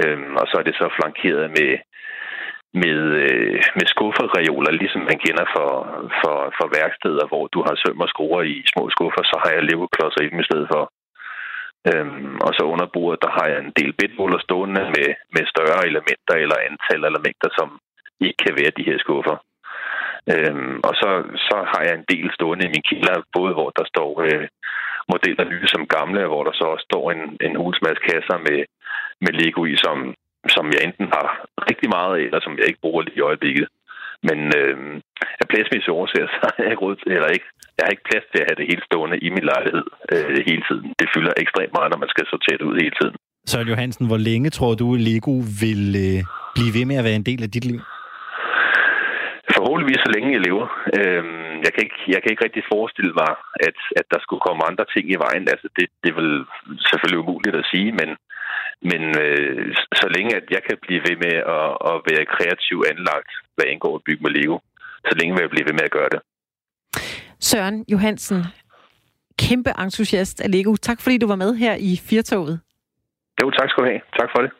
Øhm, 0.00 0.32
og 0.40 0.44
så 0.48 0.54
er 0.60 0.64
det 0.66 0.76
så 0.76 0.86
flankeret 0.98 1.46
med, 1.58 1.70
med, 2.82 2.98
øh, 3.24 3.58
med 3.78 3.86
skuffereoler, 3.94 4.72
ligesom 4.80 5.02
man 5.10 5.18
kender 5.24 5.46
for, 5.54 5.70
for, 6.20 6.36
for 6.58 6.66
værksteder, 6.78 7.24
hvor 7.30 7.44
du 7.54 7.60
har 7.66 7.74
søm 7.82 8.00
og 8.04 8.08
skruer 8.08 8.42
i 8.42 8.56
små 8.72 8.82
skuffer, 8.96 9.22
så 9.30 9.36
har 9.42 9.50
jeg 9.54 9.62
leverklodser 9.64 10.22
i 10.22 10.30
dem 10.30 10.40
i 10.40 10.48
stedet 10.50 10.68
for. 10.74 10.82
Øhm, 11.90 12.36
og 12.46 12.50
så 12.56 12.62
under 12.74 12.88
bordet, 12.94 13.22
der 13.24 13.30
har 13.38 13.46
jeg 13.52 13.58
en 13.60 13.74
del 13.80 13.92
bedmåler 14.00 14.38
stående 14.46 14.84
med, 14.96 15.08
med 15.34 15.44
større 15.52 15.82
elementer 15.90 16.34
eller 16.42 16.66
antal 16.68 17.02
elementer, 17.10 17.50
som 17.58 17.68
ikke 18.26 18.40
kan 18.44 18.54
være 18.60 18.76
de 18.78 18.88
her 18.88 18.98
skuffer. 19.04 19.36
Øhm, 20.34 20.76
og 20.88 20.94
så, 21.00 21.10
så 21.48 21.56
har 21.72 21.82
jeg 21.86 21.94
en 21.96 22.08
del 22.12 22.26
stående 22.36 22.64
i 22.66 22.72
min 22.74 22.88
kælder, 22.90 23.16
både 23.36 23.52
hvor 23.58 23.70
der 23.78 23.84
står 23.92 24.10
øh, 24.26 24.46
modeller 25.12 25.44
nye 25.52 25.66
som 25.74 25.84
gamle, 25.96 26.20
hvor 26.32 26.42
der 26.44 26.54
så 26.60 26.64
også 26.74 26.86
står 26.90 27.04
en, 27.14 27.22
en 27.46 27.54
hulsmads 27.62 28.00
kasser 28.08 28.38
med, 28.46 28.58
med 29.24 29.32
Lego 29.40 29.62
i, 29.72 29.74
som, 29.84 29.96
som 30.54 30.64
jeg 30.74 30.80
enten 30.88 31.06
har 31.16 31.26
rigtig 31.70 31.88
meget 31.96 32.12
af, 32.18 32.22
eller 32.26 32.40
som 32.42 32.54
jeg 32.58 32.66
ikke 32.68 32.84
bruger 32.84 33.02
lige 33.02 33.18
i 33.20 33.26
øjeblikket. 33.30 33.66
Men 34.28 34.38
øh, 34.60 34.76
af 35.40 35.46
pladsmæssige 35.50 35.96
årsager, 36.00 36.28
så 36.34 36.38
har 36.44 36.60
jeg 36.64 36.70
ikke, 36.74 36.86
eller 37.16 37.30
ikke, 37.36 37.48
jeg 37.76 37.82
har 37.84 37.92
ikke 37.94 38.08
plads 38.10 38.26
til 38.30 38.40
at 38.42 38.46
have 38.48 38.58
det 38.60 38.66
hele 38.70 38.82
stående 38.88 39.16
i 39.26 39.28
min 39.36 39.46
lejlighed 39.52 39.86
øh, 40.12 40.38
hele 40.50 40.62
tiden. 40.68 40.86
Det 41.00 41.08
fylder 41.14 41.32
ekstremt 41.44 41.72
meget, 41.76 41.90
når 41.92 42.00
man 42.04 42.12
skal 42.14 42.24
sortere 42.32 42.58
det 42.60 42.66
ud 42.70 42.76
hele 42.84 42.96
tiden. 43.00 43.14
Søren 43.50 43.68
Johansen, 43.72 44.06
hvor 44.10 44.20
længe 44.30 44.48
tror 44.56 44.74
du, 44.82 44.88
Lego 45.08 45.34
vil 45.62 45.82
øh, 46.06 46.20
blive 46.56 46.72
ved 46.76 46.84
med 46.90 46.96
at 47.00 47.04
være 47.08 47.18
en 47.22 47.28
del 47.30 47.42
af 47.46 47.50
dit 47.56 47.64
liv? 47.70 47.80
Forhåbentligvis 49.58 50.02
så 50.06 50.10
længe 50.14 50.34
jeg 50.36 50.42
lever. 50.48 50.66
Øhm, 50.98 51.54
jeg, 51.64 51.70
kan 51.74 51.82
ikke, 51.86 52.00
jeg 52.14 52.20
kan 52.20 52.30
ikke 52.30 52.44
rigtig 52.46 52.64
forestille 52.74 53.14
mig, 53.22 53.32
at, 53.68 53.78
at 54.00 54.06
der 54.12 54.20
skulle 54.22 54.44
komme 54.46 54.68
andre 54.70 54.86
ting 54.94 55.04
i 55.10 55.22
vejen. 55.24 55.44
Altså, 55.52 55.68
det, 55.76 55.86
det 56.02 56.08
er 56.10 56.18
vel 56.22 56.32
selvfølgelig 56.90 57.22
umuligt 57.24 57.56
at 57.60 57.68
sige, 57.72 57.90
men, 58.00 58.10
men 58.90 59.02
øh, 59.24 59.66
så 60.00 60.06
længe 60.16 60.32
at 60.40 60.46
jeg 60.54 60.62
kan 60.68 60.76
blive 60.84 61.02
ved 61.08 61.16
med 61.24 61.34
at, 61.56 61.70
at 61.90 61.96
være 62.10 62.30
kreativ 62.34 62.78
anlagt, 62.92 63.30
hvad 63.54 63.66
indgår 63.72 63.94
at 63.96 64.04
bygge 64.06 64.22
med 64.24 64.32
Lego, 64.36 64.56
så 65.08 65.12
længe 65.18 65.32
vil 65.34 65.44
jeg 65.44 65.54
blive 65.54 65.68
ved 65.68 65.76
med 65.78 65.86
at 65.88 65.96
gøre 65.98 66.10
det. 66.14 66.20
Søren 67.50 67.84
Johansen, 67.92 68.40
kæmpe 69.44 69.70
entusiast 69.84 70.40
af 70.44 70.50
Lego. 70.54 70.72
Tak 70.88 70.98
fordi 71.04 71.18
du 71.18 71.26
var 71.26 71.40
med 71.44 71.50
her 71.54 71.74
i 71.90 71.92
Firtoget. 72.08 72.60
Jo, 73.40 73.50
tak 73.50 73.68
skal 73.70 73.84
du 73.84 73.88
have. 73.90 74.02
Tak 74.20 74.28
for 74.34 74.40
det. 74.44 74.50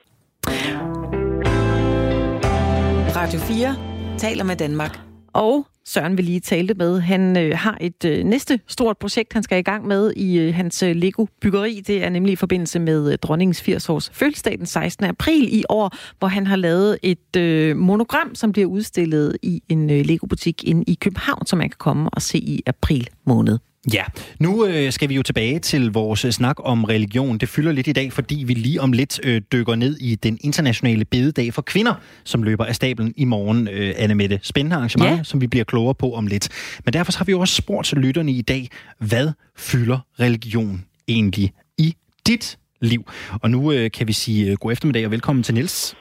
Radio 3.20 3.40
4 3.40 3.97
taler 4.18 4.44
med 4.44 4.56
Danmark. 4.56 5.00
Og 5.32 5.66
Søren 5.88 6.16
vil 6.16 6.24
lige 6.24 6.40
tale 6.40 6.74
med. 6.74 7.00
Han 7.00 7.36
øh, 7.36 7.58
har 7.58 7.78
et 7.80 8.04
øh, 8.04 8.24
næste 8.24 8.60
stort 8.66 8.98
projekt, 8.98 9.32
han 9.32 9.42
skal 9.42 9.58
i 9.58 9.62
gang 9.62 9.86
med 9.86 10.12
i 10.16 10.38
øh, 10.38 10.54
hans 10.54 10.82
øh, 10.82 10.96
Lego-byggeri. 10.96 11.82
Det 11.86 12.04
er 12.04 12.08
nemlig 12.08 12.32
i 12.32 12.36
forbindelse 12.36 12.78
med 12.78 13.12
øh, 13.12 13.18
dronningens 13.18 13.60
80-års 13.60 14.10
fødselsdag 14.10 14.58
den 14.58 14.66
16. 14.66 15.04
april 15.04 15.58
i 15.58 15.64
år, 15.68 15.96
hvor 16.18 16.28
han 16.28 16.46
har 16.46 16.56
lavet 16.56 16.98
et 17.02 17.36
øh, 17.36 17.76
monogram, 17.76 18.34
som 18.34 18.52
bliver 18.52 18.68
udstillet 18.68 19.36
i 19.42 19.62
en 19.68 19.90
øh, 19.90 20.06
Lego-butik 20.06 20.64
inde 20.64 20.84
i 20.86 20.94
København, 20.94 21.46
som 21.46 21.58
man 21.58 21.68
kan 21.68 21.78
komme 21.78 22.10
og 22.10 22.22
se 22.22 22.38
i 22.38 22.62
april 22.66 23.08
måned. 23.24 23.58
Ja, 23.94 24.04
nu 24.40 24.66
øh, 24.66 24.92
skal 24.92 25.08
vi 25.08 25.14
jo 25.14 25.22
tilbage 25.22 25.58
til 25.58 25.92
vores 25.92 26.24
øh, 26.24 26.30
snak 26.30 26.56
om 26.64 26.84
religion. 26.84 27.38
Det 27.38 27.48
fylder 27.48 27.72
lidt 27.72 27.86
i 27.86 27.92
dag, 27.92 28.12
fordi 28.12 28.44
vi 28.46 28.54
lige 28.54 28.80
om 28.80 28.92
lidt 28.92 29.20
øh, 29.26 29.40
dykker 29.52 29.74
ned 29.74 29.96
i 30.00 30.14
den 30.14 30.38
internationale 30.44 31.04
bededag 31.04 31.52
for 31.54 31.62
kvinder, 31.62 31.94
som 32.24 32.42
løber 32.42 32.64
af 32.64 32.74
stablen 32.74 33.14
i 33.16 33.24
morgen, 33.24 33.68
øh, 33.72 33.94
Anne 33.96 34.14
Mette. 34.14 34.38
Spændende 34.42 34.76
arrangement, 34.76 35.18
ja. 35.18 35.22
som 35.24 35.40
vi 35.40 35.46
bliver 35.46 35.64
klogere 35.64 35.94
på 35.94 36.12
om 36.12 36.26
lidt. 36.26 36.48
Men 36.84 36.92
derfor 36.92 37.12
har 37.18 37.24
vi 37.24 37.32
jo 37.32 37.40
også 37.40 37.54
spurgt 37.54 37.96
lytterne 37.96 38.32
i 38.32 38.42
dag, 38.42 38.68
hvad 38.98 39.32
fylder 39.58 39.98
religion 40.20 40.84
egentlig 41.08 41.50
i 41.78 41.94
dit 42.26 42.58
liv? 42.80 43.02
Og 43.42 43.50
nu 43.50 43.72
øh, 43.72 43.90
kan 43.90 44.08
vi 44.08 44.12
sige 44.12 44.50
øh, 44.50 44.56
god 44.60 44.72
eftermiddag 44.72 45.04
og 45.04 45.10
velkommen 45.10 45.42
til 45.42 45.54
Nils. 45.54 45.96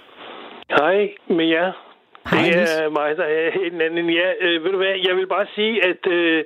Hej 0.69 0.97
med 1.30 1.45
jer. 1.45 1.71
Hej, 2.32 2.43
det 2.43 2.56
Niels. 2.56 2.78
er 2.80 2.89
mig, 2.89 3.10
der 3.17 3.23
er 3.23 3.47
en 3.71 3.82
anden. 3.82 4.10
Ja, 4.10 4.28
øh, 4.41 4.63
ved 4.63 4.71
du 4.71 4.78
hvad, 4.78 4.95
jeg 5.08 5.15
vil 5.15 5.28
bare 5.28 5.47
sige, 5.56 5.73
at 5.89 6.02
øh, 6.12 6.43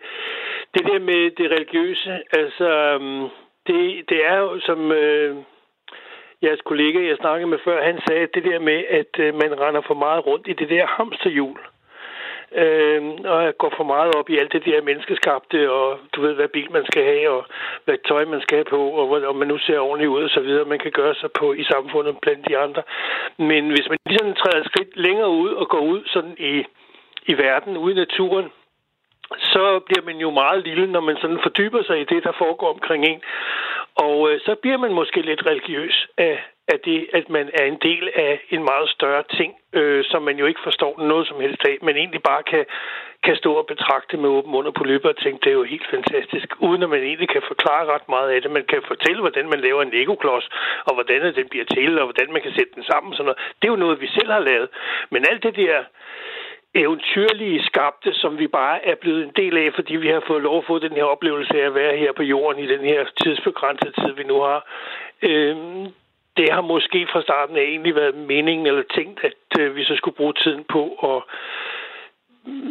det 0.74 0.84
der 0.86 1.00
med 1.00 1.32
det 1.32 1.52
religiøse, 1.52 2.12
altså, 2.32 2.70
øhm, 2.70 3.30
det, 3.68 4.10
det 4.10 4.20
er 4.26 4.38
jo, 4.38 4.60
som 4.60 4.92
øh, 4.92 5.36
jeres 6.44 6.62
kollega, 6.66 7.08
jeg 7.08 7.18
snakkede 7.18 7.50
med 7.50 7.60
før, 7.66 7.84
han 7.84 8.00
sagde, 8.08 8.28
det 8.34 8.44
der 8.44 8.60
med, 8.60 8.84
at 8.90 9.20
øh, 9.20 9.34
man 9.34 9.60
render 9.60 9.82
for 9.88 9.94
meget 9.94 10.26
rundt 10.28 10.48
i 10.48 10.54
det 10.54 10.70
der 10.70 10.86
hamsterhjul. 10.86 11.60
Øh, 12.56 13.02
og 13.26 13.44
jeg 13.44 13.58
går 13.58 13.74
for 13.78 13.84
meget 13.84 14.16
op 14.16 14.30
i 14.30 14.38
alt 14.38 14.54
det 14.54 14.66
der 14.66 14.82
menneskeskabte, 14.82 15.72
og 15.72 16.00
du 16.14 16.22
ved, 16.22 16.34
hvad 16.34 16.48
bil 16.48 16.72
man 16.72 16.86
skal 16.86 17.04
have, 17.04 17.30
og 17.30 17.46
hvad 17.86 17.98
tøj 18.08 18.26
man 18.26 18.42
skal 18.42 18.58
have 18.58 18.72
på, 18.76 18.82
og 19.00 19.24
om 19.32 19.36
man 19.36 19.48
nu 19.48 19.58
ser 19.58 19.80
ordentligt 19.80 20.10
ud 20.10 20.24
og 20.24 20.30
så 20.30 20.40
videre, 20.40 20.66
man 20.66 20.80
kan 20.80 20.92
gøre 20.92 21.16
sig 21.16 21.30
på 21.40 21.54
i 21.54 21.64
samfundet 21.64 22.18
blandt 22.22 22.50
de 22.50 22.58
andre. 22.58 22.84
Men 23.38 23.70
hvis 23.70 23.90
man 23.90 23.98
lige 24.06 24.20
sådan 24.20 24.36
træder 24.36 24.60
et 24.60 24.72
skridt 24.72 24.98
længere 24.98 25.30
ud 25.30 25.50
og 25.50 25.70
går 25.70 25.80
ud 25.80 26.02
sådan 26.06 26.36
i, 26.38 26.66
i 27.26 27.34
verden, 27.38 27.78
ude 27.78 27.94
i 27.94 27.98
naturen, 27.98 28.52
så 29.38 29.80
bliver 29.80 30.04
man 30.06 30.18
jo 30.18 30.30
meget 30.30 30.64
lille, 30.64 30.88
når 30.92 31.00
man 31.00 31.18
sådan 31.22 31.40
fordyber 31.42 31.84
sig 31.84 32.02
i 32.02 32.10
det, 32.12 32.24
der 32.24 32.32
foregår 32.32 32.74
omkring 32.74 33.06
en. 33.06 33.22
Og 33.96 34.32
øh, 34.32 34.40
så 34.46 34.56
bliver 34.62 34.78
man 34.78 34.94
måske 34.94 35.22
lidt 35.22 35.46
religiøs 35.46 36.08
af, 36.18 36.44
af 36.68 36.80
det, 36.80 37.08
at 37.14 37.30
man 37.30 37.50
er 37.54 37.66
en 37.66 37.80
del 37.82 38.10
af 38.16 38.42
en 38.50 38.64
meget 38.64 38.90
større 38.90 39.24
ting, 39.38 39.52
øh, 39.74 40.04
som 40.12 40.22
man 40.24 40.38
jo 40.40 40.46
ikke 40.46 40.60
forstår 40.64 40.94
noget 41.12 41.28
som 41.28 41.42
helst 41.42 41.62
af, 41.66 41.78
men 41.82 41.96
egentlig 41.98 42.22
bare 42.22 42.44
kan, 42.44 42.66
kan 43.24 43.36
stå 43.36 43.54
og 43.54 43.66
betragte 43.66 44.18
med 44.18 44.30
åben 44.30 44.52
mund 44.52 44.68
og 44.68 44.74
på 44.74 44.84
løbet 44.84 45.10
og 45.12 45.18
tænke, 45.18 45.40
det 45.44 45.50
er 45.50 45.60
jo 45.62 45.64
helt 45.64 45.88
fantastisk, 45.90 46.48
uden 46.60 46.84
at 46.84 46.90
man 46.90 47.04
egentlig 47.04 47.30
kan 47.30 47.42
forklare 47.48 47.86
ret 47.94 48.10
meget 48.10 48.30
af 48.30 48.42
det. 48.42 48.52
Man 48.52 48.66
kan 48.66 48.82
fortælle, 48.88 49.20
hvordan 49.22 49.50
man 49.50 49.60
laver 49.60 49.82
en 49.82 49.94
Lego-klods, 49.96 50.50
og 50.86 50.94
hvordan 50.94 51.36
den 51.36 51.48
bliver 51.50 51.66
til, 51.66 52.00
og 52.00 52.06
hvordan 52.06 52.34
man 52.34 52.42
kan 52.42 52.54
sætte 52.58 52.74
den 52.76 52.84
sammen. 52.84 53.14
Sådan 53.14 53.26
noget. 53.26 53.42
Det 53.60 53.68
er 53.68 53.74
jo 53.76 53.84
noget, 53.86 54.02
vi 54.02 54.08
selv 54.08 54.32
har 54.32 54.40
lavet. 54.40 54.70
Men 55.10 55.26
alt 55.30 55.44
det 55.44 55.56
der 55.56 55.84
eventyrlige 56.76 57.64
skabte, 57.64 58.14
som 58.14 58.40
vi 58.40 58.48
bare 58.48 58.86
er 58.86 58.96
blevet 58.96 59.24
en 59.24 59.34
del 59.36 59.58
af, 59.58 59.74
fordi 59.76 59.96
vi 59.96 60.08
har 60.08 60.24
fået 60.28 60.42
lov 60.42 60.58
at 60.58 60.66
få 60.68 60.80
den 60.80 60.92
her 60.92 61.04
oplevelse 61.04 61.62
af 61.62 61.66
at 61.66 61.76
være 61.76 61.98
her 61.98 62.12
på 62.14 62.24
jorden 62.24 62.64
i 62.64 62.68
den 62.68 62.80
her 62.80 63.06
tidsbegrænsede 63.24 63.92
tid, 63.92 64.14
vi 64.14 64.24
nu 64.24 64.42
har. 64.42 64.70
Øhm, 65.22 65.88
det 66.38 66.52
har 66.52 66.62
måske 66.62 67.08
fra 67.12 67.22
starten 67.22 67.56
af 67.56 67.62
egentlig 67.62 67.96
været 67.96 68.16
meningen 68.16 68.68
eller 68.68 68.84
tænkt, 68.96 69.20
at 69.24 69.60
øh, 69.60 69.76
vi 69.76 69.84
så 69.84 69.96
skulle 69.96 70.16
bruge 70.16 70.34
tiden 70.34 70.64
på 70.64 70.82
at 71.04 71.24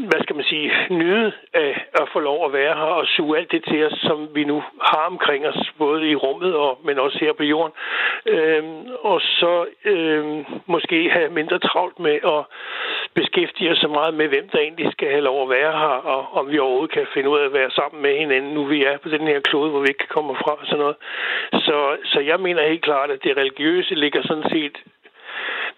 hvad 0.08 0.22
skal 0.22 0.36
man 0.36 0.44
sige, 0.44 0.72
nyde 0.90 1.32
af 1.54 1.86
at 1.94 2.08
få 2.12 2.20
lov 2.20 2.46
at 2.46 2.52
være 2.52 2.74
her 2.74 2.92
og 3.00 3.06
suge 3.06 3.38
alt 3.38 3.52
det 3.52 3.64
til 3.64 3.86
os, 3.86 3.98
som 4.02 4.28
vi 4.34 4.44
nu 4.44 4.62
har 4.82 5.06
omkring 5.06 5.46
os, 5.46 5.72
både 5.78 6.10
i 6.10 6.14
rummet 6.14 6.54
og 6.54 6.80
men 6.84 6.98
også 6.98 7.18
her 7.20 7.32
på 7.32 7.42
jorden. 7.42 7.72
Øhm, 8.26 8.86
og 9.00 9.20
så 9.20 9.66
øhm, 9.84 10.44
måske 10.66 11.10
have 11.10 11.30
mindre 11.30 11.58
travlt 11.58 11.98
med 11.98 12.18
at 12.34 12.44
beskæftige 13.14 13.70
os 13.70 13.78
så 13.78 13.88
meget 13.88 14.14
med, 14.14 14.28
hvem 14.28 14.48
der 14.48 14.58
egentlig 14.58 14.92
skal 14.92 15.08
have 15.10 15.24
lov 15.24 15.42
at 15.42 15.50
være 15.50 15.72
her, 15.72 15.96
og 16.14 16.38
om 16.38 16.50
vi 16.50 16.58
overhovedet 16.58 16.94
kan 16.94 17.06
finde 17.14 17.30
ud 17.30 17.38
af 17.38 17.44
at 17.44 17.52
være 17.52 17.70
sammen 17.70 18.02
med 18.02 18.18
hinanden, 18.18 18.54
nu 18.54 18.64
vi 18.64 18.84
er 18.84 18.98
på 18.98 19.08
den 19.08 19.26
her 19.26 19.40
klode, 19.40 19.70
hvor 19.70 19.80
vi 19.80 19.88
ikke 19.88 20.06
kommer 20.08 20.34
fra 20.34 20.52
og 20.52 20.66
sådan 20.66 20.78
noget. 20.78 20.96
Så, 21.52 21.96
så 22.04 22.20
jeg 22.20 22.40
mener 22.40 22.68
helt 22.68 22.82
klart, 22.82 23.10
at 23.10 23.24
det 23.24 23.36
religiøse 23.36 23.94
ligger 23.94 24.22
sådan 24.22 24.50
set 24.50 24.76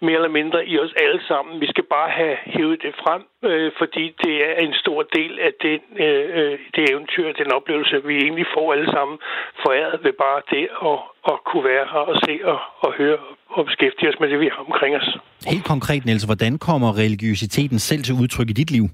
mere 0.05 0.19
eller 0.21 0.37
mindre 0.39 0.59
i 0.71 0.73
os 0.83 0.93
alle 1.03 1.21
sammen. 1.29 1.61
Vi 1.63 1.67
skal 1.73 1.85
bare 1.95 2.09
have 2.19 2.35
hævet 2.55 2.77
det 2.85 2.93
frem, 3.03 3.21
øh, 3.49 3.71
fordi 3.77 4.05
det 4.23 4.35
er 4.49 4.55
en 4.67 4.73
stor 4.83 4.99
del 5.17 5.33
af 5.47 5.51
det, 5.63 5.75
øh, 6.05 6.53
det 6.75 6.83
eventyr, 6.91 7.25
den 7.41 7.51
oplevelse, 7.57 7.95
vi 8.09 8.15
egentlig 8.25 8.47
får 8.55 8.73
alle 8.73 8.89
sammen 8.95 9.15
foræret 9.63 9.99
ved 10.05 10.13
bare 10.25 10.41
det 10.53 10.65
at, 10.91 10.99
at 11.31 11.37
kunne 11.47 11.65
være 11.73 11.85
her 11.93 12.03
og 12.11 12.17
se 12.25 12.33
og, 12.51 12.59
og 12.85 12.91
høre 12.93 13.17
og 13.57 13.65
beskæftige 13.65 14.09
os 14.09 14.19
med 14.19 14.29
det, 14.29 14.39
vi 14.39 14.49
har 14.53 14.63
omkring 14.69 14.95
os. 14.95 15.09
Helt 15.53 15.65
konkret, 15.73 16.05
Niels, 16.05 16.25
hvordan 16.29 16.53
kommer 16.67 16.89
religiøsiteten 17.03 17.79
selv 17.79 18.03
til 18.03 18.15
udtryk 18.21 18.49
i 18.49 18.59
dit 18.61 18.71
liv? 18.71 18.85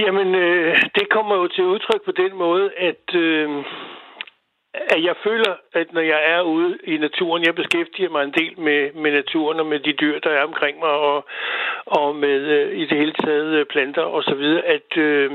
Jamen, 0.00 0.34
øh, 0.34 0.76
det 0.94 1.06
kommer 1.10 1.34
jo 1.34 1.46
til 1.48 1.64
udtryk 1.64 2.02
på 2.04 2.12
den 2.22 2.32
måde, 2.44 2.70
at... 2.90 3.04
Øh, 3.14 3.48
at 4.74 5.04
jeg 5.04 5.14
føler, 5.24 5.54
at 5.72 5.92
når 5.92 6.00
jeg 6.00 6.20
er 6.34 6.40
ude 6.42 6.78
i 6.84 6.96
naturen, 6.96 7.44
jeg 7.44 7.54
beskæftiger 7.54 8.10
mig 8.10 8.24
en 8.24 8.34
del 8.40 8.60
med, 8.60 8.92
med 8.92 9.12
naturen 9.12 9.60
og 9.60 9.66
med 9.66 9.80
de 9.80 9.92
dyr, 9.92 10.18
der 10.18 10.30
er 10.30 10.44
omkring 10.44 10.78
mig, 10.78 10.90
og, 10.90 11.24
og 11.86 12.16
med 12.16 12.40
øh, 12.40 12.78
i 12.78 12.84
det 12.86 12.98
hele 12.98 13.12
taget 13.12 13.54
øh, 13.54 13.66
planter 13.66 14.02
og 14.02 14.22
så 14.22 14.34
videre, 14.34 14.62
at 14.62 14.96
øh, 14.96 15.30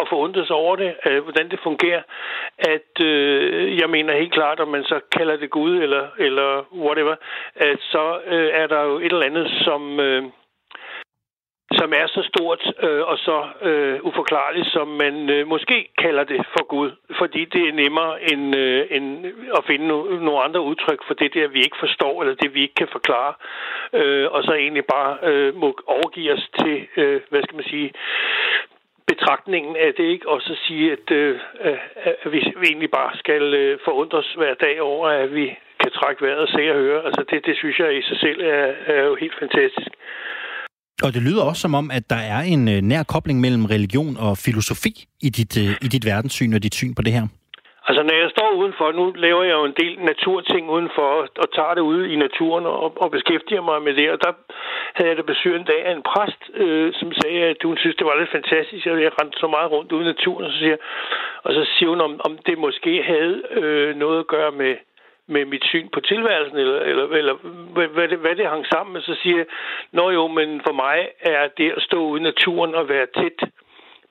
at 0.00 0.08
forundre 0.08 0.46
sig 0.46 0.56
over 0.56 0.76
det, 0.76 0.94
øh, 1.06 1.22
hvordan 1.22 1.50
det 1.50 1.60
fungerer, 1.62 2.02
at 2.58 3.04
øh, 3.04 3.78
jeg 3.80 3.90
mener 3.90 4.18
helt 4.18 4.32
klart, 4.32 4.60
om 4.60 4.68
man 4.68 4.84
så 4.84 5.00
kalder 5.12 5.36
det 5.36 5.50
Gud 5.50 5.82
eller, 5.82 6.08
eller 6.18 6.64
whatever, 6.72 7.14
at 7.56 7.78
så 7.80 8.18
øh, 8.26 8.50
er 8.52 8.66
der 8.66 8.82
jo 8.82 8.98
et 8.98 9.12
eller 9.12 9.26
andet, 9.26 9.50
som... 9.64 10.00
Øh, 10.00 10.22
som 11.72 11.92
er 11.92 12.06
så 12.06 12.22
stort 12.22 12.72
øh, 12.82 13.02
og 13.02 13.18
så 13.18 13.46
øh, 13.62 13.98
uforklarligt, 14.02 14.68
som 14.72 14.88
man 14.88 15.30
øh, 15.30 15.46
måske 15.46 15.88
kalder 15.98 16.24
det 16.24 16.46
for 16.54 16.64
Gud, 16.64 16.90
fordi 17.18 17.44
det 17.44 17.68
er 17.68 17.72
nemmere 17.72 18.32
end, 18.32 18.56
øh, 18.56 18.86
end 18.90 19.26
at 19.56 19.64
finde 19.66 19.86
no- 19.88 20.24
nogle 20.26 20.42
andre 20.42 20.60
udtryk 20.60 21.00
for 21.06 21.14
det 21.14 21.34
der, 21.34 21.48
vi 21.48 21.58
ikke 21.58 21.76
forstår, 21.80 22.22
eller 22.22 22.34
det, 22.34 22.54
vi 22.54 22.62
ikke 22.62 22.74
kan 22.74 22.88
forklare, 22.92 23.34
øh, 23.92 24.26
og 24.30 24.44
så 24.44 24.52
egentlig 24.52 24.84
bare 24.84 25.18
øh, 25.22 25.54
må 25.54 25.78
overgive 25.86 26.32
os 26.32 26.48
til, 26.60 26.86
øh, 26.96 27.20
hvad 27.30 27.42
skal 27.42 27.56
man 27.56 27.64
sige, 27.64 27.92
betragtningen 29.06 29.76
af 29.76 29.94
det, 29.94 30.04
ikke? 30.04 30.28
og 30.28 30.42
så 30.42 30.54
sige, 30.66 30.92
at, 30.92 31.10
øh, 31.10 31.40
at 31.60 32.32
vi 32.32 32.38
egentlig 32.64 32.90
bare 32.90 33.16
skal 33.16 33.54
øh, 33.54 33.78
forundres 33.84 34.32
hver 34.36 34.54
dag 34.54 34.80
over, 34.82 35.08
at 35.08 35.34
vi 35.34 35.56
kan 35.80 35.90
trække 35.90 36.22
vejret 36.22 36.38
og 36.38 36.48
se 36.48 36.70
og 36.70 36.76
høre. 36.76 37.04
Altså 37.04 37.24
det, 37.30 37.46
det 37.46 37.56
synes 37.56 37.78
jeg 37.78 37.98
i 37.98 38.02
sig 38.02 38.18
selv 38.20 38.40
er, 38.44 38.72
er 38.86 39.02
jo 39.04 39.14
helt 39.14 39.38
fantastisk. 39.38 39.90
Og 41.04 41.14
det 41.14 41.22
lyder 41.22 41.42
også 41.42 41.60
som 41.60 41.74
om, 41.74 41.90
at 41.90 42.10
der 42.10 42.22
er 42.34 42.40
en 42.54 42.68
øh, 42.68 42.80
nær 42.90 43.02
kobling 43.02 43.40
mellem 43.40 43.64
religion 43.64 44.16
og 44.26 44.38
filosofi 44.46 44.92
i 45.26 45.28
dit, 45.38 45.52
øh, 45.62 45.70
i 45.84 45.88
dit 45.94 46.04
verdenssyn 46.06 46.54
og 46.54 46.62
dit 46.62 46.74
syn 46.74 46.94
på 46.94 47.02
det 47.02 47.12
her. 47.12 47.26
Altså, 47.88 48.02
når 48.02 48.16
jeg 48.22 48.30
står 48.30 48.50
udenfor, 48.60 48.92
nu 48.92 49.04
laver 49.26 49.42
jeg 49.48 49.56
jo 49.60 49.64
en 49.64 49.78
del 49.82 49.94
naturting 50.10 50.64
udenfor, 50.76 51.08
og 51.42 51.48
tager 51.56 51.74
det 51.74 51.84
ude 51.90 52.12
i 52.12 52.16
naturen 52.16 52.66
og, 52.66 53.02
og 53.02 53.10
beskæftiger 53.10 53.62
mig 53.70 53.82
med 53.82 53.94
det, 54.00 54.10
og 54.14 54.18
der 54.24 54.32
havde 54.96 55.10
jeg 55.10 55.16
da 55.16 55.22
besøg 55.32 55.54
en 55.56 55.70
dag 55.72 55.80
af 55.88 55.92
en 55.92 56.08
præst, 56.10 56.42
øh, 56.62 56.88
som 57.00 57.08
sagde, 57.20 57.40
at 57.52 57.60
hun 57.64 57.76
synes, 57.78 57.96
det 57.96 58.06
var 58.06 58.18
lidt 58.18 58.36
fantastisk, 58.38 58.86
at 58.86 59.02
jeg 59.02 59.12
rendte 59.20 59.38
så 59.38 59.48
meget 59.56 59.70
rundt 59.74 59.92
ude 59.92 60.04
i 60.04 60.12
naturen, 60.12 60.44
og 60.44 60.52
så 60.52 60.58
siger, 60.58 60.76
og 61.46 61.50
så 61.56 61.62
siger 61.74 61.88
hun, 61.88 62.00
om, 62.00 62.12
om 62.26 62.32
det 62.46 62.58
måske 62.66 62.92
havde 63.12 63.36
øh, 63.60 63.96
noget 63.96 64.18
at 64.20 64.30
gøre 64.34 64.52
med, 64.62 64.74
med 65.28 65.44
mit 65.44 65.64
syn 65.64 65.88
på 65.88 66.00
tilværelsen, 66.00 66.58
eller, 66.58 66.80
eller, 66.80 67.06
eller 67.20 67.34
hvad, 67.74 67.88
hvad, 67.88 68.08
det, 68.08 68.18
hvad 68.18 68.36
det 68.36 68.46
hang 68.46 68.66
sammen 68.66 68.92
med, 68.92 69.02
så 69.02 69.14
siger 69.22 69.36
jeg, 69.36 69.46
nå 69.92 70.10
jo, 70.10 70.26
men 70.26 70.60
for 70.66 70.72
mig 70.72 71.08
er 71.20 71.48
det 71.58 71.72
at 71.76 71.82
stå 71.82 71.98
ude 72.10 72.20
i 72.20 72.24
naturen 72.24 72.74
og 72.74 72.88
være 72.88 73.06
tæt 73.16 73.38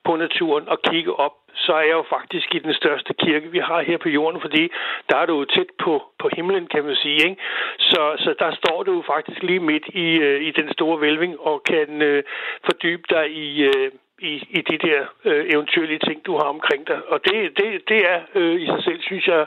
på 0.04 0.16
naturen 0.16 0.68
og 0.68 0.82
kigge 0.82 1.12
op, 1.12 1.34
så 1.54 1.72
er 1.72 1.86
jeg 1.90 1.96
jo 2.00 2.04
faktisk 2.16 2.54
i 2.54 2.58
den 2.58 2.74
største 2.74 3.14
kirke, 3.14 3.50
vi 3.50 3.58
har 3.58 3.80
her 3.82 3.98
på 3.98 4.08
jorden, 4.08 4.40
fordi 4.40 4.62
der 5.08 5.16
er 5.16 5.26
du 5.26 5.38
jo 5.38 5.44
tæt 5.44 5.70
på, 5.84 6.02
på 6.18 6.30
himlen, 6.36 6.66
kan 6.66 6.84
man 6.84 6.96
sige. 6.96 7.20
Ikke? 7.28 7.36
Så, 7.78 8.02
så 8.18 8.34
der 8.38 8.50
står 8.60 8.82
du 8.82 8.92
jo 8.92 9.02
faktisk 9.06 9.42
lige 9.42 9.60
midt 9.60 9.86
i, 9.88 10.08
øh, 10.26 10.42
i 10.48 10.50
den 10.50 10.72
store 10.72 11.00
vælving 11.00 11.40
og 11.40 11.62
kan 11.62 12.02
øh, 12.02 12.22
fordybe 12.64 13.02
dig 13.10 13.30
i, 13.30 13.62
øh, 13.62 13.90
i, 14.18 14.34
i 14.50 14.60
de 14.70 14.78
der 14.78 15.00
øh, 15.24 15.44
eventyrlige 15.54 15.98
ting, 15.98 16.26
du 16.26 16.32
har 16.36 16.48
omkring 16.56 16.86
dig. 16.86 17.00
Og 17.08 17.24
det, 17.24 17.58
det, 17.58 17.88
det 17.88 18.00
er 18.12 18.20
øh, 18.34 18.60
i 18.62 18.66
sig 18.66 18.82
selv, 18.84 19.00
synes 19.02 19.26
jeg, 19.26 19.46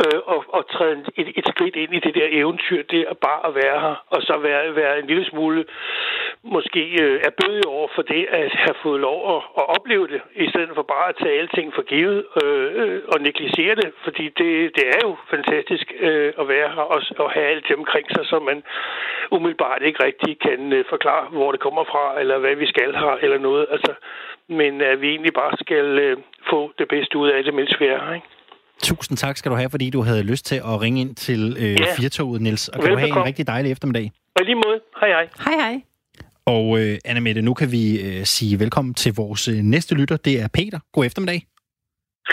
øh, 0.00 0.20
og, 0.24 0.44
og 0.48 0.70
træde 0.70 1.04
et, 1.16 1.28
et 1.36 1.46
skridt 1.48 1.76
ind 1.76 1.94
i 1.94 2.00
det 2.00 2.14
der 2.14 2.28
eventyr, 2.30 2.82
det 2.82 3.00
er 3.00 3.14
bare 3.14 3.46
at 3.48 3.54
være 3.54 3.80
her, 3.80 3.96
og 4.10 4.22
så 4.22 4.38
være, 4.38 4.76
være 4.76 4.98
en 4.98 5.06
lille 5.06 5.24
smule 5.24 5.64
måske 6.42 6.82
øh, 7.02 7.20
er 7.24 7.30
bødig 7.42 7.66
over 7.66 7.88
for 7.94 8.02
det, 8.02 8.26
at 8.30 8.52
have 8.52 8.74
fået 8.82 9.00
lov 9.00 9.36
at, 9.36 9.42
at 9.58 9.64
opleve 9.76 10.08
det, 10.08 10.20
i 10.34 10.48
stedet 10.48 10.70
for 10.74 10.82
bare 10.82 11.08
at 11.08 11.16
tage 11.22 11.38
alting 11.40 11.74
for 11.74 11.82
givet 11.82 12.24
øh, 12.42 13.00
og 13.08 13.20
negligere 13.20 13.74
det, 13.74 13.92
fordi 14.04 14.24
det, 14.28 14.76
det 14.76 14.84
er 14.88 15.00
jo 15.04 15.16
fantastisk 15.30 15.92
øh, 16.00 16.32
at 16.38 16.48
være 16.48 16.68
her 16.68 16.82
og, 16.94 17.02
og 17.18 17.30
have 17.30 17.46
alt 17.46 17.68
det 17.68 17.76
omkring 17.76 18.06
sig, 18.10 18.26
som 18.26 18.42
man 18.42 18.62
umiddelbart 19.30 19.82
ikke 19.82 20.04
rigtig 20.04 20.38
kan 20.38 20.72
øh, 20.72 20.84
forklare, 20.88 21.24
hvor 21.28 21.52
det 21.52 21.60
kommer 21.60 21.84
fra, 21.84 22.20
eller 22.20 22.38
hvad 22.38 22.54
vi 22.56 22.66
skal 22.66 22.94
her, 22.94 23.18
eller 23.22 23.38
noget. 23.38 23.66
Altså, 23.70 23.92
men 24.48 24.80
at 24.80 25.00
vi 25.00 25.08
egentlig 25.08 25.34
bare 25.34 25.56
skal 25.60 25.98
øh, 25.98 26.16
få 26.50 26.72
det 26.78 26.88
bedste 26.88 27.18
ud 27.18 27.28
af 27.28 27.44
det, 27.44 27.54
mens 27.54 27.80
vi 27.80 27.86
er 27.86 28.04
her, 28.04 28.14
ikke? 28.14 28.41
Tusind 28.82 29.16
tak 29.18 29.36
skal 29.36 29.50
du 29.50 29.56
have, 29.56 29.70
fordi 29.70 29.90
du 29.90 30.02
havde 30.02 30.22
lyst 30.22 30.44
til 30.46 30.56
at 30.56 30.80
ringe 30.80 31.00
ind 31.00 31.14
til 31.14 31.56
øh, 31.58 31.80
ja. 31.80 31.86
Firtoget, 31.96 32.42
Niels. 32.42 32.68
Og 32.68 32.80
kan 32.80 32.90
Velbekomme. 32.90 33.06
du 33.08 33.12
have 33.14 33.20
en 33.20 33.26
rigtig 33.26 33.46
dejlig 33.46 33.72
eftermiddag. 33.72 34.12
Og 34.38 34.44
lige 34.44 34.54
måde. 34.54 34.80
Hej 35.00 35.08
hej. 35.08 35.28
Hej 35.44 35.54
hej. 35.62 35.82
Og 36.46 36.64
øh, 36.80 36.98
Anna 37.04 37.20
Mette, 37.20 37.42
nu 37.42 37.54
kan 37.54 37.68
vi 37.72 37.82
øh, 38.06 38.24
sige 38.24 38.58
velkommen 38.60 38.94
til 38.94 39.14
vores 39.14 39.48
øh, 39.48 39.54
næste 39.54 39.94
lytter. 39.94 40.16
Det 40.16 40.40
er 40.42 40.48
Peter. 40.54 40.78
God 40.92 41.04
eftermiddag. 41.06 41.40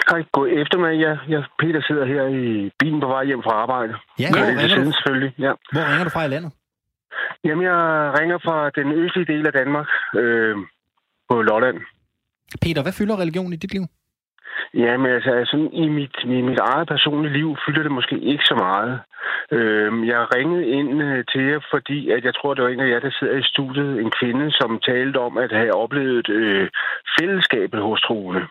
Hej, 0.10 0.22
god 0.32 0.48
eftermiddag. 0.62 0.98
Ja, 1.06 1.14
jeg, 1.34 1.44
Peter 1.60 1.82
sidder 1.88 2.06
her 2.14 2.24
i 2.42 2.72
bilen 2.80 3.00
på 3.02 3.08
vej 3.08 3.26
hjem 3.26 3.42
fra 3.44 3.52
arbejde. 3.64 3.94
Ja, 4.20 4.30
hvor, 4.32 4.48
ringer 4.48 4.68
siden, 4.68 4.86
du? 4.86 4.92
selvfølgelig. 4.92 5.32
Ja. 5.40 5.52
hvor 5.72 5.84
ringer 5.90 6.04
du 6.04 6.10
fra 6.10 6.26
i 6.26 6.28
landet? 6.28 6.52
Jamen, 7.46 7.64
jeg 7.72 7.80
ringer 8.20 8.38
fra 8.46 8.58
den 8.70 8.88
østlige 9.04 9.28
del 9.34 9.48
af 9.48 9.54
Danmark, 9.54 9.88
øh, 10.22 10.56
på 11.30 11.42
Lolland. 11.42 11.78
Peter, 12.62 12.82
hvad 12.82 12.94
fylder 13.00 13.20
religion 13.20 13.54
i 13.54 13.56
dit 13.56 13.74
liv? 13.74 13.84
Jamen, 14.74 15.12
altså, 15.12 15.32
altså 15.32 15.70
i, 15.74 15.88
mit, 15.88 16.16
i 16.24 16.42
mit 16.42 16.60
eget 16.60 16.88
personlige 16.88 17.34
liv 17.34 17.58
fylder 17.66 17.84
det 17.84 17.92
måske 17.92 18.20
ikke 18.20 18.46
så 18.46 18.56
meget. 18.56 19.00
Øh, 19.52 20.08
jeg 20.08 20.36
ringede 20.36 20.68
ind 20.68 21.02
øh, 21.04 21.26
til 21.32 21.44
jer, 21.44 21.60
fordi 21.72 22.10
at 22.12 22.24
jeg 22.26 22.36
tror, 22.36 22.54
det 22.54 22.64
var 22.64 22.70
en 22.70 22.80
af 22.80 22.90
jer, 22.90 23.00
der 23.00 23.12
sidder 23.20 23.38
i 23.38 23.50
studiet, 23.54 24.02
en 24.02 24.12
kvinde, 24.20 24.52
som 24.52 24.80
talte 24.80 25.18
om 25.18 25.38
at 25.38 25.52
have 25.52 25.76
oplevet 25.76 26.30
øh, 26.30 26.70
fællesskabet 27.20 27.82
hos 27.82 28.02
troende. 28.02 28.42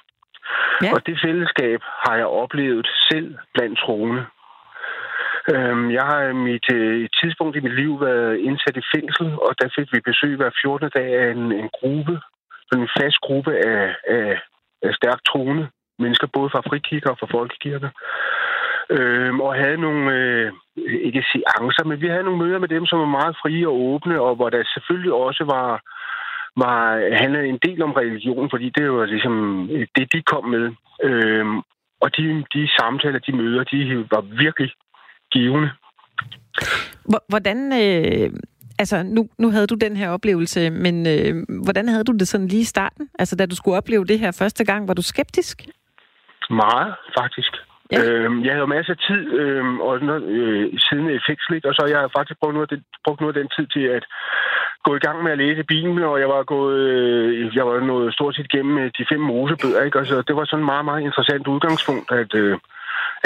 Ja. 0.82 0.92
Og 0.94 1.06
det 1.06 1.18
fællesskab 1.24 1.80
har 2.04 2.16
jeg 2.16 2.26
oplevet 2.26 2.88
selv 3.10 3.36
blandt 3.54 3.78
troende. 3.78 4.26
Øhm, 5.54 5.90
jeg 5.90 6.04
har 6.12 6.32
mit 6.32 6.66
øh, 6.72 7.08
tidspunkt 7.20 7.56
i 7.56 7.60
mit 7.60 7.74
liv 7.74 8.00
været 8.00 8.38
indsat 8.38 8.76
i 8.76 8.88
fængsel, 8.94 9.26
og 9.46 9.52
der 9.60 9.68
fik 9.76 9.88
vi 9.92 10.00
besøg 10.00 10.36
hver 10.36 10.50
14. 10.62 10.90
dag 10.94 11.10
af 11.22 11.30
en, 11.30 11.52
en 11.52 11.68
gruppe, 11.78 12.20
en 12.74 12.88
fast 12.98 13.18
gruppe 13.26 13.52
af, 13.66 13.96
af, 14.08 14.40
af 14.82 14.92
stærkt 14.94 15.24
troende 15.26 15.68
mennesker, 15.98 16.26
både 16.36 16.50
fra 16.50 16.66
frikirker 16.68 17.10
og 17.10 17.18
fra 17.20 17.32
folkekirker. 17.36 17.90
Øh, 18.90 19.34
og 19.34 19.54
havde 19.54 19.80
nogle, 19.86 20.02
øh, 20.16 20.52
ikke 21.06 21.24
seancer, 21.32 21.84
men 21.84 22.00
vi 22.00 22.08
havde 22.08 22.26
nogle 22.26 22.42
møder 22.44 22.58
med 22.58 22.68
dem, 22.68 22.86
som 22.86 22.98
var 22.98 23.16
meget 23.18 23.36
frie 23.42 23.68
og 23.68 23.76
åbne, 23.90 24.20
og 24.20 24.36
hvor 24.36 24.50
der 24.50 24.72
selvfølgelig 24.74 25.12
også 25.12 25.44
var, 25.44 25.68
var 26.64 26.78
handlede 27.22 27.46
en 27.46 27.58
del 27.66 27.82
om 27.82 27.92
religion, 27.92 28.50
fordi 28.50 28.70
det 28.70 28.92
var 28.92 29.04
ligesom 29.04 29.34
øh, 29.70 29.86
det, 29.96 30.12
de 30.12 30.22
kom 30.22 30.44
med. 30.44 30.66
Øh, 31.04 31.46
og 32.00 32.16
de, 32.16 32.44
de 32.54 32.68
samtaler, 32.78 33.18
de 33.18 33.32
møder, 33.36 33.64
de 33.64 34.06
var 34.10 34.20
virkelig 34.20 34.70
givende. 35.30 35.70
Hvordan, 37.28 37.58
øh, 37.72 38.30
altså 38.78 39.02
nu, 39.02 39.28
nu 39.38 39.50
havde 39.50 39.66
du 39.66 39.74
den 39.74 39.96
her 39.96 40.10
oplevelse, 40.10 40.70
men 40.70 41.06
øh, 41.06 41.44
hvordan 41.64 41.88
havde 41.88 42.04
du 42.04 42.12
det 42.12 42.28
sådan 42.28 42.48
lige 42.48 42.60
i 42.60 42.64
starten? 42.64 43.08
Altså 43.18 43.36
da 43.36 43.46
du 43.46 43.56
skulle 43.56 43.76
opleve 43.76 44.04
det 44.04 44.18
her 44.18 44.32
første 44.32 44.64
gang, 44.64 44.88
var 44.88 44.94
du 44.94 45.02
skeptisk? 45.02 45.62
Meget, 46.50 46.94
faktisk. 47.18 47.52
Ja. 47.92 48.02
Øhm, 48.04 48.44
jeg 48.44 48.52
havde 48.52 48.66
jo 48.66 48.74
masser 48.76 48.92
af 48.92 48.98
tid 49.08 49.32
øhm, 49.40 49.80
og 49.80 50.00
noget, 50.00 50.22
øh, 50.22 50.78
siden 50.78 51.20
fængsel, 51.26 51.66
og 51.68 51.74
så 51.74 51.80
har 51.82 52.00
jeg 52.00 52.10
faktisk 52.16 52.38
brugt 52.40 52.54
noget, 52.54 52.70
af 52.70 52.76
den, 52.76 52.84
brugt 53.04 53.20
noget 53.20 53.36
af 53.36 53.40
den 53.40 53.50
tid 53.56 53.66
til 53.66 53.84
at 53.96 54.04
gå 54.84 54.96
i 54.96 55.04
gang 55.06 55.22
med 55.22 55.32
at 55.32 55.38
læse 55.38 55.62
Bibelen, 55.72 56.02
og 56.02 56.20
jeg 56.20 56.28
var 56.28 56.42
gået, 56.42 56.78
øh, 56.78 57.56
jeg 57.56 57.66
var 57.66 57.80
nået 57.80 58.14
stort 58.14 58.34
set 58.34 58.50
gennem 58.50 58.78
øh, 58.78 58.90
de 58.98 59.06
fem 59.12 59.20
mosebøger, 59.20 59.82
ikke? 59.82 59.98
Og 59.98 60.06
så 60.06 60.22
det 60.28 60.36
var 60.36 60.44
sådan 60.44 60.62
et 60.64 60.70
meget, 60.72 60.84
meget 60.84 61.02
interessant 61.02 61.46
udgangspunkt 61.46 62.12
at, 62.12 62.34
øh, 62.34 62.58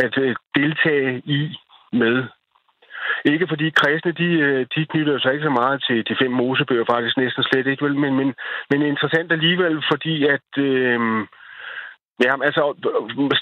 at 0.04 0.18
øh, 0.18 0.36
deltage 0.54 1.22
i 1.24 1.40
med. 1.92 2.24
Ikke 3.24 3.46
fordi 3.48 3.70
kristne, 3.70 4.12
de, 4.12 4.30
øh, 4.46 4.66
de 4.74 4.86
knytter 4.86 5.18
sig 5.18 5.32
ikke 5.32 5.44
så 5.44 5.50
meget 5.50 5.84
til 5.86 5.98
de 6.08 6.16
fem 6.22 6.30
mosebøger, 6.30 6.84
faktisk 6.90 7.16
næsten 7.16 7.42
slet 7.42 7.66
ikke, 7.66 7.84
vel? 7.84 7.96
Men, 7.96 8.14
men, 8.14 8.34
men 8.70 8.82
interessant 8.82 9.32
alligevel, 9.32 9.84
fordi 9.90 10.26
at... 10.26 10.48
Øh, 10.58 11.00
Ja, 12.24 12.32
altså 12.44 12.62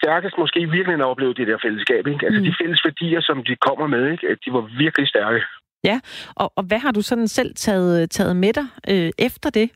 stærkest 0.02 0.35
måske 0.38 0.61
virkelig 0.70 0.94
at 0.94 1.11
opleve 1.12 1.35
det 1.35 1.46
der 1.46 1.59
fællesskab. 1.62 2.06
Ikke? 2.06 2.26
Altså 2.26 2.40
mm. 2.40 2.44
de 2.44 2.54
fælles 2.61 2.80
værdier, 2.85 3.20
som 3.20 3.44
de 3.44 3.56
kommer 3.56 3.87
med, 3.87 4.12
ikke? 4.12 4.37
de 4.44 4.52
var 4.52 4.61
virkelig 4.78 5.09
stærke. 5.09 5.40
Ja, 5.85 6.00
og, 6.37 6.52
og 6.56 6.62
hvad 6.68 6.78
har 6.78 6.92
du 6.92 7.02
sådan 7.02 7.28
selv 7.28 7.54
taget, 7.54 8.11
taget 8.11 8.37
med 8.37 8.52
dig 8.52 8.66
øh, 8.90 9.11
efter 9.18 9.50
det? 9.50 9.70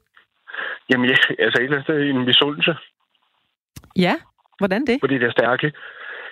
Jamen, 0.90 1.06
ja, 1.10 1.16
altså 1.38 1.58
et 1.60 1.64
eller 1.64 1.82
andet 1.88 2.10
en 2.10 2.24
misundelse. 2.24 2.74
Ja, 3.96 4.14
hvordan 4.58 4.86
det? 4.86 4.96
Fordi 5.00 5.14
det 5.14 5.26
er 5.26 5.30
stærke. 5.30 5.72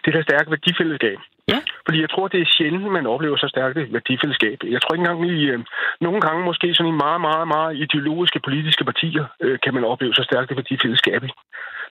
Det 0.05 0.17
er 0.17 0.23
stærke 0.23 0.51
værdifællesskab. 0.51 1.19
Ja. 1.49 1.59
Fordi 1.87 2.01
jeg 2.01 2.11
tror, 2.11 2.29
det 2.29 2.41
er 2.41 2.53
sjældent, 2.57 2.93
man 2.93 3.07
oplever 3.07 3.37
så 3.37 3.49
stærkt 3.49 3.79
et 3.79 3.93
værdifællesskab. 3.93 4.59
Jeg 4.75 4.83
tror 4.83 4.95
ikke 4.95 5.03
engang 5.03 5.31
i... 5.31 5.45
Øh, 5.53 5.59
nogle 6.01 6.21
gange 6.21 6.45
måske 6.45 6.75
sådan 6.75 6.93
i 6.93 6.97
meget, 7.05 7.21
meget, 7.21 7.49
meget 7.49 7.77
ideologiske 7.85 8.41
politiske 8.49 8.85
partier, 8.85 9.25
øh, 9.41 9.59
kan 9.65 9.75
man 9.75 9.85
opleve 9.85 10.15
så 10.15 10.23
stærkt 10.31 10.51
et 10.51 10.57
værdifællesskab. 10.57 11.23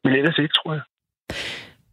Men 0.03 0.13
ellers 0.19 0.37
ikke, 0.37 0.53
tror 0.59 0.73
jeg. 0.73 0.83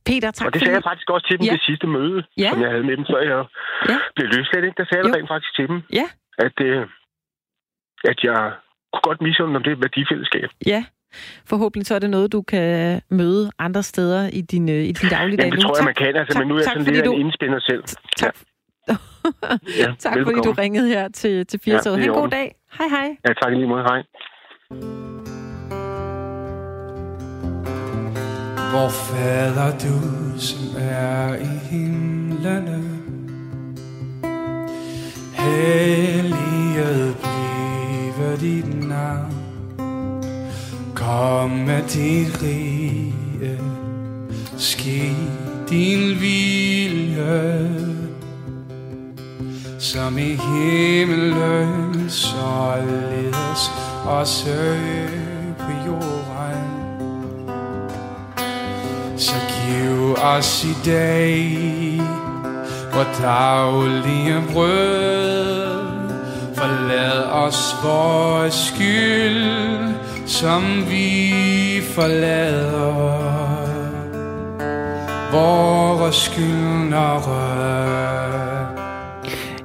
Peter, 0.09 0.31
tak 0.31 0.47
Og 0.47 0.53
det 0.53 0.61
sagde 0.61 0.75
jeg 0.75 0.89
faktisk 0.91 1.11
også 1.11 1.27
til 1.27 1.39
dem 1.39 1.47
ja. 1.47 1.53
det 1.53 1.63
sidste 1.69 1.87
møde, 1.87 2.19
ja. 2.37 2.51
som 2.51 2.61
jeg 2.63 2.71
havde 2.71 2.85
med 2.89 2.97
dem, 2.97 3.07
før 3.13 3.21
jeg 3.33 3.45
ja. 3.93 3.99
blev 4.17 4.27
løsladt. 4.35 4.65
Ikke? 4.65 4.79
Der 4.81 4.87
sagde 4.89 5.03
jeg 5.03 5.15
rent 5.17 5.31
faktisk 5.35 5.53
til 5.57 5.67
dem, 5.71 5.79
ja. 5.99 6.07
at, 6.47 6.57
øh, 6.69 6.83
at 8.11 8.19
jeg 8.29 8.41
kunne 8.93 9.07
godt 9.09 9.21
misse 9.21 9.43
om 9.45 9.63
det 9.69 9.81
værdifællesskab. 9.85 10.49
Ja, 10.67 10.81
Forhåbentlig 11.47 11.87
så 11.87 11.95
er 11.95 11.99
det 11.99 12.11
noget, 12.11 12.33
du 12.33 12.43
kan 12.43 13.01
møde 13.11 13.51
andre 13.59 13.83
steder 13.83 14.29
i 14.33 14.41
din, 14.41 14.69
øh, 14.69 14.75
i 14.75 14.93
din 14.93 15.09
dagligdag. 15.11 15.45
Jamen, 15.45 15.57
det 15.57 15.67
tror 15.67 15.77
jeg, 15.77 15.85
man 15.85 15.95
kan, 15.95 16.17
altså, 16.17 16.33
tak, 16.33 16.41
men 16.41 16.49
nu 16.49 16.55
er 16.55 16.59
jeg 16.59 16.65
sådan 16.65 16.95
lidt 16.95 17.05
du... 17.05 17.13
en 17.13 17.21
indspænder 17.21 17.61
selv. 17.61 17.83
Tak. 18.17 18.37
Ja. 18.89 18.97
ja, 19.83 19.95
tak 19.99 20.15
velbekomme. 20.17 20.43
fordi 20.43 20.49
du 20.49 20.53
ringede 20.63 20.89
her 20.89 21.09
til, 21.09 21.47
til 21.47 21.61
80 21.61 21.87
ja, 21.87 21.91
Ha' 21.91 22.03
en 22.03 22.09
god 22.09 22.29
dag. 22.29 22.55
Hej 22.79 22.89
hej. 22.89 23.17
Ja, 23.29 23.33
tak 23.43 23.53
lige 23.53 23.67
måde. 23.67 23.83
Hej. 23.83 24.03
Hvor 28.73 28.89
fader 28.89 29.71
du, 29.85 29.97
som 30.39 30.77
er 30.79 31.35
i 31.35 31.53
himlene, 31.71 32.81
helliget 35.35 37.17
blive 37.17 38.37
dit 38.41 38.89
navn. 38.89 39.38
Kom 41.09 41.51
med 41.51 41.83
dit 41.83 42.43
rige, 42.43 43.59
ske 44.59 45.17
din 45.71 46.21
vilje, 46.21 47.71
som 49.79 50.19
i 50.19 50.37
himlen, 50.37 52.11
således 52.11 53.71
også 54.05 54.77
på 55.59 55.73
jorden. 55.87 56.69
Så 59.17 59.35
giv 59.49 60.13
os 60.13 60.65
i 60.65 60.77
dag 60.91 61.61
vores 62.95 63.19
daglige 63.23 64.43
brød. 64.53 65.89
Forlad 66.55 67.25
os 67.25 67.75
vores 67.85 68.55
skyld, 68.55 69.95
som 70.29 70.91
vi 70.91 71.83
forlader 71.95 73.19
vores 75.33 76.17
skyldnere. 76.17 77.49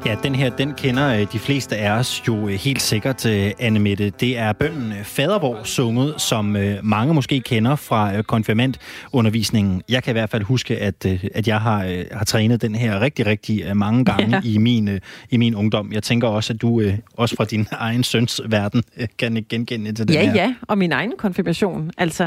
Ja, 0.06 0.16
den 0.24 0.36
her, 0.36 0.50
den 0.50 0.74
kender 0.74 1.20
øh, 1.20 1.28
de 1.34 1.40
fleste 1.40 1.78
af 1.78 1.92
os 1.92 2.24
jo 2.28 2.48
øh, 2.48 2.54
helt 2.54 2.82
sikkert, 2.82 3.26
øh, 3.26 3.52
Anne 3.60 3.80
Mette. 3.80 4.10
Det 4.10 4.38
er 4.38 4.54
bønden 4.54 4.94
Fadervor 5.04 5.64
sunget, 5.64 6.22
som 6.22 6.58
mange 6.84 7.14
måske 7.14 7.40
kender 7.40 7.76
fra 7.76 8.22
konfirmandundervisningen. 8.22 9.82
Jeg 9.90 10.04
kan 10.04 10.12
i 10.12 10.16
hvert 10.16 10.30
fald 10.30 10.44
huske, 10.44 10.78
at, 10.78 11.06
at 11.34 11.48
jeg 11.48 11.62
har, 11.62 12.06
har 12.18 12.26
trænet 12.26 12.62
den 12.62 12.76
her 12.76 13.00
rigtig, 13.00 13.26
rigtig 13.26 13.78
mange 13.78 14.06
gange 14.12 14.36
ja. 14.36 14.42
i, 14.44 14.58
min, 14.58 15.00
i 15.30 15.38
min 15.38 15.56
ungdom. 15.56 15.92
Jeg 15.94 16.04
tænker 16.04 16.28
også, 16.28 16.54
at 16.54 16.62
du 16.62 16.82
også 17.14 17.36
fra 17.36 17.46
din 17.46 17.68
egen 17.88 18.04
søns 18.04 18.42
verden 18.46 18.84
kan 19.20 19.46
genkende 19.50 19.94
til 19.94 20.08
det 20.08 20.14
ja, 20.14 20.26
her. 20.26 20.34
Ja, 20.34 20.56
og 20.62 20.78
min 20.78 20.92
egen 20.92 21.14
konfirmation. 21.18 21.92
Altså, 21.98 22.26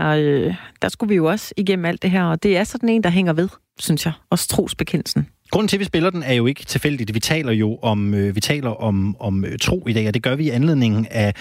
der 0.82 0.88
skulle 0.88 1.08
vi 1.08 1.14
jo 1.14 1.24
også 1.24 1.54
igennem 1.56 1.84
alt 1.84 2.02
det 2.02 2.10
her, 2.10 2.24
og 2.24 2.42
det 2.42 2.56
er 2.56 2.64
sådan 2.64 2.88
en, 2.88 3.02
der 3.02 3.10
hænger 3.10 3.32
ved, 3.32 3.48
synes 3.78 4.06
jeg. 4.06 4.12
Også 4.30 4.48
trosbekendelsen. 4.48 5.26
Grunden 5.50 5.68
til, 5.68 5.76
at 5.76 5.80
vi 5.80 5.84
spiller 5.84 6.10
den, 6.10 6.22
er 6.22 6.32
jo 6.32 6.46
ikke 6.46 6.64
tilfældigt. 6.64 7.14
Vi 7.14 7.20
taler 7.20 7.52
jo 7.52 7.78
om, 7.82 8.14
øh, 8.14 8.34
vi 8.34 8.40
taler 8.40 8.70
om, 8.70 9.16
om 9.20 9.44
øh, 9.44 9.58
tro 9.58 9.86
i 9.88 9.92
dag, 9.92 10.08
og 10.08 10.14
det 10.14 10.22
gør 10.22 10.36
vi 10.36 10.44
i 10.44 10.50
anledningen 10.50 11.06
af 11.10 11.34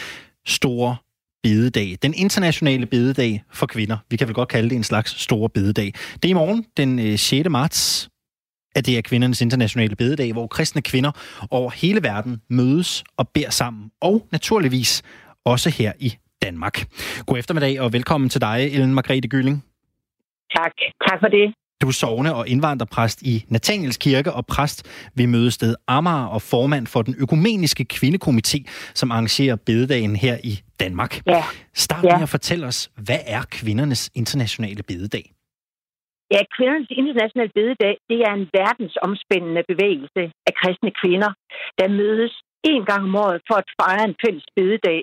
store 0.46 0.96
bededag. 1.44 1.98
Den 2.02 2.14
internationale 2.14 2.86
bededag 2.86 3.44
for 3.54 3.66
kvinder. 3.66 3.98
Vi 4.10 4.18
kan 4.18 4.28
vel 4.28 4.36
godt 4.36 4.50
kalde 4.50 4.70
det 4.70 4.76
en 4.76 4.84
slags 4.84 5.22
store 5.22 5.50
bededag. 5.50 5.86
Det 6.14 6.26
er 6.26 6.30
i 6.30 6.34
morgen, 6.34 6.66
den 6.78 7.00
øh, 7.00 7.18
6. 7.18 7.50
Marts. 7.50 8.10
at 8.76 8.86
det 8.86 8.98
er 8.98 9.02
kvindernes 9.02 9.42
internationale 9.42 9.96
bededag, 9.96 10.34
hvor 10.34 10.48
kristne 10.48 10.82
kvinder 10.82 11.12
over 11.52 11.72
hele 11.72 12.04
verden 12.04 12.42
mødes 12.50 13.04
og 13.18 13.30
beder 13.30 13.50
sammen. 13.50 13.92
Og 14.02 14.28
naturligvis 14.32 15.04
også 15.46 15.70
her 15.70 15.92
i 16.00 16.14
Danmark. 16.42 16.76
God 17.26 17.38
eftermiddag 17.38 17.80
og 17.82 17.94
velkommen 17.94 18.30
til 18.30 18.42
dig, 18.42 18.70
Ellen 18.74 18.94
Margrethe 18.94 19.30
Gylling. 19.30 19.64
Tak. 20.56 20.74
Tak 21.10 21.20
for 21.22 21.28
det. 21.28 21.65
Du 21.82 21.88
er 21.88 21.92
sovne 21.92 22.36
og 22.40 22.44
indvandrerpræst 22.54 23.22
i 23.22 23.36
Nathaniels 23.54 23.98
Kirke 23.98 24.32
og 24.34 24.44
præst 24.54 24.80
ved 25.18 25.28
mødested 25.28 25.76
Amager 25.88 26.28
og 26.36 26.42
formand 26.42 26.86
for 26.94 27.02
den 27.02 27.16
økumeniske 27.24 27.86
kvindekomité, 27.94 28.60
som 29.00 29.12
arrangerer 29.12 29.56
bededagen 29.70 30.16
her 30.16 30.36
i 30.44 30.54
Danmark. 30.80 31.12
Ja. 31.28 31.44
Start 31.86 32.04
Ja. 32.06 32.14
med 32.16 32.24
at 32.24 32.30
fortælle 32.38 32.66
os, 32.72 32.80
hvad 33.08 33.22
er 33.38 33.42
kvindernes 33.58 34.04
internationale 34.22 34.84
bededag? 34.92 35.26
Ja, 36.34 36.42
kvindernes 36.56 36.92
internationale 37.02 37.52
bededag, 37.60 37.94
det 38.10 38.20
er 38.28 38.34
en 38.40 38.48
verdensomspændende 38.60 39.64
bevægelse 39.72 40.22
af 40.48 40.54
kristne 40.60 40.92
kvinder, 41.02 41.32
der 41.80 41.88
mødes 42.02 42.34
en 42.74 42.84
gang 42.90 43.04
om 43.10 43.16
året 43.26 43.40
for 43.50 43.56
at 43.64 43.70
fejre 43.80 44.06
en 44.10 44.16
fælles 44.24 44.48
bededag. 44.58 45.00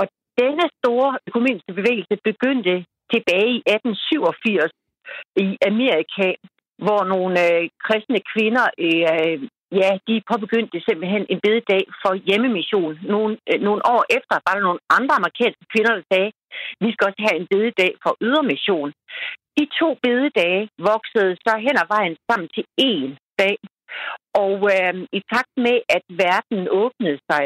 Og 0.00 0.04
denne 0.40 0.64
store 0.78 1.10
økumeniske 1.28 1.72
bevægelse 1.80 2.14
begyndte 2.30 2.74
tilbage 3.14 3.50
i 3.58 3.62
1887 3.66 4.72
i 5.36 5.48
Amerika, 5.70 6.28
hvor 6.84 7.00
nogle 7.14 7.34
øh, 7.46 7.68
kristne 7.86 8.20
kvinder, 8.32 8.66
øh, 8.86 9.04
øh, 9.14 9.38
ja, 9.80 9.90
de 10.08 10.14
påbegyndte 10.30 10.78
simpelthen 10.88 11.24
en 11.32 11.40
bededag 11.46 11.84
for 12.02 12.12
hjemmemission. 12.28 12.94
Nogle, 13.14 13.32
øh, 13.50 13.60
nogle 13.68 13.82
år 13.94 14.02
efter 14.18 14.36
var 14.46 14.54
der 14.54 14.64
nogle 14.68 14.82
andre 14.98 15.14
amerikanske 15.20 15.64
kvinder, 15.72 15.92
der 15.94 16.04
sagde, 16.12 16.30
vi 16.82 16.88
skal 16.92 17.06
også 17.08 17.22
have 17.26 17.38
en 17.40 17.48
bededag 17.52 17.92
for 18.02 18.12
ydermission. 18.26 18.90
De 19.58 19.64
to 19.80 19.88
bededage 20.06 20.68
voksede 20.90 21.32
så 21.46 21.52
hen 21.66 21.76
ad 21.82 21.86
vejen 21.94 22.16
sammen 22.28 22.48
til 22.54 22.64
én 22.90 23.10
dag. 23.42 23.56
Og 24.44 24.56
øh, 24.74 24.94
i 25.18 25.20
takt 25.32 25.54
med, 25.66 25.76
at 25.96 26.04
verden 26.24 26.62
åbnede 26.82 27.18
sig 27.30 27.44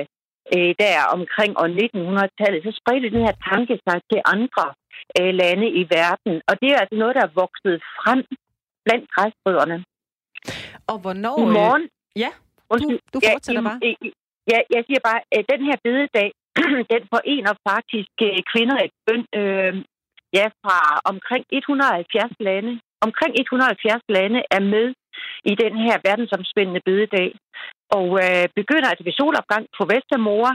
øh, 0.54 0.72
der 0.82 0.94
omkring 1.16 1.52
år 1.62 1.68
1900-tallet, 1.84 2.60
så 2.66 2.72
spredte 2.80 3.14
den 3.14 3.26
her 3.26 3.36
tanke 3.50 3.74
sig 3.86 3.98
til 4.10 4.20
andre 4.34 4.66
øh, 5.20 5.32
lande 5.42 5.66
i 5.80 5.82
verden. 5.98 6.34
Og 6.48 6.54
det 6.60 6.68
er 6.72 6.78
altså 6.82 6.96
noget, 7.02 7.14
der 7.18 7.24
er 7.28 7.36
vokset 7.42 7.76
frem 8.00 8.20
blandt 8.84 9.06
græsbrødrene. 9.14 9.78
Og 10.90 10.96
hvornår... 11.02 11.36
I 11.42 11.46
morgen... 11.58 11.84
ja, 12.24 12.30
Undskyld. 12.72 13.00
du 13.14 13.18
fortsætter 13.32 13.62
i- 13.62 13.68
bare. 13.68 13.80
i- 14.06 14.12
Ja, 14.52 14.58
jeg 14.74 14.82
siger 14.86 15.00
bare, 15.10 15.20
at 15.36 15.44
den 15.52 15.60
her 15.68 15.76
bededag, 15.86 16.28
den 16.92 17.02
forener 17.14 17.52
faktisk 17.70 18.14
øh, 18.28 18.38
kvinder 18.52 18.76
i 18.86 18.88
bøn, 19.06 19.22
øh, 19.40 19.74
ja, 20.38 20.46
fra 20.62 20.76
omkring 21.12 21.44
170 21.52 22.32
lande. 22.48 22.72
Omkring 23.06 23.32
170 23.40 24.02
lande 24.16 24.40
er 24.56 24.62
med 24.74 24.86
i 25.50 25.52
den 25.64 25.74
her 25.86 25.96
verdensomspændende 26.08 26.82
bededag. 26.88 27.28
Og 27.98 28.06
øh, 28.24 28.44
begynder 28.60 28.88
altså 28.90 29.04
ved 29.08 29.14
solopgang 29.20 29.64
på 29.78 29.82
Vestermore, 29.92 30.52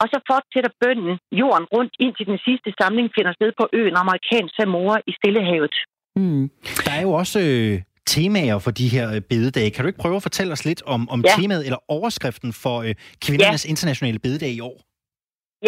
og 0.00 0.06
så 0.12 0.18
fortsætter 0.30 0.70
bønden 0.82 1.14
jorden 1.40 1.66
rundt 1.74 1.92
indtil 2.04 2.26
den 2.32 2.38
sidste 2.46 2.68
samling 2.80 3.06
finder 3.16 3.32
sted 3.38 3.50
på 3.60 3.64
øen 3.78 3.94
Amerikansk 4.04 4.52
Samoa 4.58 4.96
i 5.10 5.12
Stillehavet. 5.18 5.74
Mm. 6.20 6.44
Der 6.86 6.92
er 6.98 7.02
jo 7.08 7.12
også 7.22 7.38
øh, 7.40 7.82
temaer 8.14 8.58
for 8.58 8.70
de 8.80 8.88
her 8.88 9.06
øh, 9.14 9.20
bededage. 9.20 9.70
Kan 9.70 9.82
du 9.84 9.86
ikke 9.90 10.02
prøve 10.04 10.16
at 10.16 10.22
fortælle 10.28 10.52
os 10.56 10.64
lidt 10.64 10.82
om, 10.94 11.00
om 11.14 11.20
Ja. 11.26 11.32
temaet 11.38 11.64
eller 11.68 11.80
overskriften 11.88 12.52
for 12.62 12.76
øh, 12.86 12.94
kvindernes 13.26 13.64
internationale 13.72 14.18
bededag 14.18 14.50
i 14.58 14.60
år? 14.60 14.76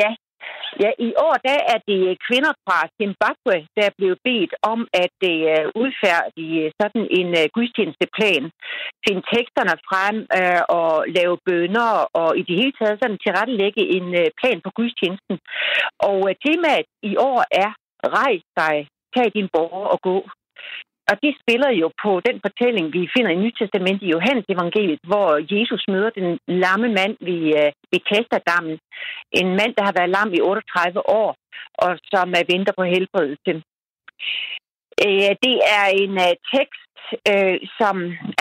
Ja. 0.03 0.11
Ja, 0.83 0.91
i 1.09 1.11
år 1.27 1.35
der 1.49 1.59
er 1.73 1.79
det 1.91 2.01
øh, 2.11 2.17
kvinder 2.27 2.53
fra 2.65 2.79
Zimbabwe, 2.99 3.57
der 3.77 3.83
er 3.89 3.99
blevet 3.99 4.19
bedt 4.29 4.53
om 4.73 4.81
at 5.05 5.17
uh, 5.35 5.65
udfærdige 5.83 6.59
øh, 6.65 6.73
sådan 6.81 7.05
en 7.19 7.29
uh, 7.41 7.45
gudstjenesteplan, 7.55 8.45
finde 9.07 9.23
teksterne 9.35 9.75
frem 9.89 10.17
uh, 10.39 10.63
og 10.79 10.93
lave 11.19 11.37
bønder 11.47 11.91
og 12.21 12.31
i 12.41 12.43
det 12.49 12.57
hele 12.61 12.75
taget 12.79 13.01
sådan 13.03 13.23
tilrettelægge 13.25 13.83
en 13.97 14.07
uh, 14.21 14.27
plan 14.41 14.59
for 14.65 14.73
gudstjenesten. 14.79 15.37
Og 16.09 16.19
uh, 16.29 16.33
temaet 16.45 16.89
i 17.11 17.13
år 17.31 17.41
er 17.65 17.71
rejs 18.19 18.45
dig, 18.61 18.77
tag 19.15 19.27
din 19.37 19.49
borger 19.55 19.87
og 19.95 20.01
gå. 20.09 20.17
Og 21.11 21.15
det 21.25 21.33
spiller 21.43 21.71
jo 21.83 21.89
på 22.05 22.11
den 22.29 22.37
fortælling, 22.47 22.87
vi 22.97 23.13
finder 23.15 23.31
i 23.33 23.43
Nytestamentet 23.45 24.07
i 24.07 24.13
Johannes 24.17 24.47
evangeliet, 24.55 25.01
hvor 25.11 25.29
Jesus 25.55 25.83
møder 25.93 26.11
den 26.21 26.29
lamme 26.65 26.89
mand 26.99 27.15
ved 27.29 27.43
øh, 27.61 27.67
uh, 27.67 27.73
Bethesda-dammen. 27.93 28.77
En 29.41 29.49
mand, 29.59 29.73
der 29.77 29.85
har 29.89 29.95
været 29.99 30.15
lam 30.17 30.31
i 30.39 30.41
38 30.41 31.09
år, 31.21 31.31
og 31.85 31.91
som 32.13 32.29
er 32.41 32.45
venter 32.53 32.75
på 32.77 32.85
helbredelse. 32.95 33.53
Øh, 35.05 35.33
det 35.47 35.57
er 35.79 35.85
en 36.03 36.15
øh, 36.27 36.35
tekst, 36.55 36.93
øh, 37.31 37.57
som, 37.79 37.95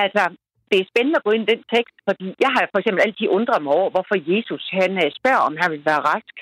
altså, 0.03 0.23
det 0.69 0.77
er 0.79 0.89
spændende 0.91 1.19
at 1.19 1.25
gå 1.25 1.31
ind 1.33 1.45
i 1.45 1.53
den 1.53 1.63
tekst, 1.75 1.97
fordi 2.07 2.25
jeg 2.43 2.51
har 2.55 2.63
for 2.71 2.79
eksempel 2.79 3.01
altid 3.03 3.27
undret 3.37 3.61
mig 3.63 3.73
over, 3.79 3.89
hvorfor 3.95 4.17
Jesus 4.33 4.63
han 4.79 4.91
øh, 5.03 5.09
spørger, 5.19 5.43
om 5.47 5.55
han 5.61 5.71
vil 5.71 5.85
være 5.91 6.05
rask. 6.11 6.35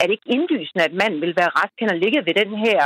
Er 0.00 0.04
det 0.06 0.16
ikke 0.16 0.34
indlysende, 0.36 0.84
at 0.84 0.98
manden 1.00 1.20
vil 1.24 1.38
være 1.40 1.54
rask? 1.60 1.74
Han 1.82 1.90
har 1.92 2.02
ligget 2.04 2.22
ved 2.26 2.34
den 2.42 2.52
her 2.66 2.80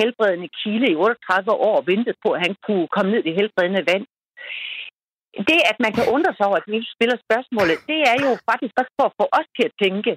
helbredende 0.00 0.48
kilde 0.60 0.86
i 0.90 0.96
38 0.96 1.50
år 1.68 1.76
og 1.80 1.86
ventet 1.92 2.14
på, 2.24 2.28
at 2.36 2.42
han 2.46 2.54
kunne 2.66 2.88
komme 2.94 3.10
ned 3.12 3.22
i 3.26 3.36
helbredende 3.38 3.84
vand. 3.90 4.06
Det, 5.50 5.60
at 5.70 5.78
man 5.84 5.92
kan 5.96 6.10
undre 6.14 6.32
sig 6.34 6.46
over, 6.48 6.58
at 6.60 6.70
vi 6.74 6.78
spiller 6.94 7.16
spørgsmålet, 7.26 7.76
det 7.90 8.00
er 8.12 8.18
jo 8.24 8.30
faktisk 8.50 8.74
også 8.80 8.92
for 8.98 9.06
at 9.08 9.16
få 9.20 9.26
os 9.38 9.48
til 9.56 9.64
at 9.68 9.76
tænke, 9.84 10.12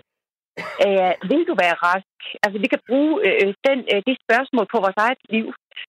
øh, 0.86 1.14
vil 1.30 1.44
du 1.50 1.54
være 1.64 1.82
rask? 1.88 2.20
Altså, 2.44 2.58
vi 2.64 2.68
kan 2.74 2.82
bruge 2.90 3.14
øh, 3.28 3.54
den, 3.68 3.80
øh, 3.92 4.02
det 4.08 4.16
spørgsmål 4.26 4.66
på 4.72 4.78
vores 4.86 5.00
eget 5.06 5.22
liv. 5.36 5.46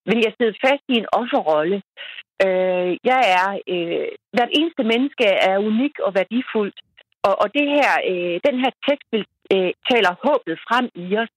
Vil 0.09 0.21
jeg 0.27 0.33
sidde 0.35 0.61
fast 0.65 0.85
i 0.93 0.95
en 1.01 1.11
offerrolle? 1.19 1.79
Øh, 2.45 2.91
jeg 3.11 3.21
er, 3.39 3.49
øh, 3.73 4.09
hvert 4.37 4.57
eneste 4.59 4.83
menneske 4.93 5.27
er 5.51 5.57
unik 5.71 5.95
og 6.07 6.11
værdifuldt, 6.19 6.79
og, 7.27 7.35
og 7.43 7.49
det 7.57 7.67
her, 7.77 7.93
øh, 8.11 8.37
den 8.47 8.57
her 8.63 8.73
tekst 8.89 9.09
vil, 9.13 9.25
øh, 9.55 9.71
taler 9.91 10.21
håbet 10.27 10.57
frem 10.67 10.87
i 11.05 11.07
os, 11.23 11.33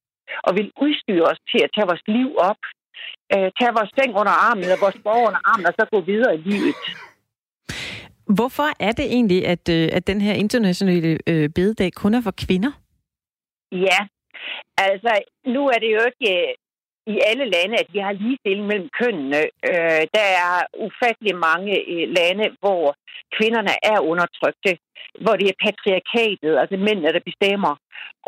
og 0.46 0.52
vil 0.58 0.72
udstyre 0.86 1.26
os 1.32 1.40
til 1.52 1.60
at 1.66 1.70
tage 1.76 1.90
vores 1.92 2.06
liv 2.08 2.30
op, 2.50 2.62
øh, 3.34 3.48
tage 3.60 3.76
vores 3.78 3.92
seng 3.98 4.12
under 4.22 4.36
armen, 4.48 4.64
eller 4.64 4.84
vores 4.86 5.00
borg 5.06 5.24
under 5.30 5.42
armen, 5.52 5.66
og 5.70 5.74
så 5.80 5.84
gå 5.94 6.00
videre 6.12 6.34
i 6.38 6.42
livet. 6.50 6.76
Hvorfor 8.38 8.70
er 8.88 8.92
det 9.00 9.06
egentlig, 9.06 9.48
at, 9.54 9.70
øh, 9.78 9.90
at 9.98 10.08
den 10.08 10.22
her 10.22 10.34
internationale 10.34 11.12
øh, 11.28 11.50
bededag 11.50 11.92
kun 11.94 12.14
er 12.14 12.22
for 12.22 12.34
kvinder? 12.46 12.72
Ja, 13.72 14.00
altså 14.78 15.12
nu 15.46 15.62
er 15.68 15.80
det 15.84 15.90
jo 15.96 16.02
ikke 16.10 16.56
i 17.14 17.16
alle 17.30 17.46
lande, 17.56 17.76
at 17.84 17.90
vi 17.94 18.00
har 18.06 18.14
ligestilling 18.22 18.68
mellem 18.68 18.90
kønnene. 19.00 19.42
Øh, 19.70 20.04
der 20.18 20.28
er 20.46 20.54
ufattelig 20.88 21.36
mange 21.50 21.74
øh, 21.94 22.06
lande, 22.18 22.46
hvor 22.62 22.84
kvinderne 23.38 23.74
er 23.92 24.00
undertrykte, 24.12 24.72
hvor 25.24 25.36
det 25.40 25.48
er 25.50 25.62
patriarkatet, 25.66 26.54
altså 26.62 26.78
mændene, 26.78 27.14
der 27.16 27.30
bestemmer, 27.30 27.74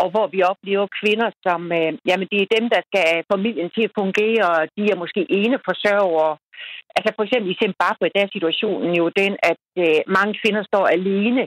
og 0.01 0.07
hvor 0.13 0.27
vi 0.33 0.39
oplever 0.51 0.87
kvinder 0.99 1.29
som, 1.45 1.61
øh, 1.79 1.91
jamen 2.09 2.27
det 2.31 2.39
er 2.41 2.55
dem, 2.57 2.65
der 2.73 2.81
skal 2.87 3.03
have 3.11 3.29
familien 3.33 3.69
til 3.75 3.83
at 3.87 3.95
fungere, 4.01 4.45
og 4.57 4.63
de 4.77 4.83
er 4.91 5.01
måske 5.03 5.21
ene 5.39 5.57
forsørgere. 5.69 6.33
Altså 6.95 7.09
for 7.15 7.23
eksempel 7.23 7.49
i 7.51 7.61
Zimbabwe, 7.63 8.05
der 8.15 8.21
er 8.23 8.35
situationen 8.35 8.91
jo 9.01 9.05
den, 9.21 9.33
at 9.51 9.63
øh, 9.83 9.99
mange 10.17 10.33
kvinder 10.41 10.63
står 10.63 10.85
alene 10.97 11.43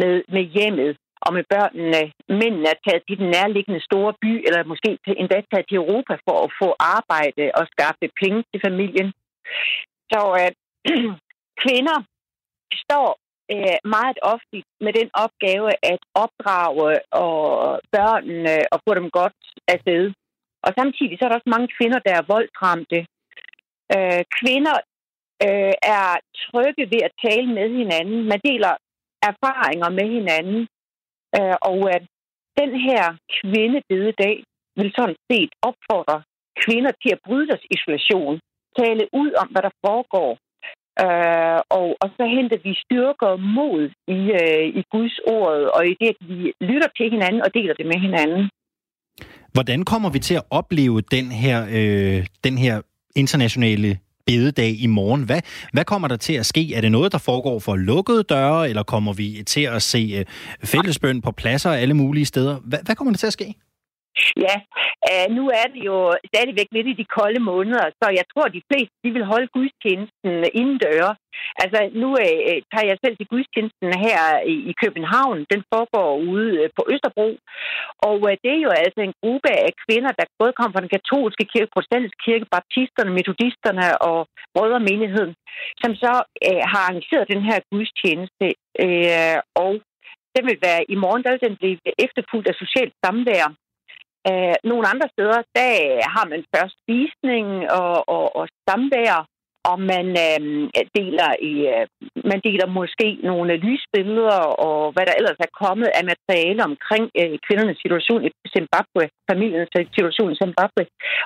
med, 0.00 0.14
med 0.34 0.44
hjemmet 0.56 0.96
og 1.24 1.30
med 1.36 1.44
børnene. 1.54 2.02
Mændene 2.40 2.68
er 2.74 2.80
taget 2.86 3.02
til 3.08 3.18
den 3.20 3.28
nærliggende 3.36 3.82
store 3.88 4.12
by, 4.22 4.32
eller 4.46 4.70
måske 4.72 4.90
til, 5.04 5.14
endda 5.20 5.38
taget 5.52 5.66
til 5.68 5.80
Europa 5.82 6.14
for 6.26 6.36
at 6.44 6.50
få 6.60 6.68
arbejde 6.96 7.44
og 7.58 7.64
skaffe 7.72 8.06
penge 8.22 8.40
til 8.50 8.60
familien. 8.66 9.08
Så 10.10 10.20
øh, 10.40 10.52
kvinder 11.62 11.98
står 12.84 13.08
øh, 13.54 13.78
meget 13.96 14.18
ofte 14.34 14.56
med 14.84 14.92
den 14.98 15.08
opgave 15.24 15.68
at 15.92 16.02
opdrage 16.24 16.90
og 17.24 17.36
børnene 17.96 18.56
og 18.72 18.78
få 18.84 18.90
dem 18.94 19.10
godt 19.10 19.38
afsted. 19.74 20.04
Og 20.66 20.70
samtidig 20.78 21.14
så 21.16 21.24
er 21.24 21.28
der 21.28 21.38
også 21.40 21.54
mange 21.54 21.68
kvinder, 21.76 21.98
der 22.06 22.14
er 22.16 22.30
voldsramte. 22.34 22.98
Øh, 23.94 24.22
kvinder 24.38 24.76
øh, 25.46 25.74
er 25.96 26.08
trygge 26.44 26.84
ved 26.92 27.00
at 27.08 27.16
tale 27.26 27.48
med 27.58 27.68
hinanden. 27.80 28.18
Man 28.32 28.40
deler 28.48 28.72
erfaringer 29.30 29.90
med 29.98 30.06
hinanden. 30.16 30.60
Øh, 31.36 31.56
og 31.70 31.78
at 31.96 32.04
den 32.60 32.70
her 32.86 33.02
kvindebededag 33.38 34.36
vil 34.78 34.90
sådan 34.98 35.18
set 35.30 35.50
opfordre 35.68 36.18
kvinder 36.64 36.92
til 37.02 37.10
at 37.12 37.22
bryde 37.26 37.46
deres 37.50 37.66
isolation, 37.76 38.34
tale 38.78 39.04
ud 39.20 39.30
om, 39.42 39.48
hvad 39.52 39.62
der 39.68 39.74
foregår, 39.86 40.30
øh, 41.04 41.60
og, 41.78 41.88
og 42.02 42.08
så 42.16 42.24
henter 42.36 42.58
vi 42.66 42.72
styrker 42.84 43.32
mod 43.58 43.82
i, 44.18 44.20
øh, 44.40 44.64
i 44.80 44.82
Guds 44.94 45.16
ord, 45.34 45.52
og 45.76 45.82
i 45.90 45.94
det, 46.00 46.08
at 46.14 46.20
vi 46.30 46.38
lytter 46.70 46.90
til 46.96 47.06
hinanden 47.14 47.42
og 47.46 47.50
deler 47.54 47.74
det 47.74 47.86
med 47.86 47.98
hinanden. 48.06 48.42
Hvordan 49.52 49.84
kommer 49.84 50.10
vi 50.10 50.18
til 50.18 50.34
at 50.34 50.44
opleve 50.50 51.00
den 51.00 51.26
her, 51.42 51.58
øh, 51.78 52.26
den 52.44 52.58
her 52.58 52.74
internationale 53.16 53.90
bededag 54.28 54.76
i 54.80 54.86
morgen. 54.86 55.22
Hvad, 55.22 55.40
hvad 55.72 55.84
kommer 55.84 56.08
der 56.08 56.16
til 56.16 56.32
at 56.32 56.46
ske? 56.46 56.74
Er 56.74 56.80
det 56.80 56.92
noget, 56.92 57.12
der 57.12 57.18
foregår 57.18 57.58
for 57.58 57.76
lukkede 57.76 58.22
døre, 58.22 58.68
eller 58.68 58.82
kommer 58.82 59.12
vi 59.12 59.42
til 59.46 59.60
at 59.60 59.82
se 59.82 60.14
øh, 60.18 60.24
fællesbøn 60.64 61.20
på 61.20 61.32
pladser 61.32 61.70
alle 61.70 61.94
mulige 61.94 62.24
steder? 62.24 62.56
Hvad, 62.64 62.78
hvad 62.84 62.94
kommer 62.94 63.12
der 63.12 63.18
til 63.18 63.26
at 63.26 63.32
ske? 63.32 63.54
Ja, 64.44 64.54
uh, 65.10 65.26
nu 65.36 65.42
er 65.60 65.66
det 65.74 65.82
jo 65.90 65.98
stadigvæk 66.30 66.68
lidt 66.72 66.88
i 66.92 66.98
de 67.00 67.06
kolde 67.18 67.40
måneder, 67.52 67.84
så 68.00 68.06
jeg 68.18 68.26
tror, 68.32 68.44
at 68.46 68.56
de 68.58 68.66
fleste 68.70 68.94
de 69.04 69.10
vil 69.16 69.24
holde 69.32 69.48
gudstjenesten 69.56 70.32
indendøre. 70.60 71.10
Altså, 71.62 71.78
nu 72.02 72.08
uh, 72.24 72.56
tager 72.72 72.88
jeg 72.90 72.98
selv 73.04 73.16
til 73.16 73.30
gudstjenesten 73.32 73.90
her 74.06 74.20
i, 74.54 74.54
i 74.70 74.72
København. 74.82 75.38
Den 75.52 75.62
foregår 75.72 76.10
ude 76.32 76.50
uh, 76.62 76.68
på 76.76 76.82
Østerbro. 76.92 77.28
Og 78.08 78.16
uh, 78.26 78.34
det 78.42 78.50
er 78.56 78.62
jo 78.66 78.72
altså 78.84 79.00
en 79.04 79.18
gruppe 79.22 79.50
af 79.66 79.72
kvinder, 79.84 80.12
der 80.18 80.34
både 80.40 80.52
kommer 80.52 80.74
fra 80.74 80.84
den 80.84 80.94
katolske 80.96 81.44
kirke, 81.52 81.72
protestantiske 81.74 82.20
kirke, 82.26 82.46
baptisterne, 82.56 83.10
metodisterne 83.18 83.86
og 84.10 84.18
brødremenigheden, 84.54 85.34
som 85.82 85.90
så 86.02 86.12
uh, 86.48 86.62
har 86.72 86.82
arrangeret 86.86 87.32
den 87.34 87.42
her 87.48 87.58
gudstjeneste. 87.70 88.46
Uh, 88.84 89.38
og 89.64 89.72
den 90.34 90.44
vil 90.48 90.58
være 90.68 90.82
i 90.94 90.96
morgen, 91.04 91.22
der 91.24 91.30
vil 91.32 91.46
den 91.48 91.56
blive 91.60 91.78
efterfulgt 92.06 92.48
af 92.48 92.54
socialt 92.62 92.94
samvær 93.04 93.46
Øh, 94.28 94.56
nogle 94.70 94.84
andre 94.92 95.08
steder, 95.14 95.40
der 95.56 95.72
har 96.14 96.26
man 96.32 96.42
først 96.54 96.78
visning 96.88 97.46
og, 97.80 98.08
og, 98.16 98.36
og 98.36 98.48
samvær, 98.68 99.26
og 99.70 99.76
man 99.92 100.06
øh, 100.26 100.40
deler 100.98 101.30
i, 101.50 101.54
øh, 101.74 101.84
man 102.30 102.40
deler 102.48 102.66
måske 102.80 103.08
nogle 103.30 103.56
lysbilleder 103.66 104.40
og 104.66 104.92
hvad 104.92 105.04
der 105.06 105.14
ellers 105.18 105.40
er 105.46 105.56
kommet 105.62 105.88
af 105.98 106.02
materiale 106.12 106.62
omkring 106.70 107.04
øh, 107.20 107.38
kvindernes 107.46 107.78
situation 107.84 108.24
i 108.28 108.30
Zimbabwe, 108.56 109.04
familiens 109.30 109.70
situation 109.98 110.32
i 110.32 110.40
Zimbabwe, 110.44 110.82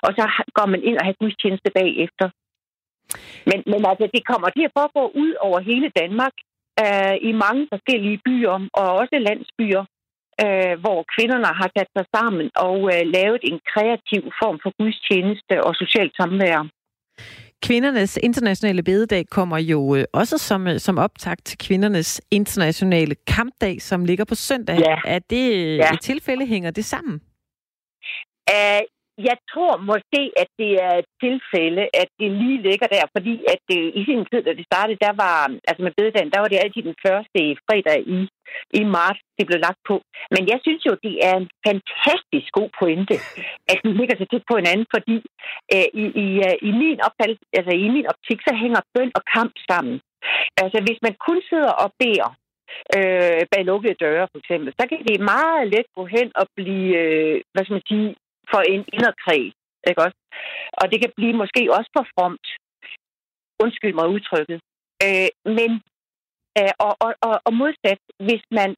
og 0.07 0.11
så 0.17 0.25
går 0.57 0.67
man 0.73 0.83
ind 0.89 0.97
og 0.99 1.05
har 1.07 1.21
gudstjeneste 1.23 1.71
bagefter. 1.81 2.27
Men, 3.49 3.59
men 3.73 3.81
altså, 3.91 4.07
det 4.15 4.29
kommer 4.31 4.49
til 4.51 4.65
at 4.69 4.75
foregå 4.79 5.03
ud 5.23 5.33
over 5.47 5.59
hele 5.71 5.89
Danmark, 6.01 6.35
øh, 6.83 7.17
i 7.29 7.33
mange 7.45 7.63
forskellige 7.73 8.21
byer 8.27 8.57
og 8.81 8.89
også 9.01 9.17
landsbyer 9.29 9.83
øh, 10.45 10.75
hvor 10.85 10.99
kvinderne 11.15 11.51
har 11.61 11.71
sat 11.77 11.91
sig 11.97 12.07
sammen 12.17 12.51
og 12.67 12.79
øh, 12.93 13.03
lavet 13.17 13.43
en 13.51 13.59
kreativ 13.73 14.23
form 14.41 14.59
for 14.63 14.73
gudstjeneste 14.79 15.55
og 15.67 15.73
socialt 15.83 16.13
samvær. 16.21 16.61
Kvindernes 17.67 18.17
internationale 18.17 18.83
bededag 18.83 19.27
kommer 19.27 19.59
jo 19.59 19.97
øh, 19.97 20.05
også 20.13 20.39
som, 20.39 20.67
øh, 20.67 20.79
som 20.79 20.99
optakt 20.99 21.45
til 21.45 21.59
kvindernes 21.59 22.21
internationale 22.31 23.15
kampdag, 23.15 23.83
som 23.83 24.05
ligger 24.05 24.25
på 24.25 24.35
søndag. 24.35 24.79
Ja. 24.79 24.97
Er 25.05 25.19
det 25.19 25.53
øh, 25.53 25.77
ja. 25.77 25.93
et 25.93 26.01
tilfælde, 26.01 26.47
hænger 26.47 26.71
det 26.71 26.85
sammen? 26.85 27.21
Uh, 28.51 28.83
jeg 29.19 29.37
tror 29.53 29.75
måske, 29.91 30.23
at 30.43 30.49
det 30.61 30.73
er 30.87 30.95
et 31.03 31.11
tilfælde, 31.25 31.85
at 32.03 32.09
det 32.21 32.31
lige 32.43 32.63
ligger 32.69 32.87
der, 32.87 33.05
fordi 33.17 33.35
at 33.53 33.61
det, 33.71 33.81
i 33.99 34.05
sin 34.09 34.25
tid, 34.31 34.43
da 34.43 34.53
det 34.59 34.67
startede, 34.73 35.05
der 35.07 35.13
var, 35.25 35.39
altså 35.69 35.83
med 35.87 35.93
bededagen, 35.99 36.33
der 36.33 36.41
var 36.41 36.49
det 36.51 36.63
altid 36.65 36.83
den 36.83 36.99
første 37.07 37.41
fredag 37.67 37.99
i, 38.17 38.19
i 38.81 38.83
marts, 38.97 39.21
det 39.39 39.47
blev 39.47 39.61
lagt 39.67 39.81
på. 39.91 39.97
Men 40.35 40.43
jeg 40.53 40.59
synes 40.65 40.83
jo, 40.89 40.95
det 41.07 41.15
er 41.29 41.35
en 41.37 41.51
fantastisk 41.69 42.49
god 42.59 42.71
pointe, 42.81 43.17
at 43.73 43.79
vi 43.85 43.91
ligger 44.01 44.17
så 44.17 44.27
tæt 44.29 44.45
på 44.51 44.57
hinanden, 44.61 44.87
fordi 44.95 45.17
øh, 45.75 45.89
i, 46.03 46.05
i, 46.25 46.27
øh, 46.47 46.57
i, 46.69 46.71
min 46.83 46.99
opfattelse, 47.07 47.45
altså 47.59 47.73
i 47.85 47.89
min 47.97 48.07
optik, 48.13 48.39
så 48.47 48.53
hænger 48.63 48.89
bøn 48.95 49.11
og 49.19 49.23
kamp 49.37 49.55
sammen. 49.71 49.97
Altså 50.63 50.79
hvis 50.87 51.01
man 51.07 51.15
kun 51.27 51.39
sidder 51.51 51.73
og 51.85 51.89
beder, 52.03 52.31
øh, 52.97 53.43
bag 53.53 53.63
lukkede 53.65 54.01
døre, 54.05 54.29
for 54.33 54.39
eksempel, 54.43 54.69
så 54.79 54.85
kan 54.89 54.99
det 55.09 55.31
meget 55.33 55.63
let 55.75 55.89
gå 55.97 56.05
hen 56.17 56.29
og 56.41 56.47
blive, 56.57 56.89
øh, 57.03 57.37
hvad 57.53 57.63
skal 57.65 57.79
man 57.79 57.89
sige, 57.93 58.09
for 58.53 58.61
en 58.73 58.83
inderkreds. 58.95 59.55
Ikke 59.89 60.03
også? 60.07 60.19
Og 60.81 60.85
det 60.91 60.99
kan 61.01 61.13
blive 61.17 61.35
måske 61.43 61.63
også 61.77 61.91
for 61.97 62.07
fromt. 62.15 62.47
Undskyld 63.65 63.95
mig 63.95 64.09
udtrykket. 64.15 64.61
Øh, 65.05 65.31
men 65.59 65.71
øh, 66.59 66.73
og, 66.87 66.93
og, 67.05 67.13
og, 67.29 67.35
og 67.47 67.53
modsat, 67.61 68.01
hvis 68.27 68.45
man 68.59 68.71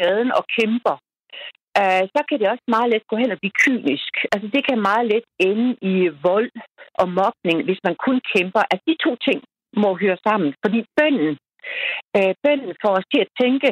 gaden 0.00 0.30
og 0.38 0.44
kæmper, 0.56 0.96
øh, 1.80 2.04
så 2.14 2.20
kan 2.28 2.38
det 2.40 2.48
også 2.52 2.66
meget 2.74 2.88
let 2.92 3.04
gå 3.10 3.16
hen 3.22 3.30
og 3.34 3.38
blive 3.40 3.58
kynisk. 3.64 4.12
Altså 4.32 4.48
det 4.54 4.62
kan 4.68 4.86
meget 4.90 5.04
let 5.12 5.26
ende 5.48 5.68
i 5.92 5.94
vold 6.28 6.50
og 7.00 7.06
mobning, 7.20 7.58
hvis 7.66 7.80
man 7.86 7.96
kun 8.06 8.18
kæmper. 8.32 8.62
Altså 8.70 8.84
de 8.90 8.96
to 9.04 9.12
ting 9.26 9.38
må 9.82 9.88
høre 10.02 10.18
sammen, 10.26 10.50
fordi 10.64 10.78
bønden, 10.96 11.32
øh, 12.16 12.32
bønden 12.44 12.72
får 12.82 12.92
os 12.98 13.06
til 13.12 13.20
at 13.24 13.34
tænke 13.40 13.68